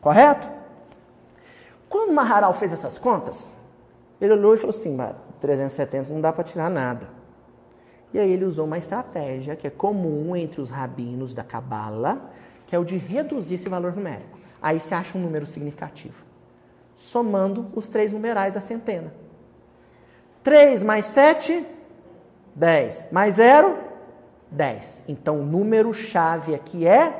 Correto? 0.00 0.48
Quando 1.88 2.12
Maharal 2.12 2.52
fez 2.54 2.72
essas 2.72 2.98
contas, 2.98 3.52
ele 4.20 4.32
olhou 4.32 4.54
e 4.54 4.56
falou 4.56 4.74
assim: 4.74 4.96
370 5.40 6.12
não 6.12 6.20
dá 6.20 6.32
para 6.32 6.44
tirar 6.44 6.70
nada. 6.70 7.08
E 8.12 8.18
aí 8.18 8.32
ele 8.32 8.44
usou 8.44 8.66
uma 8.66 8.78
estratégia 8.78 9.56
que 9.56 9.66
é 9.66 9.70
comum 9.70 10.36
entre 10.36 10.60
os 10.60 10.70
rabinos 10.70 11.32
da 11.32 11.42
Cabala, 11.42 12.30
que 12.66 12.76
é 12.76 12.78
o 12.78 12.84
de 12.84 12.96
reduzir 12.96 13.54
esse 13.54 13.68
valor 13.68 13.94
numérico. 13.94 14.38
Aí 14.60 14.78
se 14.80 14.94
acha 14.94 15.16
um 15.16 15.20
número 15.20 15.46
significativo, 15.46 16.22
somando 16.94 17.70
os 17.74 17.88
três 17.88 18.12
numerais 18.12 18.54
da 18.54 18.60
centena. 18.60 19.12
3 20.42 20.82
mais 20.82 21.06
7, 21.06 21.64
10. 22.54 23.04
Mais 23.12 23.36
0, 23.36 23.78
10. 24.52 25.04
Então 25.08 25.40
o 25.40 25.44
número-chave 25.44 26.54
aqui 26.54 26.86
é 26.86 27.14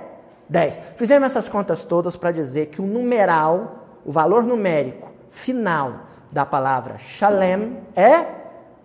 10. 0.49 0.79
Fizemos 0.97 1.27
essas 1.27 1.49
contas 1.49 1.83
todas 1.85 2.17
para 2.17 2.31
dizer 2.31 2.67
que 2.67 2.81
o 2.81 2.87
numeral, 2.87 3.87
o 4.05 4.13
valor 4.13 4.45
numérico 4.45 5.11
final 5.31 5.95
da 6.31 6.47
palavra 6.47 6.99
Shalem 6.99 7.79
é 7.97 8.25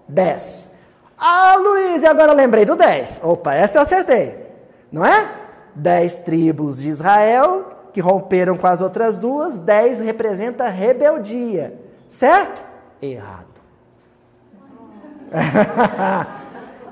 10. 0.08 0.76
Ah, 1.18 1.56
Luiz, 1.58 2.04
agora 2.04 2.32
eu 2.32 2.36
lembrei 2.36 2.66
do 2.66 2.76
10. 2.76 3.22
Opa, 3.24 3.54
essa 3.54 3.78
eu 3.78 3.82
acertei. 3.82 4.48
Não 4.92 5.06
é? 5.06 5.30
10 5.76 6.20
tribos 6.20 6.78
de 6.78 6.88
Israel 6.88 7.74
que 7.94 8.02
romperam 8.02 8.58
com 8.58 8.68
as 8.68 8.80
outras 8.80 9.18
duas, 9.18 9.58
10 9.60 10.02
representa 10.02 10.70
rebeldia. 10.70 11.74
Certo? 12.08 12.62
Errado. 13.02 13.48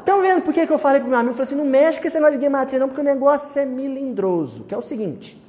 Estão 0.05 0.21
vendo 0.21 0.43
por 0.43 0.53
que, 0.53 0.71
eu 0.71 0.77
falei 0.77 0.99
para 0.99 1.09
meu 1.09 1.17
amigo? 1.17 1.31
Eu 1.31 1.35
falei 1.35 1.47
assim, 1.47 1.55
não 1.55 1.65
mexe 1.65 1.99
com 1.99 2.07
esse 2.07 2.15
negócio 2.15 2.37
de 2.37 2.43
gematria 2.43 2.77
não, 2.77 2.87
porque 2.87 3.01
o 3.01 3.03
negócio 3.03 3.59
é 3.59 3.65
milindroso. 3.65 4.63
Que 4.65 4.75
é 4.75 4.77
o 4.77 4.83
seguinte, 4.83 5.41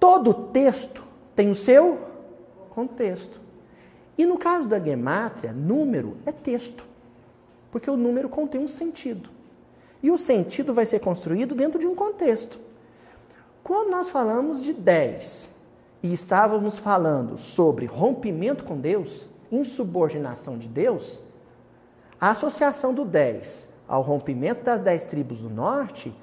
todo 0.00 0.34
texto 0.34 1.04
tem 1.36 1.48
o 1.48 1.54
seu 1.54 2.00
contexto. 2.70 3.40
E 4.18 4.26
no 4.26 4.36
caso 4.36 4.66
da 4.66 4.80
gemátria, 4.80 5.52
número 5.52 6.16
é 6.26 6.32
texto. 6.32 6.84
Porque 7.70 7.88
o 7.88 7.96
número 7.96 8.28
contém 8.28 8.60
um 8.60 8.66
sentido. 8.66 9.30
E 10.02 10.10
o 10.10 10.18
sentido 10.18 10.74
vai 10.74 10.84
ser 10.84 10.98
construído 10.98 11.54
dentro 11.54 11.78
de 11.78 11.86
um 11.86 11.94
contexto. 11.94 12.58
Quando 13.62 13.88
nós 13.88 14.10
falamos 14.10 14.60
de 14.60 14.72
10 14.72 15.48
e 16.02 16.12
estávamos 16.12 16.76
falando 16.76 17.38
sobre 17.38 17.86
rompimento 17.86 18.64
com 18.64 18.76
Deus, 18.76 19.28
insubordinação 19.52 20.58
de 20.58 20.66
Deus, 20.66 21.22
a 22.22 22.30
associação 22.30 22.94
do 22.94 23.04
10 23.04 23.68
ao 23.88 24.00
rompimento 24.00 24.62
das 24.62 24.80
10 24.80 25.06
tribos 25.06 25.40
do 25.40 25.50
norte 25.50 26.16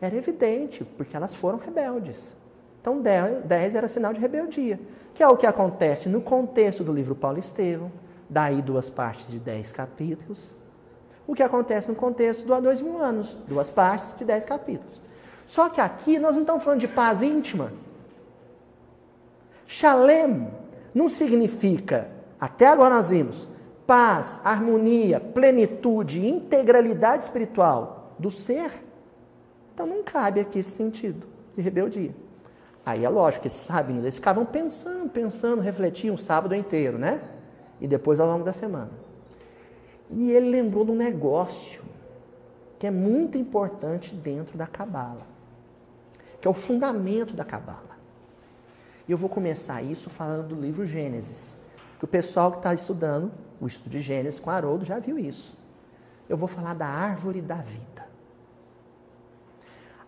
era 0.00 0.14
evidente, 0.14 0.84
porque 0.84 1.16
elas 1.16 1.34
foram 1.34 1.58
rebeldes. 1.58 2.36
Então 2.80 3.02
10 3.02 3.74
era 3.74 3.88
sinal 3.88 4.12
de 4.12 4.20
rebeldia, 4.20 4.78
que 5.12 5.24
é 5.24 5.26
o 5.26 5.36
que 5.36 5.48
acontece 5.48 6.08
no 6.08 6.20
contexto 6.20 6.84
do 6.84 6.92
livro 6.92 7.16
Paulo 7.16 7.40
Estevão, 7.40 7.90
daí 8.28 8.62
duas 8.62 8.88
partes 8.88 9.26
de 9.26 9.40
10 9.40 9.72
capítulos. 9.72 10.54
O 11.26 11.34
que 11.34 11.42
acontece 11.42 11.88
no 11.88 11.96
contexto 11.96 12.46
do 12.46 12.54
há 12.54 12.60
dois 12.60 12.80
mil 12.80 13.02
anos, 13.02 13.36
duas 13.48 13.68
partes 13.68 14.16
de 14.16 14.24
10 14.24 14.44
capítulos. 14.44 15.00
Só 15.48 15.68
que 15.68 15.80
aqui 15.80 16.16
nós 16.16 16.32
não 16.34 16.42
estamos 16.42 16.62
falando 16.62 16.78
de 16.78 16.86
paz 16.86 17.22
íntima. 17.22 17.72
Shalem 19.66 20.46
não 20.94 21.08
significa, 21.08 22.08
até 22.40 22.68
agora 22.68 22.94
nós 22.94 23.10
vimos, 23.10 23.49
paz, 23.90 24.38
harmonia, 24.44 25.18
plenitude, 25.18 26.24
integralidade 26.24 27.24
espiritual 27.24 28.14
do 28.16 28.30
ser. 28.30 28.70
Então 29.74 29.84
não 29.84 30.04
cabe 30.04 30.38
aqui 30.38 30.60
esse 30.60 30.70
sentido 30.70 31.26
de 31.56 31.60
rebeldia. 31.60 32.14
Aí 32.86 33.04
é 33.04 33.08
lógico 33.08 33.42
que 33.42 33.48
esses 33.48 33.68
eles 33.88 34.14
ficavam 34.14 34.46
pensando, 34.46 35.10
pensando, 35.10 35.60
refletiam 35.60 36.14
o 36.14 36.18
sábado 36.18 36.54
inteiro, 36.54 36.98
né? 36.98 37.20
E 37.80 37.88
depois 37.88 38.20
ao 38.20 38.28
longo 38.28 38.44
da 38.44 38.52
semana. 38.52 38.92
E 40.08 40.30
ele 40.30 40.50
lembrou 40.50 40.84
de 40.84 40.92
um 40.92 40.96
negócio 40.96 41.82
que 42.78 42.86
é 42.86 42.90
muito 42.92 43.36
importante 43.38 44.14
dentro 44.14 44.56
da 44.56 44.68
cabala 44.68 45.26
que 46.40 46.48
é 46.48 46.50
o 46.50 46.54
fundamento 46.54 47.34
da 47.34 47.44
Cabala. 47.44 47.98
E 49.06 49.12
eu 49.12 49.18
vou 49.18 49.28
começar 49.28 49.82
isso 49.82 50.08
falando 50.08 50.48
do 50.48 50.54
livro 50.54 50.86
Gênesis, 50.86 51.58
que 51.98 52.04
o 52.04 52.08
pessoal 52.08 52.50
que 52.52 52.58
está 52.58 52.72
estudando 52.72 53.30
o 53.60 53.66
estudo 53.66 53.90
de 53.90 54.00
Gênesis 54.00 54.40
com 54.40 54.50
Haroldo 54.50 54.84
já 54.84 54.98
viu 54.98 55.18
isso. 55.18 55.56
Eu 56.28 56.36
vou 56.36 56.48
falar 56.48 56.74
da 56.74 56.86
árvore 56.86 57.40
da 57.40 57.56
vida. 57.56 58.08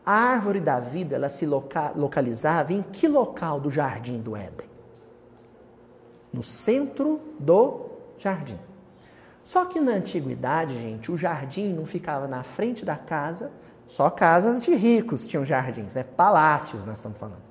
A 0.04 0.12
árvore 0.12 0.58
da 0.58 0.80
vida, 0.80 1.14
ela 1.14 1.28
se 1.28 1.46
loca 1.46 1.92
localizava 1.94 2.72
em 2.72 2.82
que 2.82 3.06
local 3.06 3.60
do 3.60 3.70
jardim 3.70 4.20
do 4.20 4.36
Éden? 4.36 4.68
No 6.32 6.42
centro 6.42 7.20
do 7.38 7.86
jardim. 8.18 8.58
Só 9.44 9.64
que 9.64 9.80
na 9.80 9.92
antiguidade, 9.92 10.74
gente, 10.74 11.10
o 11.10 11.16
jardim 11.16 11.72
não 11.72 11.84
ficava 11.84 12.26
na 12.26 12.42
frente 12.42 12.84
da 12.84 12.96
casa, 12.96 13.50
só 13.86 14.08
casas 14.08 14.60
de 14.60 14.74
ricos 14.74 15.26
tinham 15.26 15.44
jardins, 15.44 15.94
né? 15.94 16.02
palácios 16.02 16.86
nós 16.86 16.98
estamos 16.98 17.18
falando. 17.18 17.42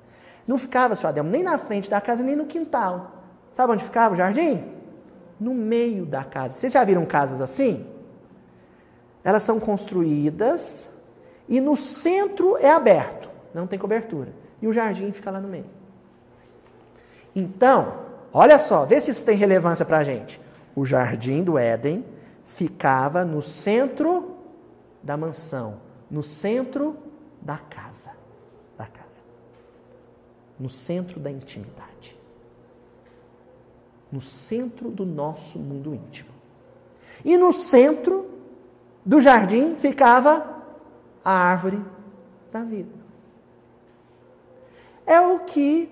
Não 0.46 0.58
ficava, 0.58 0.96
seu 0.96 1.08
Adelmo, 1.08 1.30
nem 1.30 1.42
na 1.42 1.56
frente 1.56 1.88
da 1.88 2.00
casa, 2.00 2.22
nem 2.22 2.34
no 2.34 2.46
quintal. 2.46 3.12
Sabe 3.52 3.72
onde 3.72 3.84
ficava 3.84 4.14
o 4.14 4.16
jardim? 4.16 4.81
No 5.42 5.52
meio 5.52 6.06
da 6.06 6.22
casa. 6.22 6.54
Vocês 6.54 6.72
já 6.72 6.84
viram 6.84 7.04
casas 7.04 7.40
assim? 7.40 7.84
Elas 9.24 9.42
são 9.42 9.58
construídas 9.58 10.92
e 11.48 11.60
no 11.60 11.76
centro 11.76 12.56
é 12.56 12.70
aberto, 12.70 13.28
não 13.52 13.66
tem 13.66 13.78
cobertura. 13.78 14.32
E 14.60 14.68
o 14.68 14.72
jardim 14.72 15.10
fica 15.10 15.30
lá 15.30 15.40
no 15.40 15.48
meio. 15.48 15.66
Então, 17.34 18.04
olha 18.32 18.58
só, 18.58 18.84
vê 18.84 19.00
se 19.00 19.10
isso 19.10 19.24
tem 19.24 19.36
relevância 19.36 19.84
para 19.84 19.98
a 19.98 20.04
gente. 20.04 20.40
O 20.76 20.86
jardim 20.86 21.42
do 21.42 21.58
Éden 21.58 22.04
ficava 22.46 23.24
no 23.24 23.42
centro 23.42 24.36
da 25.02 25.16
mansão, 25.16 25.80
no 26.08 26.22
centro 26.22 26.96
da 27.40 27.58
casa. 27.58 28.12
Da 28.78 28.86
casa. 28.86 29.22
No 30.58 30.70
centro 30.70 31.18
da 31.18 31.30
intimidade. 31.30 32.16
No 34.12 34.20
centro 34.20 34.90
do 34.90 35.04
nosso 35.06 35.58
mundo 35.58 35.94
íntimo. 35.94 36.30
E 37.24 37.36
no 37.36 37.52
centro 37.52 38.30
do 39.04 39.20
jardim 39.20 39.74
ficava 39.74 40.62
a 41.24 41.32
árvore 41.32 41.80
da 42.52 42.62
vida. 42.62 43.02
É 45.06 45.20
o 45.20 45.40
que 45.40 45.88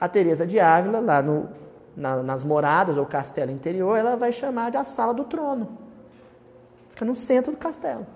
a 0.00 0.08
Teresa 0.08 0.46
de 0.46 0.58
Ávila, 0.58 1.00
lá 1.00 1.22
no, 1.22 1.48
na, 1.96 2.22
nas 2.22 2.44
moradas 2.44 2.96
ou 2.96 3.06
castelo 3.06 3.50
interior, 3.50 3.96
ela 3.96 4.16
vai 4.16 4.32
chamar 4.32 4.70
de 4.70 4.76
a 4.76 4.84
sala 4.84 5.12
do 5.12 5.24
trono. 5.24 5.78
Fica 6.90 7.04
no 7.04 7.14
centro 7.14 7.52
do 7.52 7.58
castelo. 7.58 8.06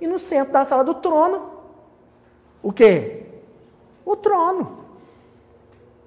E 0.00 0.06
no 0.06 0.18
centro 0.18 0.52
da 0.52 0.64
sala 0.64 0.84
do 0.84 0.94
trono, 0.94 1.50
o 2.62 2.72
quê? 2.72 3.26
O 4.04 4.16
trono. 4.16 4.84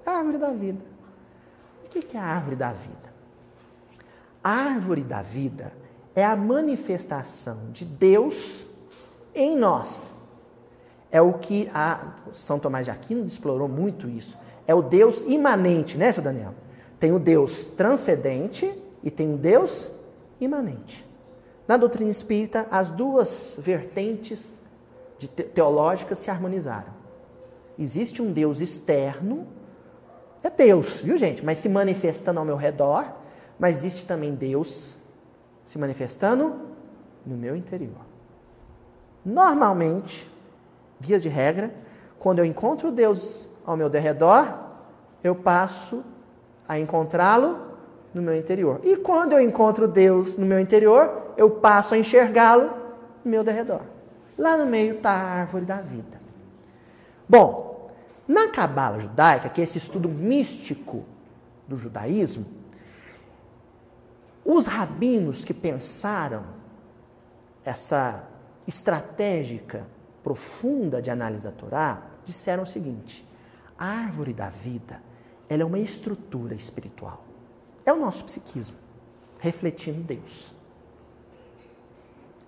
A 0.04 0.12
árvore 0.12 0.38
da 0.38 0.50
vida. 0.50 0.89
O 1.90 2.02
que 2.02 2.16
é 2.16 2.20
a 2.20 2.24
árvore 2.24 2.56
da 2.56 2.72
vida? 2.72 3.10
A 4.42 4.50
árvore 4.50 5.02
da 5.02 5.22
vida 5.22 5.72
é 6.14 6.24
a 6.24 6.36
manifestação 6.36 7.70
de 7.72 7.84
Deus 7.84 8.64
em 9.34 9.56
nós. 9.56 10.10
É 11.10 11.20
o 11.20 11.34
que 11.34 11.68
a 11.74 12.14
São 12.32 12.58
Tomás 12.58 12.84
de 12.84 12.92
Aquino 12.92 13.26
explorou 13.26 13.68
muito 13.68 14.08
isso. 14.08 14.38
É 14.66 14.74
o 14.74 14.80
Deus 14.80 15.22
imanente, 15.22 15.98
né, 15.98 16.12
seu 16.12 16.22
Daniel? 16.22 16.54
Tem 17.00 17.12
o 17.12 17.18
Deus 17.18 17.64
transcendente 17.76 18.72
e 19.02 19.10
tem 19.10 19.34
o 19.34 19.36
Deus 19.36 19.90
imanente. 20.40 21.04
Na 21.66 21.76
doutrina 21.76 22.10
espírita, 22.10 22.66
as 22.70 22.88
duas 22.88 23.56
vertentes 23.58 24.58
teológicas 25.54 26.18
se 26.20 26.30
harmonizaram. 26.30 26.92
Existe 27.78 28.22
um 28.22 28.32
Deus 28.32 28.60
externo, 28.60 29.46
é 30.42 30.50
Deus, 30.50 31.00
viu 31.00 31.16
gente? 31.16 31.44
Mas 31.44 31.58
se 31.58 31.68
manifestando 31.68 32.38
ao 32.38 32.44
meu 32.44 32.56
redor, 32.56 33.04
mas 33.58 33.78
existe 33.78 34.06
também 34.06 34.34
Deus 34.34 34.96
se 35.64 35.78
manifestando 35.78 36.54
no 37.26 37.36
meu 37.36 37.54
interior. 37.54 38.10
Normalmente, 39.24 40.30
dias 40.98 41.22
de 41.22 41.28
regra, 41.28 41.72
quando 42.18 42.38
eu 42.38 42.44
encontro 42.44 42.90
Deus 42.90 43.48
ao 43.64 43.76
meu 43.76 43.88
derredor, 43.88 44.48
eu 45.22 45.34
passo 45.34 46.02
a 46.66 46.78
encontrá-lo 46.78 47.58
no 48.14 48.22
meu 48.22 48.36
interior. 48.36 48.80
E 48.82 48.96
quando 48.96 49.32
eu 49.32 49.40
encontro 49.40 49.86
Deus 49.86 50.36
no 50.36 50.46
meu 50.46 50.58
interior, 50.58 51.32
eu 51.36 51.50
passo 51.50 51.94
a 51.94 51.98
enxergá-lo 51.98 52.70
no 53.24 53.30
meu 53.30 53.44
derredor. 53.44 53.80
Lá 54.36 54.56
no 54.56 54.66
meio 54.66 54.96
está 54.96 55.10
a 55.10 55.40
árvore 55.40 55.64
da 55.64 55.76
vida. 55.76 56.20
Bom, 57.28 57.79
na 58.30 58.48
cabala 58.48 59.00
judaica, 59.00 59.48
que 59.48 59.60
é 59.60 59.64
esse 59.64 59.76
estudo 59.76 60.08
místico 60.08 61.04
do 61.66 61.76
judaísmo, 61.76 62.46
os 64.44 64.66
rabinos 64.66 65.44
que 65.44 65.52
pensaram 65.52 66.44
essa 67.64 68.24
estratégica 68.68 69.84
profunda 70.22 71.02
de 71.02 71.10
análise 71.10 71.42
da 71.42 71.50
Torá 71.50 72.02
disseram 72.24 72.62
o 72.62 72.66
seguinte: 72.66 73.28
a 73.76 73.86
árvore 73.86 74.32
da 74.32 74.48
vida 74.48 75.02
ela 75.48 75.62
é 75.62 75.66
uma 75.66 75.80
estrutura 75.80 76.54
espiritual. 76.54 77.24
É 77.84 77.92
o 77.92 77.98
nosso 77.98 78.22
psiquismo, 78.22 78.76
refletindo 79.40 80.02
Deus. 80.04 80.52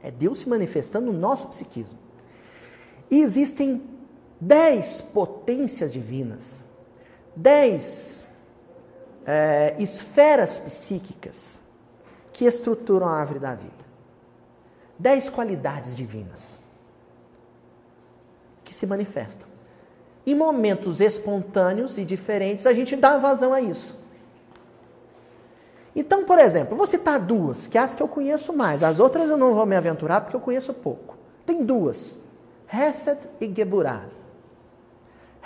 É 0.00 0.12
Deus 0.12 0.38
se 0.38 0.48
manifestando 0.48 1.12
no 1.12 1.18
nosso 1.18 1.48
psiquismo. 1.48 1.98
E 3.10 3.20
existem 3.20 3.91
dez 4.44 5.00
potências 5.00 5.92
divinas, 5.92 6.64
dez 7.36 8.26
é, 9.24 9.76
esferas 9.78 10.58
psíquicas 10.58 11.60
que 12.32 12.44
estruturam 12.44 13.06
a 13.06 13.12
árvore 13.12 13.38
da 13.38 13.54
vida. 13.54 13.82
Dez 14.98 15.28
qualidades 15.28 15.94
divinas 15.94 16.60
que 18.64 18.74
se 18.74 18.84
manifestam. 18.84 19.46
Em 20.26 20.34
momentos 20.34 21.00
espontâneos 21.00 21.96
e 21.96 22.04
diferentes, 22.04 22.66
a 22.66 22.72
gente 22.72 22.96
dá 22.96 23.18
vazão 23.18 23.52
a 23.52 23.60
isso. 23.60 23.96
Então, 25.94 26.24
por 26.24 26.40
exemplo, 26.40 26.76
vou 26.76 26.86
citar 26.88 27.20
duas, 27.20 27.68
que 27.68 27.78
as 27.78 27.94
que 27.94 28.02
eu 28.02 28.08
conheço 28.08 28.52
mais. 28.52 28.82
As 28.82 28.98
outras 28.98 29.30
eu 29.30 29.36
não 29.36 29.54
vou 29.54 29.66
me 29.66 29.76
aventurar 29.76 30.20
porque 30.20 30.34
eu 30.34 30.40
conheço 30.40 30.74
pouco. 30.74 31.16
Tem 31.46 31.64
duas: 31.64 32.24
Hesed 32.72 33.18
e 33.40 33.46
Geburah. 33.46 34.21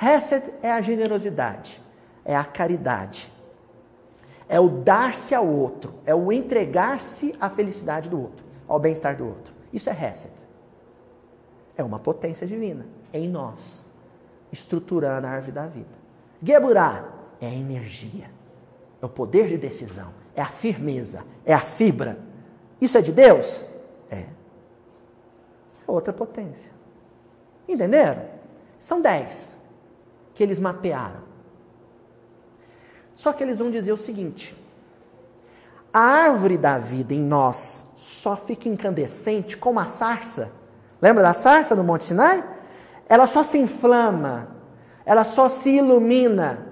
Hesed 0.00 0.52
é 0.62 0.70
a 0.70 0.82
generosidade, 0.82 1.82
é 2.24 2.36
a 2.36 2.44
caridade, 2.44 3.32
é 4.48 4.60
o 4.60 4.68
dar-se 4.68 5.34
ao 5.34 5.46
outro, 5.46 5.94
é 6.04 6.14
o 6.14 6.30
entregar-se 6.30 7.34
à 7.40 7.48
felicidade 7.48 8.10
do 8.10 8.20
outro, 8.20 8.44
ao 8.68 8.78
bem-estar 8.78 9.16
do 9.16 9.26
outro. 9.26 9.54
Isso 9.72 9.88
é 9.88 9.92
Hesed. 9.92 10.34
É 11.76 11.82
uma 11.82 11.98
potência 11.98 12.46
divina 12.46 12.86
em 13.12 13.28
nós, 13.28 13.86
estruturando 14.52 15.26
a 15.26 15.30
árvore 15.30 15.52
da 15.52 15.66
vida. 15.66 16.06
Geburah 16.42 17.08
é 17.40 17.46
a 17.46 17.54
energia, 17.54 18.30
é 19.00 19.06
o 19.06 19.08
poder 19.08 19.48
de 19.48 19.56
decisão, 19.56 20.12
é 20.34 20.42
a 20.42 20.46
firmeza, 20.46 21.24
é 21.44 21.54
a 21.54 21.60
fibra. 21.60 22.18
Isso 22.80 22.98
é 22.98 23.00
de 23.00 23.12
Deus? 23.12 23.64
É. 24.10 24.18
É 24.18 24.26
outra 25.86 26.12
potência. 26.12 26.70
Entenderam? 27.66 28.22
São 28.78 29.00
dez 29.00 29.55
que 30.36 30.42
eles 30.42 30.60
mapearam. 30.60 31.22
Só 33.16 33.32
que 33.32 33.42
eles 33.42 33.58
vão 33.58 33.70
dizer 33.70 33.90
o 33.90 33.96
seguinte: 33.96 34.54
a 35.92 35.98
árvore 35.98 36.58
da 36.58 36.78
vida 36.78 37.14
em 37.14 37.20
nós 37.20 37.86
só 37.96 38.36
fica 38.36 38.68
incandescente 38.68 39.56
como 39.56 39.80
a 39.80 39.86
sarça. 39.86 40.52
Lembra 41.00 41.22
da 41.22 41.32
sarça 41.32 41.74
no 41.74 41.82
Monte 41.82 42.04
Sinai? 42.04 42.44
Ela 43.08 43.26
só 43.26 43.42
se 43.42 43.56
inflama, 43.56 44.48
ela 45.04 45.24
só 45.24 45.48
se 45.48 45.70
ilumina 45.70 46.66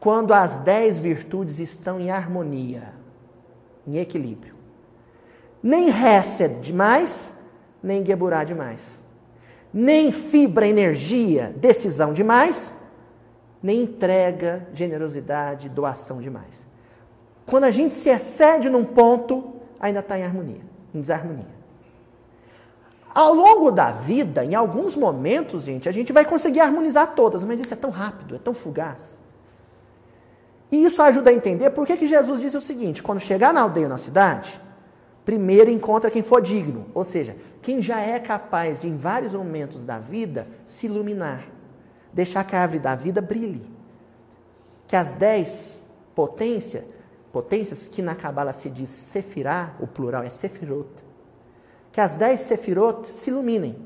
quando 0.00 0.32
as 0.32 0.56
dez 0.56 0.98
virtudes 0.98 1.58
estão 1.58 2.00
em 2.00 2.10
harmonia 2.10 2.94
em 3.86 3.98
equilíbrio. 3.98 4.54
Nem 5.62 5.88
Hesed 5.88 6.60
demais, 6.60 7.32
nem 7.82 8.04
Geburah 8.04 8.44
demais. 8.44 8.98
Nem 9.72 10.10
fibra, 10.10 10.66
energia, 10.66 11.54
decisão 11.56 12.12
demais, 12.12 12.74
nem 13.62 13.82
entrega, 13.82 14.66
generosidade, 14.74 15.68
doação 15.68 16.20
demais. 16.20 16.66
Quando 17.46 17.64
a 17.64 17.70
gente 17.70 17.94
se 17.94 18.08
excede 18.08 18.68
num 18.68 18.84
ponto, 18.84 19.54
ainda 19.78 20.00
está 20.00 20.18
em 20.18 20.24
harmonia, 20.24 20.62
em 20.94 21.00
desarmonia. 21.00 21.62
Ao 23.14 23.34
longo 23.34 23.70
da 23.70 23.90
vida, 23.90 24.44
em 24.44 24.54
alguns 24.54 24.96
momentos, 24.96 25.64
gente, 25.64 25.88
a 25.88 25.92
gente 25.92 26.12
vai 26.12 26.24
conseguir 26.24 26.60
harmonizar 26.60 27.14
todas, 27.14 27.44
mas 27.44 27.60
isso 27.60 27.74
é 27.74 27.76
tão 27.76 27.90
rápido, 27.90 28.36
é 28.36 28.38
tão 28.38 28.54
fugaz. 28.54 29.20
E 30.70 30.82
isso 30.82 31.02
ajuda 31.02 31.28
a 31.28 31.34
entender 31.34 31.68
por 31.70 31.86
que, 31.86 31.98
que 31.98 32.06
Jesus 32.06 32.40
disse 32.40 32.56
o 32.56 32.60
seguinte: 32.60 33.02
quando 33.02 33.20
chegar 33.20 33.52
na 33.52 33.60
aldeia 33.60 33.84
ou 33.86 33.90
na 33.90 33.98
cidade, 33.98 34.58
primeiro 35.26 35.70
encontra 35.70 36.10
quem 36.10 36.22
for 36.22 36.40
digno, 36.40 36.86
ou 36.94 37.04
seja, 37.04 37.36
quem 37.60 37.82
já 37.82 38.00
é 38.00 38.18
capaz 38.18 38.80
de, 38.80 38.88
em 38.88 38.96
vários 38.96 39.34
momentos 39.34 39.84
da 39.84 39.98
vida, 39.98 40.48
se 40.64 40.86
iluminar, 40.86 41.44
deixar 42.12 42.44
que 42.44 42.54
a 42.54 42.62
árvore 42.62 42.80
da 42.80 42.94
vida 42.94 43.20
brilhe. 43.20 43.64
Que 44.86 44.96
as 44.96 45.12
dez 45.12 45.86
potências, 46.14 46.84
potências 47.32 47.88
que 47.88 48.02
na 48.02 48.14
Cabala 48.14 48.52
se 48.52 48.68
diz 48.68 48.90
sefirá, 48.90 49.74
o 49.80 49.86
plural 49.86 50.22
é 50.22 50.30
sefirot, 50.30 50.90
que 51.90 52.00
as 52.00 52.14
dez 52.14 52.42
sefirot 52.42 53.06
se 53.06 53.30
iluminem. 53.30 53.76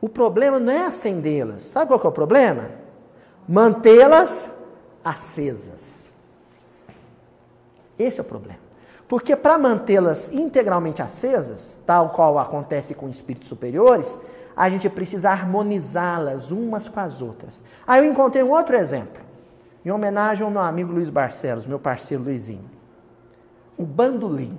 O 0.00 0.08
problema 0.08 0.60
não 0.60 0.72
é 0.72 0.86
acendê-las. 0.86 1.62
Sabe 1.64 1.88
qual 1.88 2.00
é 2.02 2.06
o 2.06 2.12
problema? 2.12 2.70
Mantê-las 3.48 4.50
acesas. 5.04 6.08
Esse 7.98 8.20
é 8.20 8.22
o 8.22 8.26
problema. 8.26 8.60
Porque 9.08 9.34
para 9.34 9.58
mantê-las 9.58 10.32
integralmente 10.32 11.00
acesas, 11.00 11.78
tal 11.86 12.10
qual 12.10 12.38
acontece 12.38 12.94
com 12.94 13.08
espíritos 13.08 13.48
superiores, 13.48 14.16
a 14.58 14.68
gente 14.68 14.90
precisa 14.90 15.30
harmonizá-las 15.30 16.50
umas 16.50 16.88
com 16.88 16.98
as 16.98 17.22
outras. 17.22 17.62
Aí 17.86 18.04
eu 18.04 18.10
encontrei 18.10 18.42
um 18.42 18.50
outro 18.50 18.74
exemplo, 18.74 19.22
em 19.84 19.90
homenagem 19.92 20.44
ao 20.44 20.50
meu 20.50 20.62
amigo 20.62 20.92
Luiz 20.92 21.08
Barcelos, 21.08 21.64
meu 21.64 21.78
parceiro 21.78 22.24
Luizinho. 22.24 22.68
O 23.76 23.84
bandolim. 23.84 24.58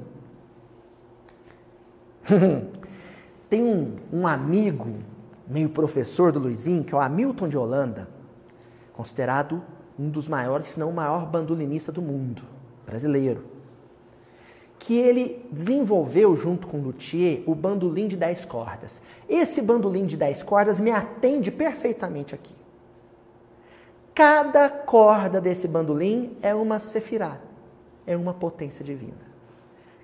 Tem 3.49 3.61
um, 3.61 3.97
um 4.13 4.25
amigo, 4.25 4.99
meio 5.45 5.67
professor 5.67 6.31
do 6.31 6.39
Luizinho, 6.39 6.85
que 6.85 6.95
é 6.95 6.97
o 6.97 7.01
Hamilton 7.01 7.49
de 7.49 7.57
Holanda, 7.57 8.07
considerado 8.93 9.61
um 9.99 10.07
dos 10.07 10.29
maiores, 10.29 10.67
se 10.67 10.79
não 10.79 10.91
o 10.91 10.93
maior 10.93 11.25
bandolinista 11.25 11.91
do 11.91 12.01
mundo, 12.01 12.43
brasileiro. 12.85 13.43
Que 14.79 14.97
ele 14.97 15.45
desenvolveu 15.51 16.35
junto 16.35 16.65
com 16.65 16.79
luthier 16.79 17.43
o 17.45 17.53
bandolim 17.53 18.07
de 18.07 18.17
10 18.17 18.45
cordas. 18.45 19.01
Esse 19.27 19.61
bandolim 19.61 20.05
de 20.05 20.17
10 20.17 20.41
cordas 20.41 20.79
me 20.79 20.89
atende 20.89 21.51
perfeitamente 21.51 22.33
aqui. 22.33 22.55
Cada 24.19 24.69
corda 24.69 25.39
desse 25.39 25.67
bandolim 25.67 26.35
é 26.41 26.53
uma 26.53 26.79
sefirá, 26.79 27.37
é 28.05 28.17
uma 28.17 28.33
potência 28.33 28.83
divina, 28.83 29.13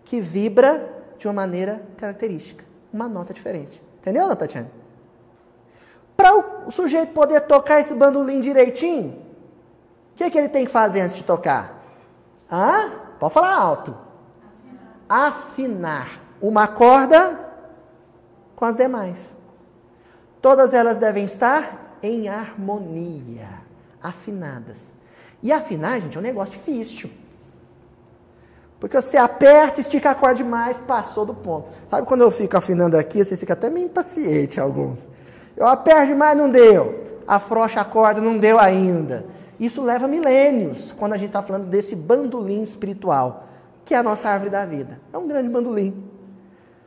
que 0.05 0.21
vibra 0.21 1.03
de 1.17 1.27
uma 1.27 1.33
maneira 1.33 1.81
característica, 1.97 2.63
uma 2.93 3.09
nota 3.09 3.33
diferente. 3.33 3.81
Entendeu, 3.99 4.33
Tatiana? 4.35 4.71
Para 6.15 6.65
o 6.65 6.71
sujeito 6.71 7.11
poder 7.11 7.41
tocar 7.41 7.81
esse 7.81 7.93
bandolim 7.93 8.39
direitinho, 8.39 9.21
o 10.13 10.15
que, 10.15 10.23
é 10.23 10.29
que 10.29 10.37
ele 10.37 10.47
tem 10.47 10.65
que 10.65 10.71
fazer 10.71 11.01
antes 11.01 11.17
de 11.17 11.23
tocar? 11.23 11.83
Ah, 12.49 12.89
pode 13.19 13.33
falar 13.33 13.53
alto. 13.53 13.97
Afinar. 15.07 16.21
Uma 16.41 16.67
corda 16.67 17.39
com 18.55 18.65
as 18.65 18.75
demais. 18.75 19.35
Todas 20.41 20.73
elas 20.73 20.99
devem 20.99 21.25
estar 21.25 21.97
em 22.03 22.27
harmonia, 22.27 23.47
afinadas. 24.01 24.93
E 25.41 25.51
afinar, 25.51 25.99
gente, 26.01 26.17
é 26.17 26.19
um 26.19 26.23
negócio 26.23 26.53
difícil. 26.53 27.09
Porque 28.79 29.01
você 29.01 29.17
aperta, 29.17 29.81
estica 29.81 30.11
a 30.11 30.15
corda 30.15 30.35
demais, 30.35 30.77
passou 30.77 31.25
do 31.25 31.33
ponto. 31.33 31.69
Sabe 31.87 32.05
quando 32.05 32.21
eu 32.21 32.29
fico 32.29 32.57
afinando 32.57 32.97
aqui, 32.97 33.23
você 33.23 33.35
fica 33.35 33.53
até 33.53 33.69
meio 33.69 33.85
impaciente, 33.85 34.59
alguns. 34.59 35.09
Eu 35.55 35.65
aperto 35.65 36.07
demais, 36.07 36.37
não 36.37 36.49
deu. 36.49 37.03
Afrouxa 37.27 37.81
a 37.81 37.85
corda, 37.85 38.21
não 38.21 38.37
deu 38.37 38.59
ainda. 38.59 39.25
Isso 39.59 39.81
leva 39.81 40.07
milênios 40.07 40.91
quando 40.97 41.13
a 41.13 41.17
gente 41.17 41.29
está 41.29 41.41
falando 41.41 41.67
desse 41.67 41.95
bandolim 41.95 42.61
espiritual, 42.61 43.44
que 43.85 43.93
é 43.93 43.97
a 43.97 44.03
nossa 44.03 44.27
árvore 44.27 44.49
da 44.49 44.65
vida. 44.65 44.99
É 45.13 45.17
um 45.17 45.27
grande 45.27 45.47
bandolim. 45.47 46.03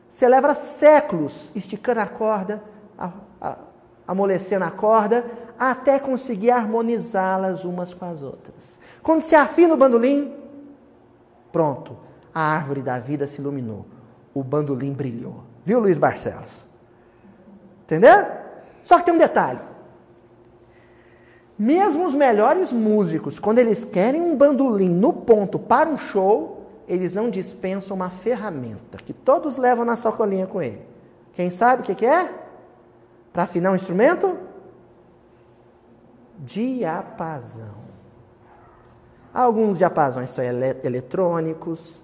Você 0.09 0.29
leva 0.29 0.55
séculos 0.55 1.53
esticando 1.55 2.01
a 2.01 2.07
corda, 2.07 2.63
a, 2.99 3.11
a, 3.41 3.57
amolecendo 4.07 4.65
a 4.65 4.71
corda, 4.71 5.25
até 5.59 5.99
conseguir 5.99 6.51
harmonizá-las 6.51 7.65
umas 7.65 7.95
com 7.95 8.05
as 8.05 8.23
outras. 8.23 8.79
Quando 9.03 9.21
se 9.21 9.35
afina 9.35 9.75
o 9.75 9.77
bandolim, 9.77 10.35
pronto, 11.53 11.97
a 12.35 12.41
árvore 12.41 12.83
da 12.83 12.99
vida 12.99 13.27
se 13.27 13.41
iluminou. 13.41 13.87
O 14.35 14.43
bandolim 14.43 14.93
brilhou. 14.93 15.45
Viu, 15.65 15.79
Luiz 15.81 15.99
Barcelos? 15.99 16.67
Entendeu? 17.85 18.27
Só 18.83 18.99
que 18.99 19.05
tem 19.05 19.15
um 19.15 19.19
detalhe. 19.19 19.61
Mesmo 21.59 22.07
os 22.07 22.15
melhores 22.15 22.73
músicos, 22.73 23.39
quando 23.39 23.59
eles 23.59 23.85
querem 23.85 24.21
um 24.21 24.37
bandolim 24.37 24.89
no 24.89 25.13
ponto 25.13 25.59
para 25.59 25.89
um 25.89 25.99
show, 25.99 26.58
eles 26.89 27.12
não 27.12 27.28
dispensam 27.28 27.95
uma 27.95 28.09
ferramenta 28.09 28.97
que 28.97 29.12
todos 29.12 29.59
levam 29.59 29.84
na 29.84 29.95
sacolinha 29.95 30.47
com 30.47 30.62
ele. 30.62 30.80
Quem 31.34 31.51
sabe 31.51 31.82
o 31.82 31.84
que, 31.84 31.95
que 31.95 32.07
é? 32.07 32.32
Para 33.30 33.43
afinar 33.43 33.70
um 33.72 33.76
instrumento? 33.76 34.39
Diapasão. 36.39 37.89
Alguns 39.34 39.76
diapasões 39.76 40.30
são 40.30 40.43
eletrônicos, 40.43 42.03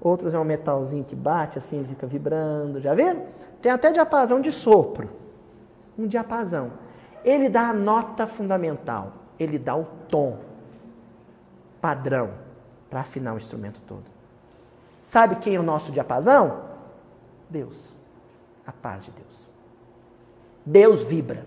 outros 0.00 0.32
é 0.32 0.38
um 0.38 0.44
metalzinho 0.44 1.04
que 1.04 1.14
bate 1.14 1.58
assim 1.58 1.82
e 1.82 1.84
fica 1.84 2.06
vibrando. 2.06 2.80
Já 2.80 2.94
viram? 2.94 3.26
Tem 3.60 3.70
até 3.70 3.92
diapasão 3.92 4.40
de 4.40 4.50
sopro. 4.50 5.10
Um 5.98 6.06
diapasão. 6.06 6.72
Ele 7.22 7.50
dá 7.50 7.68
a 7.68 7.72
nota 7.74 8.26
fundamental, 8.26 9.12
ele 9.38 9.58
dá 9.58 9.76
o 9.76 9.84
tom 10.08 10.38
padrão 11.80 12.30
para 12.88 13.00
afinar 13.00 13.34
o 13.34 13.36
instrumento 13.36 13.82
todo. 13.82 14.13
Sabe 15.06 15.36
quem 15.36 15.54
é 15.54 15.60
o 15.60 15.62
nosso 15.62 15.92
diapasão? 15.92 16.64
Deus. 17.48 17.94
A 18.66 18.72
paz 18.72 19.04
de 19.04 19.10
Deus. 19.10 19.50
Deus 20.64 21.02
vibra. 21.02 21.46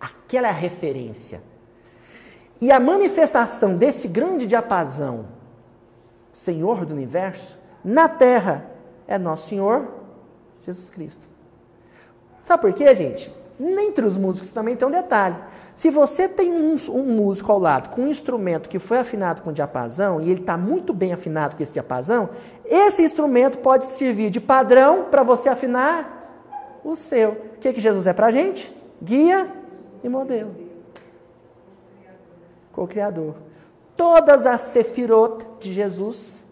Aquela 0.00 0.48
é 0.48 0.50
a 0.50 0.54
referência. 0.54 1.42
E 2.60 2.70
a 2.72 2.80
manifestação 2.80 3.76
desse 3.76 4.08
grande 4.08 4.46
diapasão, 4.46 5.26
Senhor 6.32 6.84
do 6.84 6.92
universo, 6.92 7.58
na 7.84 8.08
terra, 8.08 8.70
é 9.06 9.16
nosso 9.16 9.48
Senhor 9.48 9.88
Jesus 10.66 10.90
Cristo. 10.90 11.26
Sabe 12.44 12.62
por 12.62 12.72
quê, 12.72 12.94
gente? 12.94 13.32
Entre 13.60 14.04
os 14.04 14.16
músicos 14.16 14.52
também 14.52 14.76
tem 14.76 14.86
um 14.86 14.90
detalhe. 14.90 15.36
Se 15.74 15.90
você 15.90 16.28
tem 16.28 16.50
um, 16.50 16.74
um, 16.90 17.04
músico 17.04 17.52
ao 17.52 17.58
lado 17.58 17.90
com 17.90 18.02
um 18.02 18.08
instrumento 18.08 18.68
que 18.68 18.80
foi 18.80 18.98
afinado 18.98 19.42
com 19.42 19.52
diapasão 19.52 20.20
e 20.20 20.28
ele 20.28 20.40
está 20.40 20.56
muito 20.56 20.92
bem 20.92 21.12
afinado 21.12 21.54
com 21.54 21.62
esse 21.62 21.72
diapasão, 21.72 22.30
esse 22.68 23.02
instrumento 23.02 23.58
pode 23.58 23.86
servir 23.96 24.30
de 24.30 24.40
padrão 24.40 25.04
para 25.10 25.22
você 25.22 25.48
afinar 25.48 26.18
o 26.84 26.94
seu. 26.94 27.30
O 27.30 27.58
que, 27.60 27.72
que 27.72 27.80
Jesus 27.80 28.06
é 28.06 28.12
para 28.12 28.26
a 28.26 28.30
gente? 28.30 28.70
Guia 29.02 29.50
e 30.04 30.08
modelo. 30.08 30.54
Co-criador. 32.72 33.34
Todas 33.96 34.46
as 34.46 34.60
sefirot 34.60 35.44
de 35.58 35.72
Jesus 35.72 36.44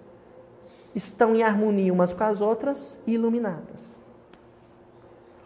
estão 0.95 1.37
em 1.37 1.43
harmonia 1.43 1.93
umas 1.93 2.13
com 2.13 2.25
as 2.25 2.41
outras 2.41 2.97
e 3.07 3.13
iluminadas. 3.13 3.95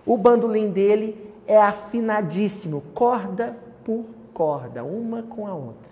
O 0.06 0.16
bandolim 0.16 0.70
dele 0.70 1.34
é 1.46 1.58
afinadíssimo, 1.58 2.82
corda 2.94 3.56
por 3.84 4.04
corda, 4.32 4.84
uma 4.84 5.24
com 5.24 5.46
a 5.46 5.52
outra, 5.52 5.90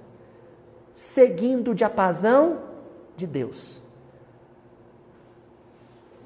seguindo 0.95 1.72
o 1.72 1.74
diapasão 1.74 2.59
de 3.16 3.26
Deus. 3.26 3.83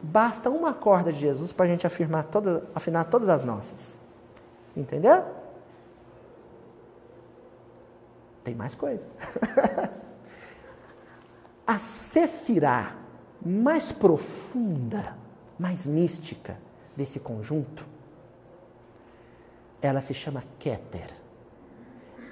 Basta 0.02 0.50
uma 0.50 0.74
corda 0.74 1.12
de 1.12 1.20
Jesus 1.20 1.52
para 1.52 1.66
a 1.66 1.68
gente 1.68 1.86
afirmar 1.86 2.24
toda, 2.24 2.64
afinar 2.74 3.04
todas 3.04 3.28
as 3.28 3.44
nossas. 3.44 4.02
Entendeu? 4.76 5.24
Tem 8.42 8.54
mais 8.54 8.74
coisa. 8.74 9.06
a 11.66 11.78
sefirá 11.78 12.96
mais 13.44 13.92
profunda, 13.92 15.16
mais 15.58 15.86
mística 15.86 16.58
desse 16.96 17.20
conjunto, 17.20 17.86
ela 19.80 20.00
se 20.00 20.14
chama 20.14 20.44
Keter. 20.58 21.10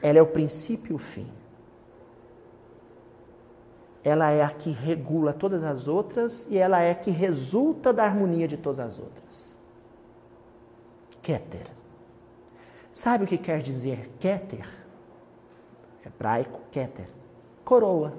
Ela 0.02 0.18
é 0.18 0.22
o 0.22 0.26
princípio 0.26 0.92
e 0.92 0.94
o 0.94 0.98
fim. 0.98 1.30
Ela 4.02 4.30
é 4.30 4.42
a 4.42 4.48
que 4.48 4.70
regula 4.70 5.32
todas 5.32 5.62
as 5.62 5.86
outras 5.86 6.46
e 6.50 6.56
ela 6.56 6.80
é 6.80 6.92
a 6.92 6.94
que 6.94 7.10
resulta 7.10 7.92
da 7.92 8.04
harmonia 8.04 8.48
de 8.48 8.56
todas 8.56 8.80
as 8.80 8.98
outras. 8.98 9.58
Keter. 11.22 11.66
Sabe 12.90 13.24
o 13.24 13.26
que 13.26 13.36
quer 13.36 13.60
dizer 13.60 14.10
Keter? 14.18 14.66
Hebraico, 16.04 16.60
Keter. 16.70 17.08
Coroa. 17.64 18.14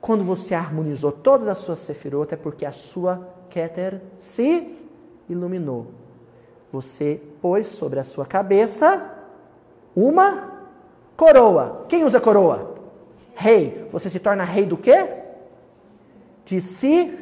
Quando 0.00 0.24
você 0.24 0.54
harmonizou 0.54 1.12
todas 1.12 1.48
as 1.48 1.58
suas 1.58 1.80
sefirot, 1.80 2.32
é 2.32 2.36
porque 2.36 2.64
a 2.64 2.72
sua 2.72 3.28
Keter 3.50 4.00
se 4.16 4.74
iluminou. 5.28 5.88
Você 6.72 7.20
pôs 7.42 7.66
sobre 7.66 8.00
a 8.00 8.04
sua 8.04 8.24
cabeça 8.24 9.14
uma 9.94 10.66
coroa. 11.16 11.84
Quem 11.88 12.04
usa 12.04 12.20
coroa? 12.20 12.77
Rei. 13.40 13.86
Você 13.92 14.10
se 14.10 14.18
torna 14.18 14.42
rei 14.42 14.66
do 14.66 14.76
quê? 14.76 15.08
De 16.44 16.60
si 16.60 17.16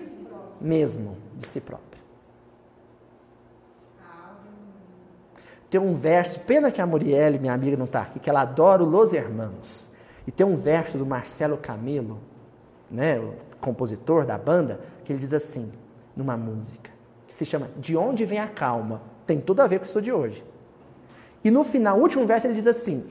mesmo, 0.59 1.19
de 1.35 1.47
si 1.47 1.61
próprio. 1.61 2.01
Tem 5.69 5.79
um 5.79 5.93
verso, 5.93 6.41
pena 6.41 6.71
que 6.71 6.81
a 6.81 6.87
Murielle, 6.87 7.39
minha 7.39 7.53
amiga, 7.53 7.77
não 7.77 7.85
está 7.85 8.01
aqui, 8.01 8.19
que 8.19 8.31
ela 8.31 8.41
adora 8.41 8.83
Los 8.83 9.13
Hermanos. 9.13 9.91
E 10.27 10.31
tem 10.33 10.47
um 10.47 10.57
verso 10.57 10.97
do 10.97 11.05
Marcelo 11.05 11.59
Camilo, 11.59 12.19
né, 12.91 13.19
o 13.19 13.35
compositor 13.61 14.25
da 14.25 14.39
banda, 14.39 14.81
que 15.05 15.13
ele 15.13 15.21
diz 15.21 15.35
assim, 15.35 15.71
numa 16.17 16.35
música, 16.35 16.91
que 17.27 17.35
se 17.35 17.45
chama 17.45 17.69
De 17.77 17.95
Onde 17.95 18.25
Vem 18.25 18.39
a 18.39 18.47
Calma. 18.47 19.03
Tem 19.27 19.39
tudo 19.39 19.61
a 19.61 19.67
ver 19.67 19.81
com 19.81 19.85
isso 19.85 20.01
de 20.01 20.11
hoje. 20.11 20.43
E 21.45 21.51
no 21.51 21.63
final, 21.63 21.99
o 21.99 22.01
último 22.01 22.25
verso, 22.25 22.47
ele 22.47 22.55
diz 22.55 22.67
assim: 22.67 23.05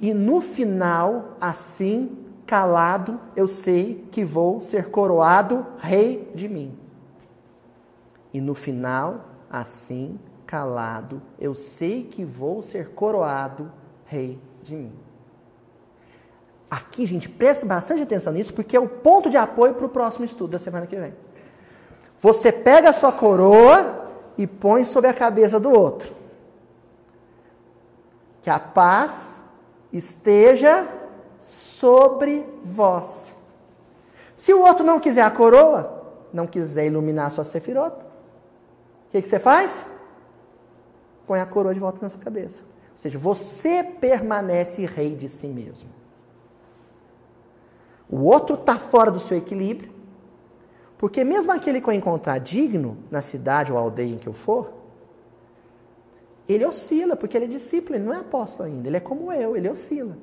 E 0.00 0.12
no 0.12 0.40
final, 0.40 1.36
assim, 1.40 2.18
calado, 2.46 3.20
eu 3.36 3.46
sei 3.46 4.06
que 4.10 4.24
vou 4.24 4.60
ser 4.60 4.90
coroado 4.90 5.66
rei 5.78 6.30
de 6.34 6.48
mim. 6.48 6.78
E 8.32 8.40
no 8.40 8.54
final, 8.54 9.26
assim, 9.50 10.18
calado, 10.46 11.22
eu 11.38 11.54
sei 11.54 12.04
que 12.04 12.24
vou 12.24 12.62
ser 12.62 12.90
coroado 12.90 13.70
rei 14.04 14.40
de 14.62 14.74
mim. 14.74 14.92
Aqui, 16.70 17.04
gente, 17.04 17.28
presta 17.28 17.66
bastante 17.66 18.02
atenção 18.02 18.32
nisso, 18.32 18.54
porque 18.54 18.74
é 18.74 18.80
o 18.80 18.88
ponto 18.88 19.28
de 19.28 19.36
apoio 19.36 19.74
para 19.74 19.84
o 19.84 19.90
próximo 19.90 20.24
estudo 20.24 20.52
da 20.52 20.58
semana 20.58 20.86
que 20.86 20.96
vem. 20.96 21.12
Você 22.18 22.50
pega 22.50 22.88
a 22.88 22.92
sua 22.94 23.12
coroa 23.12 24.10
e 24.38 24.46
põe 24.46 24.86
sobre 24.86 25.10
a 25.10 25.14
cabeça 25.14 25.60
do 25.60 25.70
outro. 25.70 26.14
Que 28.40 28.48
a 28.48 28.58
paz 28.58 29.41
esteja 29.92 30.88
sobre 31.40 32.46
vós. 32.64 33.32
Se 34.34 34.54
o 34.54 34.60
outro 34.60 34.84
não 34.84 34.98
quiser 34.98 35.22
a 35.22 35.30
coroa, 35.30 36.02
não 36.32 36.46
quiser 36.46 36.86
iluminar 36.86 37.26
a 37.26 37.30
sua 37.30 37.44
sefirota, 37.44 38.04
o 39.08 39.10
que, 39.12 39.22
que 39.22 39.28
você 39.28 39.38
faz? 39.38 39.84
Põe 41.26 41.40
a 41.40 41.46
coroa 41.46 41.74
de 41.74 41.80
volta 41.80 41.98
na 42.00 42.08
sua 42.08 42.20
cabeça. 42.20 42.62
Ou 42.62 42.98
seja, 42.98 43.18
você 43.18 43.84
permanece 43.84 44.86
rei 44.86 45.14
de 45.14 45.28
si 45.28 45.48
mesmo. 45.48 45.90
O 48.08 48.24
outro 48.24 48.56
está 48.56 48.78
fora 48.78 49.10
do 49.10 49.20
seu 49.20 49.38
equilíbrio, 49.38 49.92
porque 50.98 51.24
mesmo 51.24 51.50
aquele 51.52 51.80
que 51.80 51.88
eu 51.88 51.94
encontrar 51.94 52.38
digno 52.38 52.98
na 53.10 53.22
cidade 53.22 53.72
ou 53.72 53.78
aldeia 53.78 54.14
em 54.14 54.18
que 54.18 54.26
eu 54.26 54.32
for, 54.32 54.81
ele 56.52 56.64
oscila, 56.64 57.16
porque 57.16 57.36
ele 57.36 57.46
é 57.46 57.48
discípulo, 57.48 57.96
ele 57.96 58.04
não 58.04 58.14
é 58.14 58.18
apóstolo 58.18 58.68
ainda, 58.68 58.88
ele 58.88 58.96
é 58.96 59.00
como 59.00 59.32
eu, 59.32 59.56
ele 59.56 59.68
oscila. 59.68 60.16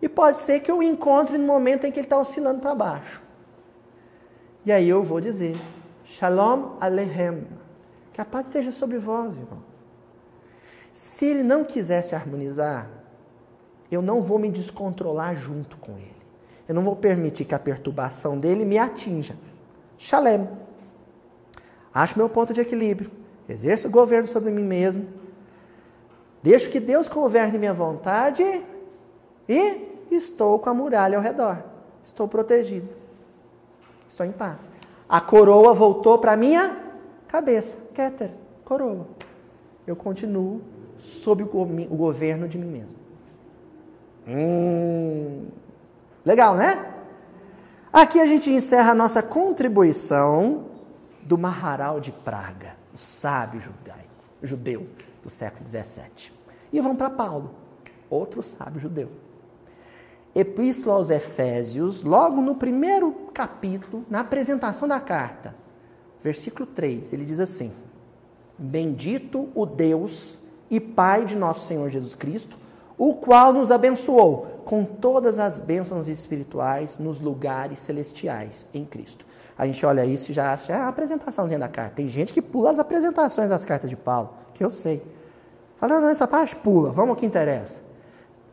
E 0.00 0.08
pode 0.08 0.38
ser 0.38 0.60
que 0.60 0.70
eu 0.70 0.78
o 0.78 0.82
encontre 0.82 1.38
no 1.38 1.46
momento 1.46 1.86
em 1.86 1.92
que 1.92 1.98
ele 1.98 2.06
está 2.06 2.18
oscilando 2.18 2.60
para 2.60 2.74
baixo. 2.74 3.22
E 4.66 4.72
aí 4.72 4.88
eu 4.88 5.02
vou 5.02 5.20
dizer, 5.20 5.56
Shalom 6.04 6.76
Aleichem, 6.80 7.46
que 8.12 8.20
a 8.20 8.24
paz 8.24 8.46
esteja 8.46 8.70
sobre 8.70 8.98
vós, 8.98 9.36
irmão. 9.36 9.62
Se 10.92 11.26
ele 11.26 11.42
não 11.42 11.64
quiser 11.64 12.02
se 12.02 12.14
harmonizar, 12.14 12.88
eu 13.90 14.00
não 14.00 14.20
vou 14.20 14.38
me 14.38 14.50
descontrolar 14.50 15.36
junto 15.36 15.76
com 15.76 15.92
ele. 15.92 16.14
Eu 16.68 16.74
não 16.74 16.82
vou 16.82 16.96
permitir 16.96 17.44
que 17.44 17.54
a 17.54 17.58
perturbação 17.58 18.38
dele 18.38 18.64
me 18.64 18.78
atinja. 18.78 19.36
Shalem. 19.98 20.48
Acho 21.92 22.18
meu 22.18 22.28
ponto 22.28 22.52
de 22.52 22.60
equilíbrio. 22.60 23.10
Exerço 23.48 23.88
o 23.88 23.90
governo 23.90 24.26
sobre 24.26 24.50
mim 24.50 24.64
mesmo. 24.64 25.06
Deixo 26.44 26.68
que 26.68 26.78
Deus 26.78 27.08
governe 27.08 27.56
minha 27.56 27.72
vontade 27.72 28.44
e 29.48 30.04
estou 30.10 30.58
com 30.58 30.68
a 30.68 30.74
muralha 30.74 31.16
ao 31.16 31.22
redor. 31.22 31.56
Estou 32.04 32.28
protegido. 32.28 32.86
Estou 34.06 34.26
em 34.26 34.30
paz. 34.30 34.68
A 35.08 35.22
coroa 35.22 35.72
voltou 35.72 36.18
para 36.18 36.36
minha 36.36 36.76
cabeça. 37.28 37.78
Keter, 37.94 38.30
coroa. 38.62 39.06
Eu 39.86 39.96
continuo 39.96 40.60
sob 40.98 41.42
o, 41.42 41.46
o 41.46 41.96
governo 41.96 42.46
de 42.46 42.58
mim 42.58 42.68
mesmo. 42.68 42.96
Hum, 44.28 45.46
legal, 46.26 46.56
né? 46.56 46.92
Aqui 47.90 48.20
a 48.20 48.26
gente 48.26 48.50
encerra 48.50 48.90
a 48.90 48.94
nossa 48.94 49.22
contribuição 49.22 50.66
do 51.22 51.38
Maharal 51.38 52.00
de 52.00 52.12
Praga, 52.12 52.76
o 52.92 52.98
sábio 52.98 53.62
judaico, 53.62 54.10
judeu 54.42 54.86
do 55.24 55.30
século 55.30 55.66
XVII. 55.66 56.32
E 56.72 56.80
vamos 56.80 56.98
para 56.98 57.10
Paulo, 57.10 57.50
outro 58.08 58.42
sábio 58.42 58.80
judeu. 58.80 59.08
Epístola 60.34 60.96
aos 60.96 61.10
Efésios, 61.10 62.02
logo 62.02 62.40
no 62.40 62.56
primeiro 62.56 63.10
capítulo, 63.32 64.04
na 64.10 64.20
apresentação 64.20 64.86
da 64.86 65.00
carta, 65.00 65.54
versículo 66.22 66.66
3, 66.66 67.12
ele 67.12 67.24
diz 67.24 67.40
assim: 67.40 67.72
Bendito 68.58 69.48
o 69.54 69.64
Deus 69.64 70.42
e 70.70 70.80
Pai 70.80 71.24
de 71.24 71.36
nosso 71.36 71.66
Senhor 71.66 71.88
Jesus 71.88 72.14
Cristo, 72.14 72.56
o 72.98 73.14
qual 73.14 73.52
nos 73.52 73.70
abençoou 73.70 74.62
com 74.64 74.84
todas 74.84 75.38
as 75.38 75.58
bênçãos 75.58 76.08
espirituais 76.08 76.98
nos 76.98 77.20
lugares 77.20 77.80
celestiais 77.80 78.68
em 78.74 78.84
Cristo. 78.84 79.24
A 79.56 79.66
gente 79.66 79.84
olha 79.86 80.04
isso 80.04 80.32
e 80.32 80.34
já 80.34 80.52
acha 80.52 80.72
é 80.72 80.76
a 80.76 80.88
apresentação 80.88 81.48
da 81.48 81.68
carta. 81.68 81.96
Tem 81.96 82.08
gente 82.08 82.32
que 82.32 82.42
pula 82.42 82.70
as 82.70 82.78
apresentações 82.78 83.48
das 83.48 83.64
cartas 83.64 83.88
de 83.88 83.96
Paulo, 83.96 84.34
que 84.54 84.64
eu 84.64 84.70
sei. 84.70 85.02
Fala, 85.78 86.00
não, 86.00 86.08
essa 86.08 86.26
parte 86.26 86.56
pula, 86.56 86.90
vamos 86.90 87.10
ao 87.10 87.16
que 87.16 87.26
interessa. 87.26 87.82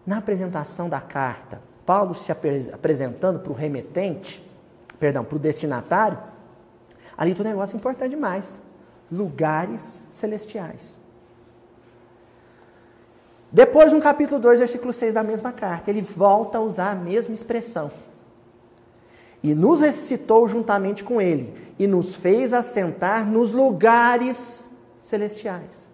Na 0.05 0.17
apresentação 0.17 0.89
da 0.89 0.99
carta, 0.99 1.61
Paulo 1.85 2.15
se 2.15 2.31
apresentando 2.31 3.39
para 3.39 3.51
o 3.51 3.55
remetente, 3.55 4.43
perdão, 4.99 5.23
para 5.23 5.35
o 5.35 5.39
destinatário, 5.39 6.17
ali 7.17 7.33
tem 7.33 7.45
um 7.45 7.49
negócio 7.49 7.75
importante 7.75 8.11
demais. 8.11 8.61
Lugares 9.11 10.01
celestiais. 10.11 10.99
Depois, 13.51 13.91
no 13.91 13.99
capítulo 13.99 14.39
2, 14.39 14.59
versículo 14.59 14.93
6 14.93 15.13
da 15.13 15.23
mesma 15.23 15.51
carta, 15.51 15.89
ele 15.89 16.01
volta 16.01 16.57
a 16.57 16.61
usar 16.61 16.91
a 16.91 16.95
mesma 16.95 17.35
expressão. 17.35 17.91
E 19.43 19.53
nos 19.53 19.81
ressuscitou 19.81 20.47
juntamente 20.47 21.03
com 21.03 21.21
ele, 21.21 21.73
e 21.77 21.85
nos 21.87 22.15
fez 22.15 22.53
assentar 22.53 23.25
nos 23.25 23.51
lugares 23.51 24.69
celestiais. 25.01 25.90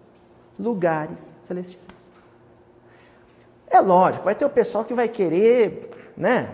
Lugares 0.58 1.30
celestiais. 1.42 1.86
É 3.70 3.80
lógico, 3.80 4.24
vai 4.24 4.34
ter 4.34 4.44
o 4.44 4.50
pessoal 4.50 4.84
que 4.84 4.94
vai 4.94 5.08
querer, 5.08 6.12
né, 6.16 6.50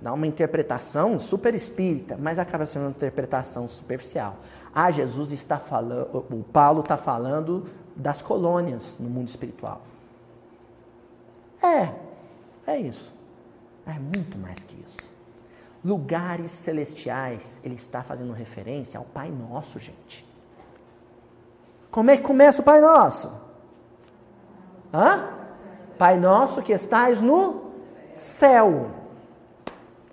dar 0.00 0.12
uma 0.12 0.26
interpretação 0.26 1.18
super 1.18 1.54
espírita, 1.54 2.16
mas 2.18 2.38
acaba 2.38 2.66
sendo 2.66 2.82
uma 2.82 2.90
interpretação 2.90 3.68
superficial. 3.68 4.36
Ah, 4.74 4.90
Jesus 4.90 5.32
está 5.32 5.58
falando, 5.58 6.24
o 6.30 6.44
Paulo 6.44 6.80
está 6.80 6.96
falando 6.96 7.68
das 7.94 8.20
colônias 8.20 8.98
no 8.98 9.08
mundo 9.08 9.28
espiritual. 9.28 9.82
É, 11.62 11.92
é 12.66 12.78
isso. 12.78 13.12
É 13.86 13.98
muito 13.98 14.36
mais 14.38 14.62
que 14.62 14.76
isso. 14.84 15.08
Lugares 15.84 16.52
celestiais, 16.52 17.60
ele 17.64 17.76
está 17.76 18.02
fazendo 18.02 18.32
referência 18.32 18.98
ao 18.98 19.04
Pai 19.04 19.30
Nosso, 19.30 19.78
gente. 19.78 20.26
Como 21.96 22.10
é 22.10 22.16
que 22.18 22.24
começa 22.24 22.60
o 22.60 22.62
Pai 22.62 22.78
Nosso? 22.78 23.32
Hã? 24.92 25.30
Pai 25.96 26.20
Nosso 26.20 26.60
que 26.60 26.74
estás 26.74 27.22
no 27.22 27.70
céu. 28.10 28.90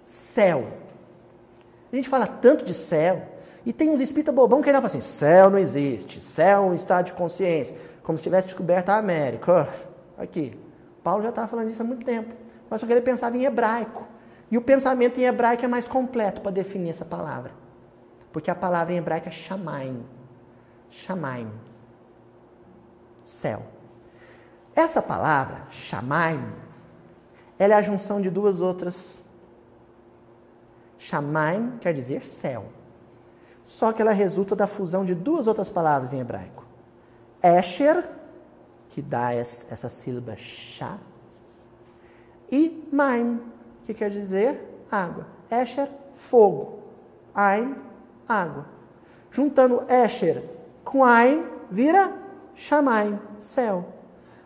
Céu. 0.06 0.66
A 1.92 1.96
gente 1.98 2.08
fala 2.08 2.26
tanto 2.26 2.64
de 2.64 2.74
céu, 2.74 3.24
e 3.66 3.74
tem 3.74 3.90
uns 3.90 4.00
espíritas 4.00 4.34
bobão 4.34 4.62
que 4.62 4.70
ainda 4.70 4.80
falam 4.80 4.88
assim: 4.88 5.02
céu 5.02 5.50
não 5.50 5.58
existe, 5.58 6.24
céu 6.24 6.64
é 6.64 6.66
um 6.68 6.74
estado 6.74 7.08
de 7.08 7.12
consciência, 7.12 7.76
como 8.02 8.18
se 8.18 8.24
tivesse 8.24 8.48
descoberto 8.48 8.88
a 8.88 8.96
América. 8.96 9.68
Aqui, 10.18 10.58
Paulo 11.04 11.22
já 11.22 11.32
estava 11.32 11.50
falando 11.50 11.70
isso 11.70 11.82
há 11.82 11.86
muito 11.86 12.06
tempo. 12.06 12.34
Mas 12.70 12.80
só 12.80 12.88
que 12.88 12.94
ele 12.94 13.02
pensava 13.02 13.36
em 13.36 13.44
hebraico. 13.44 14.08
E 14.50 14.58
o 14.58 14.62
pensamento 14.62 15.20
em 15.20 15.26
hebraico 15.26 15.66
é 15.66 15.68
mais 15.68 15.86
completo 15.86 16.40
para 16.40 16.52
definir 16.52 16.92
essa 16.92 17.04
palavra. 17.04 17.52
Porque 18.32 18.50
a 18.50 18.56
palavra 18.56 18.94
em 18.94 18.98
hebraico 19.00 19.28
é 19.28 19.32
shamaim. 19.34 20.02
Shamaim. 20.90 21.73
Céu. 23.34 23.64
Essa 24.76 25.02
palavra, 25.02 25.64
shamaim, 25.72 26.54
ela 27.58 27.74
é 27.74 27.78
a 27.78 27.82
junção 27.82 28.22
de 28.22 28.30
duas 28.30 28.62
outras. 28.62 29.20
Shamaim 31.00 31.78
quer 31.82 31.94
dizer 31.94 32.26
céu. 32.26 32.66
Só 33.64 33.92
que 33.92 34.02
ela 34.02 34.12
resulta 34.12 34.56
da 34.56 34.68
fusão 34.68 35.04
de 35.04 35.16
duas 35.16 35.48
outras 35.48 35.70
palavras 35.70 36.14
em 36.14 36.20
hebraico. 36.20 36.64
Esher 37.42 38.08
que 38.90 39.02
dá 39.02 39.34
essa 39.34 39.90
sílaba 39.90 40.36
chá, 40.38 40.98
e 42.52 42.88
maim, 42.92 43.42
que 43.88 43.96
quer 43.96 44.12
dizer 44.12 44.86
água. 44.92 45.26
Esher, 45.50 45.90
fogo. 46.14 46.84
Ain, 47.34 47.76
água. 48.30 48.68
Juntando 49.32 49.84
Esher 49.90 50.44
com 50.84 51.04
Ain, 51.04 51.44
vira 51.72 52.23
Shamaim, 52.56 53.20
céu. 53.40 53.86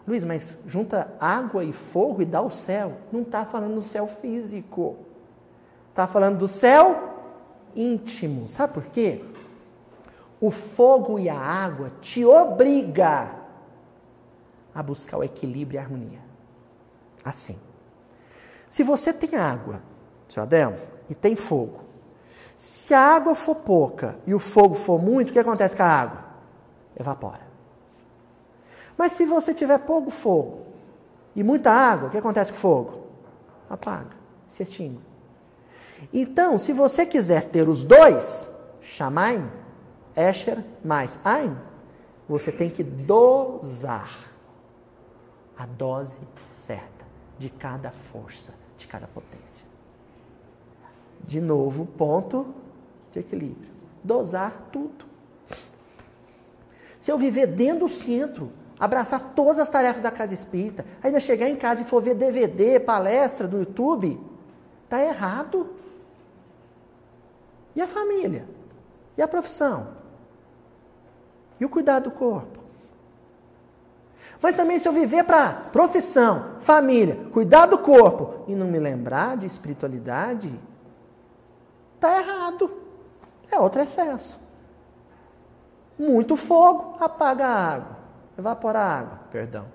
Luiz, 0.07 0.23
mas 0.23 0.57
junta 0.65 1.13
água 1.19 1.63
e 1.63 1.73
fogo 1.73 2.21
e 2.21 2.25
dá 2.25 2.41
o 2.41 2.49
céu. 2.49 2.93
Não 3.11 3.21
está 3.21 3.45
falando 3.45 3.75
do 3.75 3.81
céu 3.81 4.07
físico. 4.07 4.95
Está 5.89 6.07
falando 6.07 6.37
do 6.37 6.47
céu 6.47 7.15
íntimo. 7.75 8.47
Sabe 8.47 8.73
por 8.73 8.83
quê? 8.85 9.23
O 10.39 10.51
fogo 10.51 11.19
e 11.19 11.27
a 11.27 11.37
água 11.37 11.91
te 12.01 12.23
obriga 12.23 13.31
a 14.73 14.83
buscar 14.83 15.17
o 15.17 15.23
equilíbrio 15.23 15.77
e 15.77 15.79
a 15.79 15.81
harmonia. 15.81 16.19
Assim. 17.25 17.59
Se 18.69 18.83
você 18.83 19.11
tem 19.11 19.37
água, 19.37 19.81
seu 20.29 20.43
Adel, 20.43 20.77
e 21.09 21.15
tem 21.15 21.35
fogo, 21.35 21.81
se 22.55 22.93
a 22.93 22.99
água 22.99 23.33
for 23.33 23.55
pouca 23.55 24.17
e 24.25 24.33
o 24.33 24.39
fogo 24.39 24.75
for 24.75 25.01
muito, 25.01 25.29
o 25.29 25.33
que 25.33 25.39
acontece 25.39 25.75
com 25.75 25.83
a 25.83 25.87
água? 25.87 26.25
Evapora. 26.95 27.46
Mas 28.97 29.13
se 29.13 29.25
você 29.25 29.53
tiver 29.53 29.77
pouco 29.79 30.09
fogo 30.09 30.65
e 31.35 31.43
muita 31.43 31.71
água, 31.71 32.07
o 32.07 32.11
que 32.11 32.17
acontece 32.17 32.51
com 32.51 32.57
o 32.57 32.61
fogo? 32.61 33.03
Apaga, 33.69 34.15
se 34.47 34.63
extingue. 34.63 34.99
Então, 36.11 36.57
se 36.57 36.73
você 36.73 37.05
quiser 37.05 37.49
ter 37.49 37.67
os 37.69 37.83
dois, 37.83 38.49
Shamaim, 38.81 39.49
Esher 40.15 40.63
mais 40.83 41.17
Ain, 41.23 41.55
você 42.27 42.51
tem 42.51 42.69
que 42.69 42.83
dosar 42.83 44.27
a 45.57 45.65
dose 45.65 46.17
certa 46.49 47.05
de 47.37 47.49
cada 47.49 47.91
força, 47.91 48.53
de 48.77 48.87
cada 48.87 49.07
potência. 49.07 49.65
De 51.23 51.39
novo, 51.39 51.85
ponto 51.85 52.53
de 53.11 53.19
equilíbrio. 53.19 53.69
Dosar 54.03 54.69
tudo. 54.71 55.05
Se 56.99 57.11
eu 57.11 57.17
viver 57.17 57.47
dentro 57.47 57.87
do 57.87 57.89
centro, 57.89 58.51
abraçar 58.79 59.33
todas 59.35 59.59
as 59.59 59.69
tarefas 59.69 60.01
da 60.01 60.11
casa 60.11 60.33
espírita, 60.33 60.85
ainda 61.01 61.19
chegar 61.19 61.49
em 61.49 61.55
casa 61.55 61.81
e 61.81 61.85
for 61.85 62.01
ver 62.01 62.15
DVD, 62.15 62.79
palestra 62.79 63.47
do 63.47 63.59
YouTube, 63.59 64.19
está 64.83 65.03
errado. 65.03 65.69
E 67.75 67.81
a 67.81 67.87
família? 67.87 68.47
E 69.17 69.21
a 69.21 69.27
profissão? 69.27 69.89
E 71.59 71.65
o 71.65 71.69
cuidado 71.69 72.05
do 72.05 72.11
corpo? 72.11 72.57
Mas 74.41 74.55
também 74.55 74.77
se 74.77 74.87
eu 74.87 74.93
viver 74.93 75.23
para 75.23 75.51
profissão, 75.71 76.57
família, 76.59 77.17
cuidar 77.33 77.65
do 77.65 77.79
corpo 77.79 78.43
e 78.47 78.55
não 78.55 78.67
me 78.67 78.79
lembrar 78.79 79.35
de 79.35 79.47
espiritualidade, 79.47 80.53
está 81.95 82.19
errado. 82.19 82.69
É 83.51 83.59
outro 83.59 83.81
excesso. 83.81 84.39
Muito 85.97 86.35
fogo 86.35 86.95
apaga 86.99 87.47
a 87.47 87.73
água, 87.73 87.96
evapora 88.37 88.79
a 88.79 88.99
água, 88.99 89.19
perdão. 89.31 89.65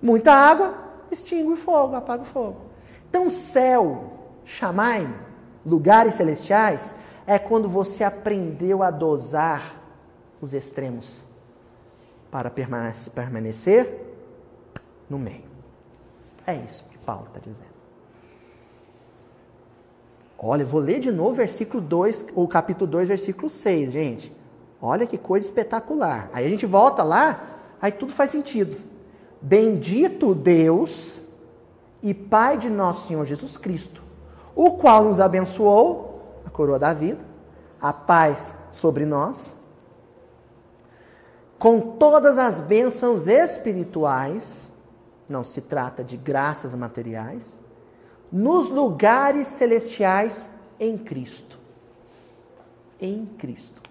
Muita 0.00 0.32
água 0.32 0.74
extingue 1.10 1.52
o 1.52 1.56
fogo, 1.56 1.94
apaga 1.94 2.22
o 2.22 2.26
fogo. 2.26 2.62
Então, 3.08 3.28
céu, 3.28 4.12
chamai, 4.44 5.12
lugares 5.64 6.14
celestiais, 6.14 6.94
é 7.26 7.38
quando 7.38 7.68
você 7.68 8.02
aprendeu 8.04 8.82
a 8.82 8.90
dosar 8.90 9.76
os 10.40 10.54
extremos 10.54 11.22
para 12.30 12.50
permanecer 12.50 14.14
no 15.08 15.18
meio. 15.18 15.50
É 16.46 16.54
isso 16.54 16.84
que 16.90 16.98
Paulo 16.98 17.26
está 17.26 17.40
dizendo. 17.40 17.70
Olha, 20.38 20.64
vou 20.64 20.80
ler 20.80 21.00
de 21.00 21.12
novo 21.12 21.32
versículo 21.32 21.82
2, 21.82 22.28
o 22.34 22.48
capítulo 22.48 22.90
2, 22.90 23.08
versículo 23.08 23.50
6, 23.50 23.92
gente. 23.92 24.39
Olha 24.82 25.06
que 25.06 25.18
coisa 25.18 25.46
espetacular. 25.46 26.30
Aí 26.32 26.46
a 26.46 26.48
gente 26.48 26.64
volta 26.64 27.02
lá, 27.02 27.40
aí 27.80 27.92
tudo 27.92 28.12
faz 28.12 28.30
sentido. 28.30 28.76
Bendito 29.40 30.34
Deus 30.34 31.22
e 32.02 32.14
Pai 32.14 32.56
de 32.56 32.70
nosso 32.70 33.08
Senhor 33.08 33.24
Jesus 33.24 33.56
Cristo, 33.56 34.02
o 34.54 34.72
qual 34.72 35.04
nos 35.04 35.20
abençoou, 35.20 36.42
a 36.46 36.50
coroa 36.50 36.78
da 36.78 36.94
vida, 36.94 37.20
a 37.80 37.92
paz 37.92 38.54
sobre 38.72 39.04
nós, 39.04 39.56
com 41.58 41.78
todas 41.98 42.38
as 42.38 42.60
bênçãos 42.60 43.26
espirituais, 43.26 44.72
não 45.28 45.44
se 45.44 45.60
trata 45.60 46.02
de 46.02 46.16
graças 46.16 46.74
materiais, 46.74 47.60
nos 48.32 48.70
lugares 48.70 49.48
celestiais 49.48 50.48
em 50.78 50.96
Cristo. 50.96 51.58
Em 52.98 53.26
Cristo. 53.26 53.89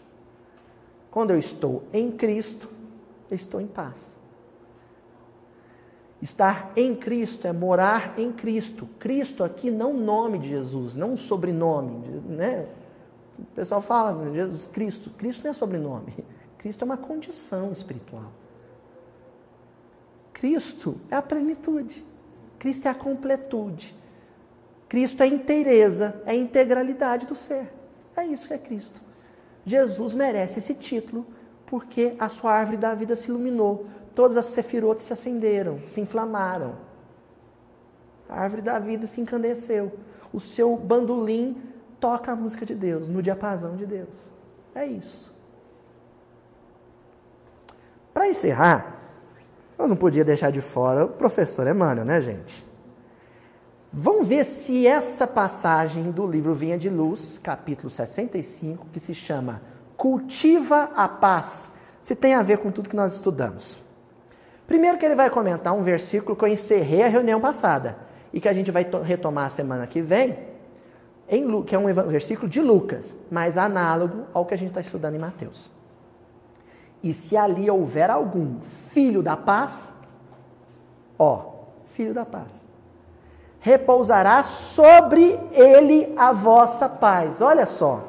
Quando 1.12 1.32
eu 1.32 1.40
estou 1.40 1.84
em 1.92 2.12
Cristo, 2.12 2.70
eu 3.30 3.36
estou 3.36 3.60
em 3.60 3.68
paz. 3.68 4.16
Estar 6.22 6.72
em 6.76 6.96
Cristo 6.96 7.48
é 7.48 7.54
morar 7.54 8.20
em 8.20 8.32
Cristo. 8.32 8.88
Cristo 9.00 9.44
aqui 9.44 9.72
não 9.72 9.94
nome 9.94 10.38
de 10.38 10.50
Jesus, 10.50 10.96
não 10.96 11.16
sobrenome, 11.16 12.22
né? 12.28 12.68
O 13.38 13.46
pessoal 13.56 13.82
fala 13.82 14.30
Jesus 14.34 14.66
Cristo. 14.66 15.10
Cristo 15.12 15.44
não 15.44 15.52
é 15.52 15.54
sobrenome. 15.54 16.14
Cristo 16.58 16.82
é 16.82 16.86
uma 16.86 16.98
condição 16.98 17.72
espiritual. 17.72 18.32
Cristo 20.34 20.98
é 21.10 21.16
a 21.16 21.22
plenitude. 21.22 22.06
Cristo 22.58 22.86
é 22.88 22.92
a 22.92 22.96
completude. 22.96 23.96
Cristo 24.90 25.22
é 25.22 25.26
a 25.26 25.28
inteireza, 25.30 26.22
é 26.26 26.32
a 26.32 26.36
integralidade 26.36 27.26
do 27.26 27.36
ser. 27.36 27.72
É 28.16 28.26
isso 28.26 28.48
que 28.48 28.54
é 28.54 28.58
Cristo. 28.58 29.02
Jesus 29.70 30.16
merece 30.16 30.58
esse 30.58 30.74
título 30.74 31.28
porque 31.68 32.16
a 32.18 32.28
sua 32.28 32.54
árvore 32.54 32.78
da 32.78 32.96
vida 32.96 33.16
se 33.16 33.30
iluminou. 33.30 33.86
Todas 34.16 34.36
as 34.36 34.48
sefirotes 34.48 35.06
se 35.06 35.14
acenderam, 35.14 35.78
se 35.80 36.02
inflamaram. 36.02 36.74
A 38.28 38.42
árvore 38.42 38.64
da 38.64 38.80
vida 38.80 39.06
se 39.06 39.22
encandeceu. 39.22 39.92
O 40.34 40.40
seu 40.40 40.76
bandolim 40.76 41.62
toca 42.00 42.32
a 42.32 42.36
música 42.36 42.66
de 42.66 42.74
Deus, 42.74 43.08
no 43.10 43.22
diapasão 43.22 43.76
de 43.76 43.86
Deus. 43.86 44.34
É 44.74 44.88
isso. 44.88 45.32
Para 48.12 48.28
encerrar, 48.28 49.00
nós 49.78 49.88
não 49.88 49.96
podia 49.96 50.26
deixar 50.26 50.52
de 50.52 50.62
fora 50.62 51.06
o 51.06 51.10
professor 51.10 51.68
Emmanuel, 51.68 52.06
né, 52.06 52.20
gente? 52.20 52.66
Vamos 53.92 54.28
ver 54.28 54.46
se 54.46 54.86
essa 54.86 55.26
passagem 55.26 56.12
do 56.12 56.28
livro 56.28 56.54
Vinha 56.54 56.78
de 56.78 56.88
Luz, 56.88 57.40
capítulo 57.42 57.90
65, 57.90 58.86
que 58.94 59.00
se 59.00 59.16
chama 59.16 59.64
Cultiva 59.98 60.92
a 60.96 61.08
Paz, 61.08 61.72
se 62.00 62.16
tem 62.16 62.36
a 62.36 62.44
ver 62.44 62.60
com 62.60 62.70
tudo 62.70 62.88
que 62.88 62.96
nós 62.96 63.16
estudamos. 63.16 63.82
Primeiro 64.68 65.00
que 65.00 65.06
ele 65.06 65.16
vai 65.16 65.32
comentar 65.32 65.74
um 65.74 65.82
versículo 65.82 66.36
que 66.36 66.44
eu 66.44 66.50
encerrei 66.50 67.02
a 67.02 67.08
reunião 67.08 67.42
passada 67.42 67.98
e 68.32 68.40
que 68.40 68.48
a 68.48 68.54
gente 68.54 68.70
vai 68.70 68.88
retomar 69.04 69.48
a 69.48 69.50
semana 69.50 69.88
que 69.88 70.04
vem, 70.04 70.38
em, 71.28 71.64
que 71.64 71.74
é 71.74 71.80
um 71.80 71.92
versículo 71.92 72.48
de 72.48 72.62
Lucas, 72.62 73.16
mas 73.32 73.58
análogo 73.58 74.28
ao 74.36 74.46
que 74.46 74.54
a 74.54 74.58
gente 74.58 74.70
está 74.70 74.82
estudando 74.82 75.16
em 75.16 75.20
Mateus. 75.20 75.68
E 77.02 77.12
se 77.12 77.36
ali 77.36 77.68
houver 77.72 78.12
algum 78.12 78.60
filho 78.94 79.24
da 79.24 79.36
paz, 79.36 79.92
ó, 81.18 81.54
filho 81.88 82.14
da 82.14 82.24
paz, 82.24 82.69
repousará 83.60 84.44
sobre 84.44 85.40
ele 85.52 86.14
a 86.18 86.32
vossa 86.32 86.88
paz. 86.88 87.42
Olha 87.42 87.66
só. 87.66 88.04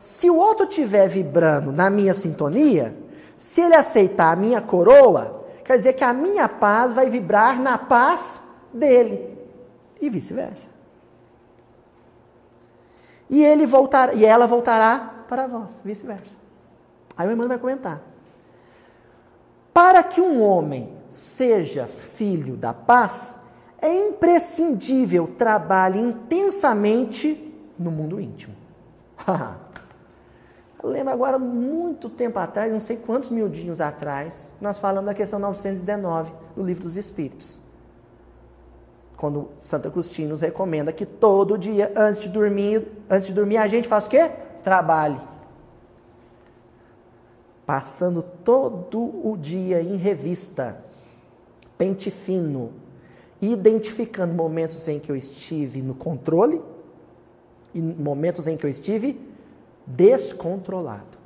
Se 0.00 0.28
o 0.28 0.36
outro 0.36 0.66
estiver 0.66 1.08
vibrando 1.08 1.72
na 1.72 1.88
minha 1.88 2.12
sintonia, 2.12 2.94
se 3.38 3.60
ele 3.60 3.74
aceitar 3.74 4.32
a 4.32 4.36
minha 4.36 4.60
coroa, 4.60 5.44
quer 5.64 5.76
dizer 5.76 5.94
que 5.94 6.04
a 6.04 6.12
minha 6.12 6.48
paz 6.48 6.92
vai 6.92 7.08
vibrar 7.08 7.60
na 7.60 7.78
paz 7.78 8.42
dele. 8.72 9.38
E 10.00 10.10
vice-versa. 10.10 10.68
E 13.30 13.42
ele 13.42 13.64
voltará, 13.64 14.12
e 14.12 14.24
ela 14.24 14.46
voltará 14.46 15.24
para 15.28 15.46
vós, 15.46 15.70
vice-versa. 15.84 16.36
Aí 17.16 17.26
o 17.26 17.30
irmão 17.30 17.48
vai 17.48 17.58
comentar. 17.58 18.02
Para 19.72 20.02
que 20.02 20.20
um 20.20 20.42
homem 20.42 20.92
seja 21.08 21.86
filho 21.86 22.56
da 22.56 22.74
paz, 22.74 23.38
é 23.84 24.08
imprescindível 24.08 25.28
trabalhe 25.36 26.00
intensamente 26.00 27.54
no 27.78 27.90
mundo 27.90 28.18
íntimo. 28.18 28.54
Eu 30.82 30.88
lembro 30.88 31.12
agora, 31.12 31.38
muito 31.38 32.08
tempo 32.08 32.38
atrás, 32.38 32.72
não 32.72 32.80
sei 32.80 32.96
quantos 32.96 33.28
miudinhos 33.30 33.82
atrás, 33.82 34.54
nós 34.58 34.78
falamos 34.78 35.06
da 35.06 35.14
questão 35.14 35.38
919 35.38 36.32
do 36.56 36.62
Livro 36.62 36.84
dos 36.84 36.96
Espíritos. 36.96 37.60
Quando 39.18 39.50
Santa 39.58 39.90
Cruz 39.90 40.16
nos 40.18 40.40
recomenda 40.40 40.90
que 40.90 41.04
todo 41.04 41.58
dia, 41.58 41.92
antes 41.94 42.22
de 42.22 42.28
dormir, 42.30 42.86
antes 43.08 43.28
de 43.28 43.34
dormir, 43.34 43.58
a 43.58 43.66
gente 43.66 43.86
faz 43.86 44.06
o 44.06 44.08
quê? 44.08 44.30
Trabalhe. 44.62 45.20
Passando 47.66 48.22
todo 48.22 48.98
o 48.98 49.36
dia 49.38 49.80
em 49.82 49.96
revista, 49.96 50.78
pente 51.78 52.10
fino, 52.10 52.83
identificando 53.50 54.34
momentos 54.34 54.86
em 54.88 54.98
que 54.98 55.10
eu 55.10 55.16
estive 55.16 55.82
no 55.82 55.94
controle 55.94 56.62
e 57.72 57.80
momentos 57.80 58.46
em 58.46 58.56
que 58.56 58.64
eu 58.64 58.70
estive 58.70 59.20
descontrolado. 59.86 61.18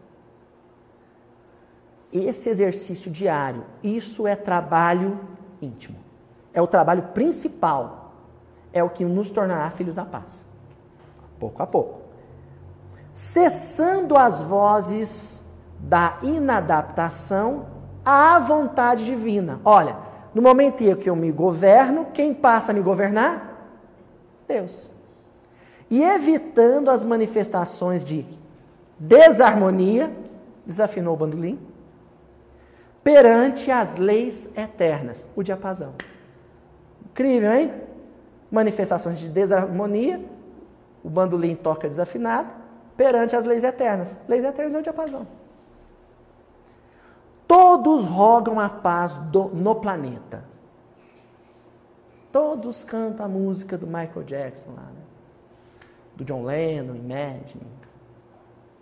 Esse 2.12 2.49
exercício 2.49 3.11
diário, 3.11 3.64
isso 3.83 4.27
é 4.27 4.35
trabalho 4.35 5.21
íntimo. 5.61 5.99
É 6.55 6.62
o 6.62 6.66
trabalho 6.66 7.03
principal. 7.14 8.12
É 8.73 8.83
o 8.83 8.89
que 8.89 9.05
nos 9.05 9.31
tornará 9.31 9.71
filhos 9.71 9.97
da 9.97 10.05
paz. 10.05 10.45
Pouco 11.39 11.62
a 11.62 11.66
pouco. 11.66 12.01
Cessando 13.12 14.16
as 14.16 14.43
vozes 14.43 15.43
da 15.79 16.19
inadaptação 16.23 17.66
à 18.05 18.39
vontade 18.39 19.05
divina. 19.05 19.61
Olha, 19.64 20.07
no 20.39 20.43
momento 20.43 20.84
em 20.84 20.95
que 20.95 21.11
eu 21.11 21.16
me 21.16 21.32
governo, 21.32 22.07
quem 22.14 22.32
passa 22.32 22.70
a 22.70 22.74
me 22.74 22.80
governar? 22.80 23.59
Deus. 24.47 24.89
E 25.91 26.01
evitando 26.01 26.93
as 26.93 27.03
manifestações 27.03 28.05
de 28.05 28.24
desarmonia, 28.97 30.12
desafinou 30.64 31.14
o 31.14 31.16
bandolim, 31.16 31.59
perante 33.03 33.72
as 33.72 33.97
leis 33.97 34.49
eternas, 34.57 35.26
o 35.34 35.43
diapasão. 35.43 35.95
Incrível, 37.07 37.53
hein? 37.53 37.72
Manifestações 38.49 39.18
de 39.18 39.28
desarmonia, 39.28 40.24
o 41.03 41.11
bandolim 41.11 41.57
toca 41.57 41.89
desafinado, 41.89 42.49
perante 42.97 43.34
as 43.34 43.45
leis 43.45 43.64
eternas. 43.64 44.16
Leis 44.28 44.45
eternas 44.45 44.72
é 44.72 44.78
o 44.78 44.82
diapasão. 44.82 45.26
Todos 47.49 48.05
rogam 48.05 48.61
a 48.61 48.68
paz 48.68 49.16
do, 49.16 49.44
no 49.49 49.74
planeta. 49.74 50.44
Todos 52.30 52.84
cantam 52.84 53.24
a 53.24 53.28
música 53.28 53.78
do 53.78 53.86
Michael 53.86 54.22
Jackson 54.24 54.70
lá, 54.77 54.82
né? 54.82 55.02
do 56.14 56.24
John 56.24 56.44
Lennon, 56.44 56.94
Imagine. 56.94 57.78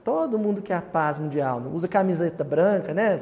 Todo 0.03 0.39
mundo 0.39 0.63
quer 0.63 0.75
a 0.75 0.83
paz 0.83 1.19
mundial. 1.19 1.63
Usa 1.73 1.87
camiseta 1.87 2.43
branca, 2.43 2.93
né, 2.93 3.19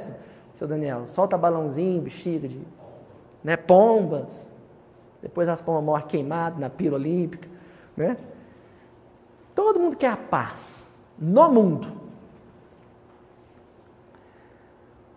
seu 0.54 0.66
Daniel? 0.66 1.08
Solta 1.08 1.36
balãozinho, 1.36 2.00
bexiga 2.00 2.48
de 2.48 2.60
né, 3.42 3.56
pombas. 3.56 4.50
Depois 5.20 5.48
as 5.48 5.60
pombas 5.60 5.84
morrem 5.84 6.06
queimadas 6.06 6.58
na 6.58 6.70
pira 6.70 6.94
olímpica. 6.94 7.48
Né? 7.96 8.16
Todo 9.54 9.78
mundo 9.78 9.96
quer 9.96 10.10
a 10.10 10.16
paz 10.16 10.86
no 11.18 11.50
mundo. 11.50 12.03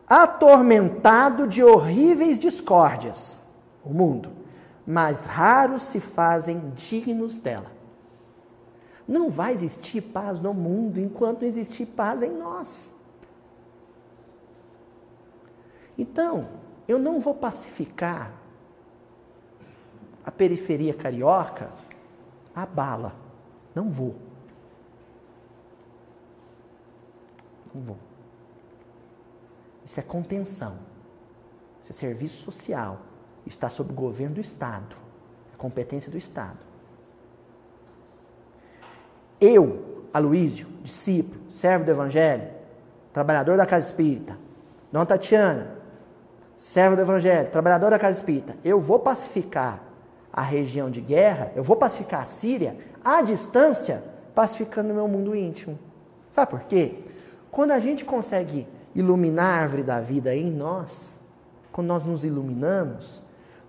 Atormentado 0.08 1.48
de 1.48 1.64
horríveis 1.64 2.40
discórdias, 2.40 3.42
o 3.84 3.94
mundo, 3.94 4.32
mas 4.86 5.26
raros 5.26 5.84
se 5.84 6.00
fazem 6.00 6.72
dignos 6.76 7.40
dela. 7.40 7.72
Não 9.08 9.30
vai 9.30 9.54
existir 9.54 10.02
paz 10.02 10.40
no 10.40 10.54
mundo 10.54 11.00
enquanto 11.00 11.44
existir 11.44 11.86
paz 11.86 12.22
em 12.22 12.32
nós. 12.32 12.90
Então, 15.98 16.48
eu 16.88 17.00
não 17.00 17.20
vou 17.20 17.34
pacificar 17.34 18.32
a 20.26 20.32
periferia 20.32 20.94
carioca 20.94 21.70
a 22.54 22.66
bala. 22.66 23.16
Não 23.74 23.90
vou. 23.90 24.16
Não 27.74 27.82
vou. 27.82 28.07
Isso 29.88 30.02
é 30.02 30.04
contenção. 30.04 30.76
Isso 31.82 31.94
é 31.94 31.96
serviço 31.96 32.44
social. 32.44 33.00
Está 33.46 33.70
sob 33.70 33.94
o 33.94 33.96
governo 33.96 34.36
do 34.36 34.42
Estado. 34.42 34.98
É 35.54 35.58
competência 35.58 36.12
do 36.12 36.18
Estado. 36.18 36.58
Eu, 39.40 40.04
Aloísio, 40.14 40.68
discípulo, 40.84 41.40
servo 41.50 41.86
do 41.86 41.92
Evangelho, 41.92 42.50
trabalhador 43.14 43.56
da 43.56 43.66
casa 43.66 43.88
espírita, 43.88 44.38
Dona 44.92 45.06
Tatiana, 45.06 45.76
servo 46.58 46.96
do 46.98 47.02
Evangelho, 47.04 47.50
trabalhador 47.50 47.92
da 47.92 48.00
casa 48.00 48.20
espírita, 48.20 48.58
eu 48.66 48.82
vou 48.82 49.00
pacificar 49.00 49.80
a 50.34 50.42
região 50.42 50.90
de 50.90 51.00
guerra, 51.00 51.52
eu 51.56 51.64
vou 51.64 51.78
pacificar 51.78 52.24
a 52.24 52.26
Síria 52.26 52.76
à 53.06 53.22
distância, 53.22 54.04
pacificando 54.34 54.92
o 54.92 54.96
meu 54.96 55.08
mundo 55.08 55.36
íntimo. 55.36 55.78
Sabe 56.32 56.52
por 56.52 56.62
quê? 56.62 57.04
Quando 57.52 57.72
a 57.72 57.80
gente 57.80 58.04
consegue 58.04 58.68
iluminar 58.98 59.60
a 59.60 59.62
árvore 59.62 59.84
da 59.84 60.02
vida 60.02 60.36
em 60.36 60.52
nós, 60.52 61.18
quando 61.72 61.88
nós 61.88 62.04
nos 62.04 62.24
iluminamos, 62.24 63.22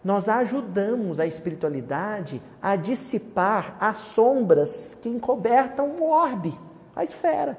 nós 0.02 0.26
ajudamos 0.26 1.20
a 1.20 1.26
espiritualidade 1.26 2.40
a 2.62 2.76
dissipar 2.76 3.76
as 3.78 3.98
sombras 3.98 4.94
que 4.94 5.08
encobertam 5.08 5.90
o 6.00 6.08
orbe, 6.08 6.58
a 6.96 7.04
esfera. 7.04 7.58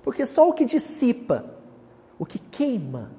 Porque 0.00 0.24
só 0.24 0.48
o 0.48 0.52
que 0.52 0.64
dissipa, 0.64 1.44
o 2.18 2.24
que 2.24 2.38
queima 2.38 3.10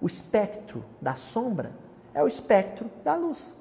o 0.00 0.06
espectro 0.06 0.82
da 1.02 1.14
sombra, 1.14 1.72
é 2.14 2.22
o 2.22 2.26
espectro 2.26 2.90
da 3.04 3.16
luz. 3.16 3.54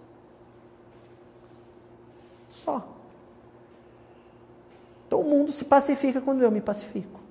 Só. 2.48 2.88
Então 5.06 5.20
o 5.20 5.24
mundo 5.24 5.52
se 5.52 5.66
pacifica 5.66 6.22
quando 6.22 6.44
eu 6.44 6.52
me 6.52 6.62
pacifico. 6.62 7.23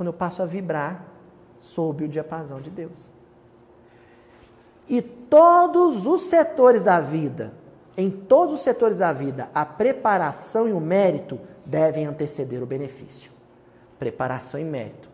Quando 0.00 0.06
eu 0.06 0.14
passo 0.14 0.42
a 0.42 0.46
vibrar 0.46 1.04
sob 1.58 2.06
o 2.06 2.08
diapasão 2.08 2.58
de 2.58 2.70
Deus. 2.70 3.12
E 4.88 5.02
todos 5.02 6.06
os 6.06 6.22
setores 6.22 6.82
da 6.82 7.02
vida, 7.02 7.52
em 7.98 8.10
todos 8.10 8.54
os 8.54 8.60
setores 8.62 8.96
da 8.96 9.12
vida, 9.12 9.50
a 9.54 9.66
preparação 9.66 10.66
e 10.66 10.72
o 10.72 10.80
mérito 10.80 11.38
devem 11.66 12.06
anteceder 12.06 12.62
o 12.62 12.66
benefício. 12.66 13.30
Preparação 13.98 14.58
e 14.58 14.64
mérito 14.64 15.06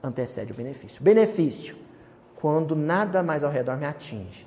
antecede 0.00 0.52
o 0.52 0.54
benefício. 0.54 1.02
Benefício, 1.02 1.76
quando 2.36 2.76
nada 2.76 3.24
mais 3.24 3.42
ao 3.42 3.50
redor 3.50 3.76
me 3.76 3.84
atinge. 3.84 4.46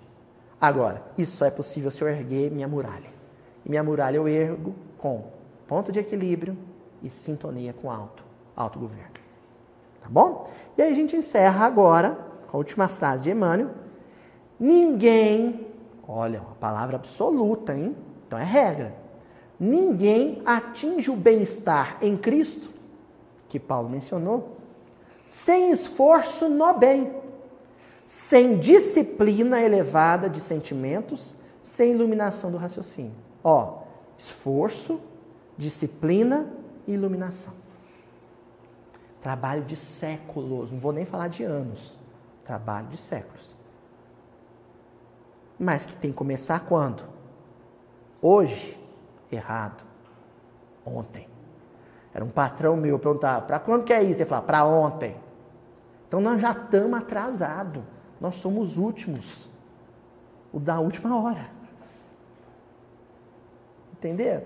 Agora, 0.61 1.03
isso 1.17 1.35
só 1.35 1.45
é 1.45 1.51
possível 1.51 1.91
se 1.91 2.01
eu 2.01 2.07
erguer 2.07 2.49
minha 2.49 2.69
muralha. 2.69 3.09
E 3.65 3.69
minha 3.69 3.83
muralha 3.83 4.15
eu 4.15 4.29
ergo 4.29 4.73
com 4.97 5.25
ponto 5.67 5.91
de 5.91 5.99
equilíbrio 5.99 6.57
e 7.01 7.09
sintonia 7.09 7.73
com 7.73 7.91
alto, 7.91 8.23
alto 8.55 8.79
governo. 8.79 9.12
Tá 10.03 10.09
bom? 10.09 10.51
E 10.77 10.81
aí 10.81 10.91
a 10.91 10.95
gente 10.95 11.15
encerra 11.15 11.65
agora 11.65 12.17
com 12.51 12.57
a 12.57 12.59
última 12.59 12.89
frase 12.89 13.23
de 13.23 13.31
Emmanuel. 13.31 13.69
Ninguém, 14.59 15.65
olha, 16.05 16.41
uma 16.41 16.55
palavra 16.55 16.97
absoluta, 16.97 17.73
hein? 17.73 17.95
Então 18.27 18.37
é 18.37 18.43
regra. 18.43 18.93
Ninguém 19.57 20.41
atinge 20.45 21.09
o 21.09 21.15
bem-estar 21.15 21.97
em 22.01 22.17
Cristo, 22.17 22.69
que 23.47 23.57
Paulo 23.57 23.89
mencionou, 23.89 24.57
sem 25.25 25.71
esforço 25.71 26.49
no 26.49 26.73
bem, 26.73 27.13
sem 28.03 28.57
disciplina 28.59 29.61
elevada 29.61 30.29
de 30.29 30.41
sentimentos, 30.41 31.33
sem 31.61 31.91
iluminação 31.91 32.51
do 32.51 32.57
raciocínio. 32.57 33.13
Ó, 33.41 33.83
esforço, 34.17 34.99
disciplina 35.57 36.51
e 36.85 36.93
iluminação. 36.93 37.62
Trabalho 39.23 39.63
de 39.63 39.77
séculos, 39.77 40.69
não 40.69 40.79
vou 40.79 40.91
nem 40.91 41.05
falar 41.05 41.29
de 41.29 41.45
anos. 41.45 41.97
Trabalho 42.43 42.87
de 42.87 42.97
séculos. 42.97 43.55
Mas 45.57 45.85
que 45.85 45.95
tem 45.95 46.11
que 46.11 46.17
começar 46.17 46.59
quando? 46.65 47.03
Hoje? 48.21 48.77
Errado. 49.31 49.85
Ontem. 50.85 51.29
Era 52.13 52.25
um 52.25 52.29
patrão 52.29 52.75
meu 52.75 52.99
perguntar: 52.99 53.41
para 53.43 53.59
quando 53.59 53.85
que 53.85 53.93
é 53.93 54.03
isso? 54.03 54.21
Ele 54.21 54.29
falava: 54.29 54.45
para 54.45 54.65
ontem. 54.65 55.15
Então 56.05 56.19
nós 56.19 56.41
já 56.41 56.51
estamos 56.51 56.99
atrasados. 56.99 57.81
Nós 58.19 58.35
somos 58.35 58.77
últimos. 58.77 59.49
O 60.51 60.59
da 60.59 60.81
última 60.81 61.17
hora. 61.17 61.49
Entenderam? 63.93 64.43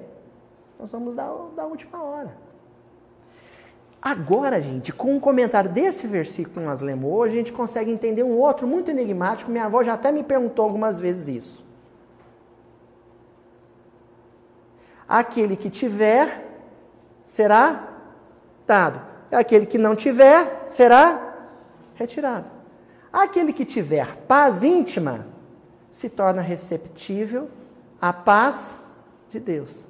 Nós 0.79 0.91
somos 0.91 1.15
da, 1.15 1.25
da 1.55 1.65
última 1.65 2.03
hora. 2.03 2.46
Agora, 4.01 4.61
gente, 4.61 4.93
com 4.93 5.15
um 5.15 5.19
comentário 5.19 5.69
desse 5.69 6.05
versículo 6.05 6.61
que 6.61 6.65
nós 6.65 6.81
lemos 6.81 7.11
hoje, 7.11 7.33
a 7.33 7.37
gente 7.37 7.51
consegue 7.51 7.91
entender 7.91 8.23
um 8.23 8.37
outro 8.37 8.67
muito 8.67 8.91
enigmático. 8.91 9.51
Minha 9.51 9.65
avó 9.65 9.83
já 9.83 9.93
até 9.93 10.11
me 10.11 10.23
perguntou 10.23 10.65
algumas 10.65 10.99
vezes 10.99 11.27
isso. 11.27 11.65
Aquele 15.07 15.55
que 15.55 15.69
tiver 15.69 16.45
será 17.23 17.87
dado. 18.65 19.01
Aquele 19.31 19.65
que 19.65 19.77
não 19.77 19.95
tiver 19.95 20.65
será 20.69 21.35
retirado. 21.95 22.45
Aquele 23.11 23.51
que 23.51 23.65
tiver 23.65 24.15
paz 24.27 24.63
íntima 24.63 25.25
se 25.89 26.09
torna 26.09 26.41
receptível 26.41 27.49
à 27.99 28.13
paz 28.13 28.77
de 29.29 29.39
Deus, 29.39 29.87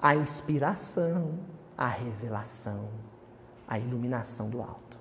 à 0.00 0.14
inspiração, 0.14 1.34
à 1.76 1.86
revelação, 1.86 2.88
à 3.66 3.78
iluminação 3.78 4.48
do 4.48 4.60
alto. 4.60 4.98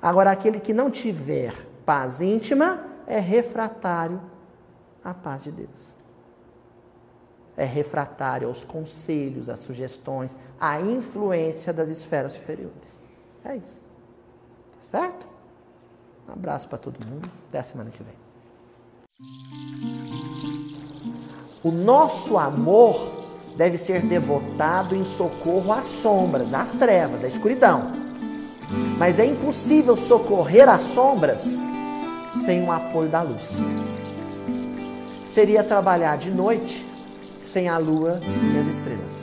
Agora, 0.00 0.30
aquele 0.30 0.60
que 0.60 0.72
não 0.72 0.90
tiver 0.90 1.54
paz 1.84 2.20
íntima 2.20 2.84
é 3.06 3.18
refratário 3.18 4.20
à 5.04 5.12
paz 5.12 5.44
de 5.44 5.52
Deus. 5.52 5.90
É 7.56 7.64
refratário 7.64 8.48
aos 8.48 8.64
conselhos, 8.64 9.48
às 9.48 9.60
sugestões, 9.60 10.36
à 10.58 10.80
influência 10.80 11.72
das 11.72 11.90
esferas 11.90 12.32
superiores. 12.32 12.98
É 13.44 13.56
isso. 13.56 13.80
Tá 14.72 14.82
certo? 14.82 15.26
Um 16.28 16.32
abraço 16.32 16.68
para 16.68 16.78
todo 16.78 17.04
mundo. 17.04 17.28
Até 17.48 17.58
a 17.58 17.62
semana 17.62 17.90
que 17.90 18.02
vem. 18.02 18.14
O 21.62 21.70
nosso 21.70 22.38
amor 22.38 23.19
deve 23.60 23.76
ser 23.76 24.00
devotado 24.00 24.96
em 24.96 25.04
socorro 25.04 25.70
às 25.70 25.84
sombras, 25.84 26.54
às 26.54 26.72
trevas, 26.72 27.22
à 27.22 27.28
escuridão. 27.28 27.92
Mas 28.96 29.18
é 29.18 29.26
impossível 29.26 29.98
socorrer 29.98 30.66
as 30.66 30.80
sombras 30.80 31.44
sem 32.46 32.64
o 32.64 32.72
apoio 32.72 33.10
da 33.10 33.20
luz. 33.20 33.50
Seria 35.26 35.62
trabalhar 35.62 36.16
de 36.16 36.30
noite 36.30 36.82
sem 37.36 37.68
a 37.68 37.76
lua 37.76 38.18
e 38.24 38.58
as 38.58 38.66
estrelas. 38.66 39.19